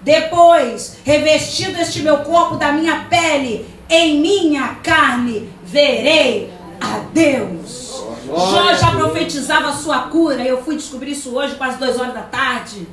Depois, 0.00 0.98
revestido 1.04 1.78
este 1.80 2.00
meu 2.00 2.18
corpo 2.18 2.56
da 2.56 2.72
minha 2.72 3.06
pele, 3.10 3.66
em 3.90 4.20
minha 4.20 4.76
carne 4.76 5.52
verei 5.64 6.52
a 6.80 6.98
Deus. 7.12 7.92
Jó 8.26 8.74
já 8.74 8.92
profetizava 8.92 9.68
a 9.68 9.72
sua 9.72 10.02
cura. 10.02 10.42
Eu 10.42 10.62
fui 10.62 10.76
descobrir 10.76 11.10
isso 11.10 11.34
hoje, 11.34 11.56
quase 11.56 11.76
duas 11.76 11.98
horas 11.98 12.14
da 12.14 12.22
tarde. 12.22 12.86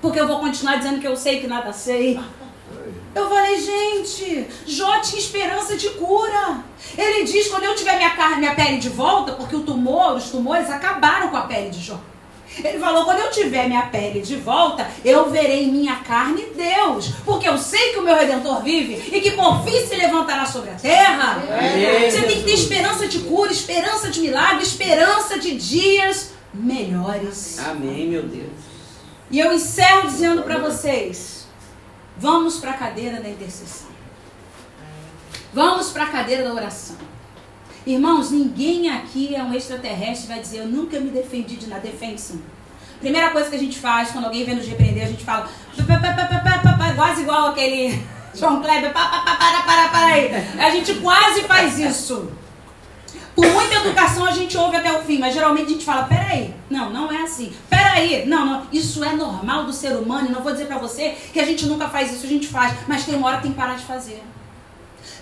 Porque 0.00 0.18
eu 0.18 0.26
vou 0.26 0.40
continuar 0.40 0.76
dizendo 0.76 0.98
que 0.98 1.06
eu 1.06 1.16
sei 1.16 1.38
que 1.38 1.46
nada 1.46 1.72
sei. 1.72 2.18
Eu 3.14 3.28
falei, 3.28 3.60
gente, 3.60 4.48
Jó 4.66 4.98
tinha 5.00 5.20
esperança 5.20 5.76
de 5.76 5.90
cura. 5.90 6.64
Ele 6.96 7.24
diz: 7.24 7.48
quando 7.48 7.64
eu 7.64 7.76
tiver 7.76 7.96
minha 7.96 8.16
carne, 8.16 8.38
minha 8.38 8.54
pele 8.54 8.78
de 8.78 8.88
volta, 8.88 9.32
porque 9.32 9.54
o 9.54 9.60
tumor, 9.60 10.16
os 10.16 10.30
tumores 10.30 10.70
acabaram 10.70 11.28
com 11.28 11.36
a 11.36 11.42
pele 11.42 11.70
de 11.70 11.80
Jó. 11.80 11.98
Ele 12.58 12.78
falou: 12.78 13.04
quando 13.04 13.20
eu 13.20 13.30
tiver 13.30 13.66
minha 13.66 13.86
pele 13.86 14.20
de 14.20 14.36
volta, 14.36 14.88
eu 15.04 15.30
verei 15.30 15.64
em 15.64 15.72
minha 15.72 15.96
carne 15.96 16.46
Deus, 16.56 17.12
porque 17.24 17.48
eu 17.48 17.58
sei 17.58 17.92
que 17.92 17.98
o 17.98 18.02
meu 18.02 18.14
redentor 18.14 18.62
vive 18.62 19.16
e 19.16 19.20
que 19.20 19.32
por 19.32 19.64
fim 19.64 19.86
se 19.86 19.94
levantará 19.94 20.44
sobre 20.46 20.70
a 20.70 20.74
terra. 20.74 21.42
Amém, 21.42 22.10
Você 22.10 22.22
tem 22.22 22.36
que 22.38 22.44
ter 22.44 22.54
esperança 22.54 23.06
de 23.08 23.20
cura, 23.20 23.50
esperança 23.50 24.10
de 24.10 24.20
milagre, 24.20 24.62
esperança 24.62 25.38
de 25.38 25.56
dias 25.56 26.32
melhores. 26.52 27.58
Amém, 27.58 28.06
meu 28.08 28.22
Deus. 28.22 28.72
E 29.30 29.38
eu 29.38 29.52
encerro 29.52 30.08
dizendo 30.08 30.42
para 30.42 30.58
vocês: 30.58 31.46
vamos 32.18 32.58
para 32.58 32.72
a 32.72 32.74
cadeira 32.74 33.20
da 33.20 33.28
intercessão. 33.28 33.90
Vamos 35.52 35.90
para 35.90 36.04
a 36.04 36.08
cadeira 36.08 36.44
da 36.44 36.54
oração. 36.54 36.96
Irmãos, 37.86 38.30
ninguém 38.30 38.90
aqui 38.90 39.34
é 39.34 39.42
um 39.42 39.52
extraterrestre 39.52 40.28
vai 40.28 40.40
dizer: 40.40 40.58
Eu 40.58 40.66
nunca 40.66 41.00
me 41.00 41.10
defendi 41.10 41.56
de 41.56 41.66
nada. 41.66 41.82
Defende 41.82 42.20
sim. 42.20 42.42
Primeira 43.00 43.30
coisa 43.30 43.50
que 43.50 43.56
a 43.56 43.58
gente 43.58 43.78
faz 43.80 44.12
quando 44.12 44.26
alguém 44.26 44.44
vem 44.44 44.54
nos 44.54 44.66
repreender, 44.66 45.02
a 45.02 45.08
gente 45.08 45.24
fala, 45.24 45.48
quase 46.94 47.22
igual 47.22 47.48
aquele 47.48 48.00
João 48.32 48.62
Kleber, 48.62 48.92
pá, 48.92 49.08
para, 49.08 49.62
para, 49.62 49.88
para 49.88 50.06
aí. 50.06 50.30
A 50.56 50.70
gente 50.70 50.94
quase 50.94 51.42
faz 51.42 51.80
isso. 51.80 52.30
Por 53.34 53.44
muita 53.50 53.74
educação 53.76 54.24
a 54.24 54.30
gente 54.30 54.56
ouve 54.56 54.76
até 54.76 54.92
o 54.92 55.02
fim, 55.02 55.18
mas 55.18 55.34
geralmente 55.34 55.66
a 55.66 55.70
gente 55.70 55.84
fala, 55.84 56.04
peraí, 56.04 56.54
não, 56.70 56.90
não 56.90 57.10
é 57.10 57.22
assim. 57.22 57.52
Peraí, 57.68 58.24
não, 58.26 58.46
não, 58.46 58.66
isso 58.72 59.02
é 59.02 59.14
normal 59.14 59.64
do 59.64 59.72
ser 59.72 59.96
humano, 59.96 60.28
e 60.28 60.32
não 60.32 60.42
vou 60.42 60.52
dizer 60.52 60.66
pra 60.66 60.78
você 60.78 61.16
que 61.32 61.40
a 61.40 61.44
gente 61.44 61.66
nunca 61.66 61.88
faz 61.88 62.12
isso, 62.12 62.24
a 62.24 62.28
gente 62.28 62.46
faz, 62.46 62.74
mas 62.86 63.04
tem 63.04 63.16
uma 63.16 63.26
hora 63.26 63.38
que 63.38 63.44
tem 63.44 63.52
que 63.52 63.58
parar 63.58 63.74
de 63.74 63.84
fazer. 63.84 64.22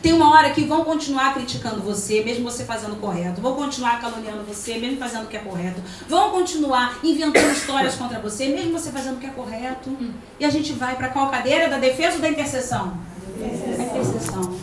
Tem 0.03 0.15
uma 0.15 0.31
hora 0.31 0.51
que 0.51 0.65
vão 0.65 0.83
continuar 0.83 1.35
criticando 1.35 1.83
você, 1.83 2.23
mesmo 2.25 2.51
você 2.51 2.65
fazendo 2.65 2.95
o 2.95 2.97
correto. 2.97 3.41
Vão 3.41 3.55
continuar 3.55 4.01
caluniando 4.01 4.45
você, 4.45 4.79
mesmo 4.79 4.99
fazendo 4.99 5.25
o 5.25 5.27
que 5.27 5.37
é 5.37 5.41
correto. 5.41 5.83
Vão 6.09 6.31
continuar 6.31 6.99
inventando 7.05 7.53
histórias 7.53 7.97
contra 7.97 8.19
você, 8.19 8.49
mesmo 8.49 8.73
você 8.73 8.91
fazendo 8.91 9.17
o 9.17 9.21
que 9.21 9.27
é 9.27 9.31
correto. 9.31 9.91
E 10.39 10.45
a 10.45 10.51
gente 10.51 10.73
vai 10.73 10.97
para 10.97 11.09
qual 11.09 11.29
cadeira? 11.31 11.69
Da 11.69 11.79
defesa 11.79 12.17
ou 12.17 12.23
da 12.23 12.31
intercessão? 12.31 12.95
Da 13.39 13.85
intercessão. 13.85 14.57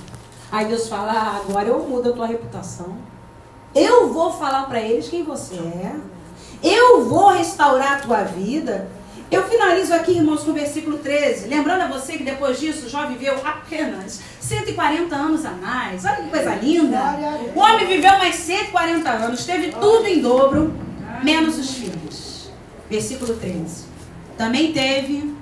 Aí 0.51 0.65
Deus 0.65 0.89
fala: 0.89 1.11
ah, 1.11 1.41
agora 1.47 1.67
eu 1.67 1.87
mudo 1.87 2.09
a 2.09 2.13
tua 2.13 2.25
reputação. 2.25 2.97
Eu 3.75 4.11
vou 4.11 4.33
falar 4.33 4.63
para 4.63 4.81
eles 4.81 5.07
quem 5.07 5.23
você 5.23 5.55
é. 5.55 5.95
Eu 6.63 7.05
vou 7.05 7.29
restaurar 7.29 7.93
a 7.93 7.99
tua 7.99 8.23
vida. 8.23 8.89
Eu 9.29 9.43
finalizo 9.43 9.93
aqui, 9.93 10.11
irmãos, 10.13 10.45
no 10.45 10.53
versículo 10.53 10.97
13. 10.99 11.47
Lembrando 11.47 11.81
a 11.81 11.87
você 11.87 12.17
que 12.17 12.23
depois 12.23 12.59
disso, 12.59 12.87
Jó 12.89 13.05
viveu 13.07 13.35
apenas 13.45 14.21
140 14.39 15.13
anos 15.13 15.45
a 15.45 15.51
mais. 15.51 16.05
Olha 16.05 16.15
que 16.15 16.29
coisa 16.29 16.55
linda. 16.55 16.99
O 17.53 17.59
homem 17.59 17.87
viveu 17.87 18.17
mais 18.17 18.35
140 18.35 19.09
anos, 19.09 19.45
teve 19.45 19.71
tudo 19.71 20.07
em 20.07 20.21
dobro, 20.21 20.73
menos 21.23 21.59
os 21.59 21.71
filhos. 21.71 22.49
Versículo 22.89 23.35
13. 23.35 23.85
Também 24.37 24.71
teve 24.71 25.35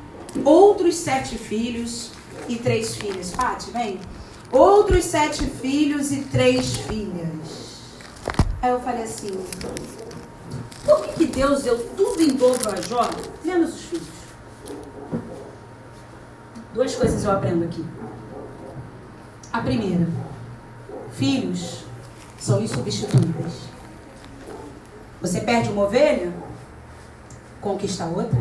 outros 0.44 0.96
sete 0.96 1.38
filhos 1.38 2.12
e 2.50 2.56
três 2.56 2.96
filhas. 2.96 3.32
Pati, 3.32 3.70
vem. 3.70 4.00
Outros 4.52 5.06
sete 5.06 5.44
filhos 5.44 6.12
e 6.12 6.22
três 6.22 6.78
filhas. 6.78 7.66
Aí 8.62 8.72
eu 8.72 8.80
falei 8.80 9.04
assim: 9.04 9.38
por 10.86 11.04
que, 11.04 11.14
que 11.14 11.26
Deus 11.26 11.64
deu 11.64 11.78
tudo 11.98 12.22
em 12.22 12.36
dobro 12.36 12.72
a 12.72 12.80
Jó, 12.80 13.10
menos 13.44 13.74
os 13.74 13.82
filhos? 13.82 14.08
Duas 16.74 16.96
coisas 16.96 17.24
eu 17.24 17.32
aprendo 17.32 17.66
aqui. 17.66 17.84
A 19.52 19.62
primeira, 19.62 20.08
filhos 21.14 21.84
são 22.38 22.62
insubstituíveis. 22.62 23.54
Você 25.22 25.42
perde 25.42 25.70
uma 25.70 25.86
ovelha, 25.86 26.32
conquista 27.60 28.06
outra. 28.06 28.40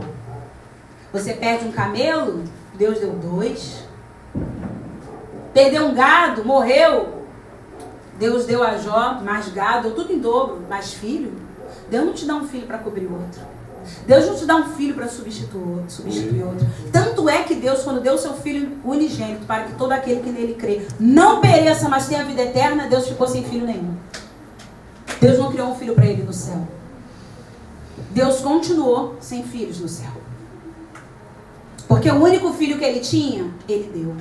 Você 1.12 1.32
perde 1.32 1.64
um 1.64 1.72
camelo, 1.72 2.44
Deus 2.74 2.98
deu 2.98 3.12
dois. 3.12 3.84
Perdeu 5.54 5.86
um 5.86 5.94
gado, 5.94 6.44
morreu, 6.44 7.22
Deus 8.18 8.44
deu 8.44 8.62
a 8.62 8.76
Jó 8.76 9.20
mais 9.22 9.48
gado, 9.48 9.92
tudo 9.92 10.12
em 10.12 10.18
dobro, 10.18 10.60
mais 10.68 10.92
filho. 10.92 11.43
Deus 11.90 12.04
não 12.04 12.12
te 12.12 12.24
dá 12.24 12.34
um 12.34 12.46
filho 12.46 12.66
para 12.66 12.78
cobrir 12.78 13.06
outro. 13.06 13.40
Deus 14.06 14.26
não 14.26 14.34
te 14.34 14.46
dá 14.46 14.56
um 14.56 14.74
filho 14.74 14.94
para 14.94 15.08
substituir, 15.08 15.84
substituir 15.88 16.42
outro. 16.42 16.66
Tanto 16.90 17.28
é 17.28 17.42
que 17.42 17.54
Deus, 17.54 17.82
quando 17.82 18.00
deu 18.00 18.16
seu 18.16 18.34
filho 18.34 18.78
unigênito, 18.84 19.44
para 19.46 19.64
que 19.64 19.74
todo 19.74 19.92
aquele 19.92 20.20
que 20.20 20.30
nele 20.30 20.54
crê 20.54 20.86
não 20.98 21.40
pereça, 21.40 21.88
mas 21.88 22.08
tenha 22.08 22.24
vida 22.24 22.42
eterna, 22.42 22.88
Deus 22.88 23.06
ficou 23.06 23.28
sem 23.28 23.44
filho 23.44 23.66
nenhum. 23.66 23.94
Deus 25.20 25.38
não 25.38 25.50
criou 25.52 25.68
um 25.68 25.74
filho 25.74 25.94
para 25.94 26.06
ele 26.06 26.22
no 26.22 26.32
céu. 26.32 26.66
Deus 28.10 28.40
continuou 28.40 29.16
sem 29.20 29.42
filhos 29.42 29.80
no 29.80 29.88
céu. 29.88 30.10
Porque 31.86 32.10
o 32.10 32.22
único 32.22 32.52
filho 32.52 32.78
que 32.78 32.84
ele 32.84 33.00
tinha, 33.00 33.50
ele 33.68 33.90
deu. 33.94 34.16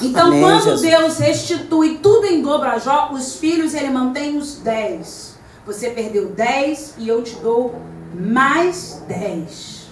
Então, 0.00 0.26
Amém, 0.28 0.40
quando 0.40 0.64
Jesus. 0.64 0.82
Deus 0.82 1.18
restitui 1.18 1.98
tudo 1.98 2.26
em 2.26 2.42
dobro 2.42 2.68
a 2.68 2.78
Jó, 2.78 3.10
os 3.12 3.36
filhos 3.36 3.74
ele 3.74 3.90
mantém 3.90 4.36
os 4.36 4.56
dez. 4.56 5.36
Você 5.66 5.90
perdeu 5.90 6.28
dez 6.28 6.94
e 6.98 7.08
eu 7.08 7.22
te 7.22 7.34
dou 7.36 7.74
mais 8.14 9.02
dez. 9.08 9.86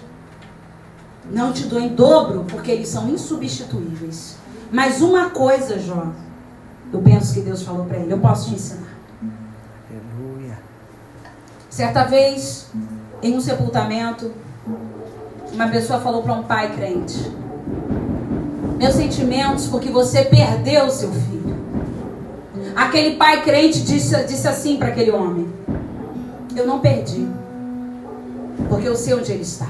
Não 1.31 1.53
te 1.53 1.65
dou 1.65 1.81
em 1.81 1.89
dobro, 1.89 2.45
porque 2.49 2.71
eles 2.71 2.89
são 2.89 3.09
insubstituíveis. 3.09 4.37
Mas 4.71 5.01
uma 5.01 5.31
coisa, 5.31 5.79
Jó, 5.79 6.09
eu 6.93 7.01
penso 7.01 7.35
que 7.35 7.41
Deus 7.41 7.63
falou 7.63 7.87
para 7.87 7.99
ele, 7.99 8.13
eu 8.13 8.19
posso 8.19 8.49
te 8.49 8.55
ensinar. 8.55 8.95
Aleluia. 9.91 10.59
Certa 11.71 12.05
vez, 12.05 12.69
em 13.23 13.35
um 13.35 13.41
sepultamento, 13.41 14.31
uma 15.53 15.69
pessoa 15.69 16.01
falou 16.01 16.23
para 16.23 16.35
um 16.35 16.43
pai 16.43 16.75
crente: 16.75 17.33
Meus 18.85 18.97
sentimentos, 18.97 19.67
porque 19.67 19.89
você 19.89 20.27
perdeu 20.27 20.91
seu 20.91 21.11
filho. 21.11 21.57
Aquele 22.77 23.17
pai 23.17 23.43
crente 23.43 23.81
disse, 23.81 24.15
disse 24.25 24.47
assim 24.47 24.77
para 24.77 24.89
aquele 24.89 25.11
homem: 25.11 25.51
Eu 26.55 26.67
não 26.67 26.81
perdi, 26.81 27.27
porque 28.69 28.87
eu 28.87 28.95
sei 28.95 29.15
onde 29.15 29.33
ele 29.33 29.41
está. 29.41 29.69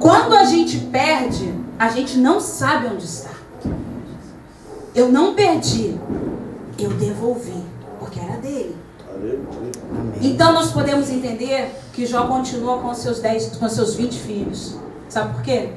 Quando 0.00 0.34
a 0.34 0.44
gente 0.44 0.78
perde, 0.78 1.52
a 1.78 1.90
gente 1.90 2.16
não 2.16 2.40
sabe 2.40 2.86
onde 2.86 3.04
está. 3.04 3.32
Eu 4.94 5.12
não 5.12 5.34
perdi, 5.34 5.94
eu 6.78 6.88
devolvi, 6.88 7.62
porque 8.00 8.18
era 8.18 8.38
dele. 8.38 8.74
Então 10.22 10.54
nós 10.54 10.72
podemos 10.72 11.10
entender 11.10 11.70
que 11.92 12.06
Jó 12.06 12.26
continua 12.28 12.78
com 12.78 12.94
seus 12.94 13.20
10, 13.20 13.58
com 13.58 13.68
seus 13.68 13.94
20 13.94 14.18
filhos. 14.20 14.74
Sabe 15.10 15.34
por 15.34 15.42
quê? 15.42 15.68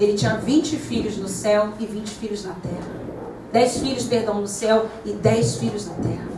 Ele 0.00 0.14
tinha 0.14 0.34
20 0.36 0.76
filhos 0.76 1.16
no 1.16 1.28
céu 1.28 1.70
e 1.78 1.86
20 1.86 2.08
filhos 2.08 2.44
na 2.44 2.54
terra. 2.54 2.98
10 3.52 3.78
filhos, 3.78 4.04
perdão, 4.04 4.40
no 4.40 4.46
céu 4.46 4.86
e 5.04 5.12
10 5.12 5.56
filhos 5.56 5.86
na 5.86 5.94
terra. 5.94 6.28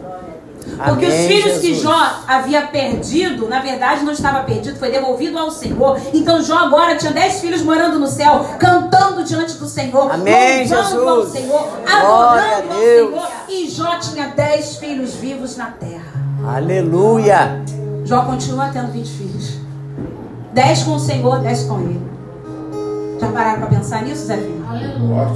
Porque 0.84 1.06
os 1.06 1.14
Amém, 1.14 1.28
filhos 1.28 1.58
que 1.58 1.74
Jesus. 1.74 1.82
Jó 1.82 2.12
havia 2.26 2.62
perdido, 2.66 3.48
na 3.48 3.61
verdade 3.61 4.04
não 4.04 4.12
estava 4.12 4.44
perdido, 4.44 4.78
foi 4.78 4.90
devolvido 4.90 5.38
ao 5.38 5.50
Senhor. 5.50 5.98
Então 6.12 6.42
Jó 6.42 6.56
agora 6.56 6.96
tinha 6.96 7.12
10 7.12 7.40
filhos 7.40 7.62
morando 7.62 7.98
no 7.98 8.06
céu, 8.06 8.46
cantando 8.58 9.24
diante 9.24 9.54
do 9.54 9.66
Senhor, 9.66 10.11
Amém, 10.12 10.68
louvando 10.68 11.08
ao 11.08 11.16
Jesus. 11.16 11.32
Senhor, 11.32 11.68
adorando 11.86 12.72
ao. 12.72 12.80
Senhor. 12.80 13.28
E 13.48 13.68
Jó 13.70 13.98
tinha 13.98 14.28
10 14.28 14.76
filhos 14.76 15.14
vivos 15.14 15.56
na 15.56 15.66
terra. 15.66 16.24
Aleluia. 16.46 17.62
Jó 18.04 18.24
continua 18.24 18.70
tendo 18.72 18.92
20 18.92 19.08
filhos. 19.08 19.58
10 20.52 20.82
com 20.82 20.94
o 20.94 20.98
Senhor, 20.98 21.40
10 21.40 21.64
com 21.64 21.80
ele. 21.80 22.00
Já 23.20 23.28
pararam 23.30 23.58
para 23.60 23.68
pensar 23.68 24.02
nisso, 24.02 24.26
Zé 24.26 24.36
Filho? 24.38 24.64
Aleluia. 24.68 25.26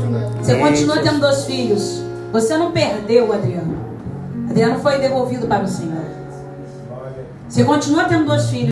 Você 0.40 0.52
Amém, 0.52 0.64
continua 0.66 0.98
tendo 1.02 1.20
dois 1.20 1.44
filhos. 1.44 2.02
Você 2.32 2.56
não 2.56 2.72
perdeu, 2.72 3.32
Adriano. 3.32 3.76
Adriano 4.48 4.80
foi 4.80 4.98
devolvido 4.98 5.46
para 5.46 5.64
o 5.64 5.68
Senhor. 5.68 6.04
Você 7.48 7.62
continua 7.62 8.04
tendo 8.04 8.24
dois 8.24 8.46
filhos. 8.48 8.54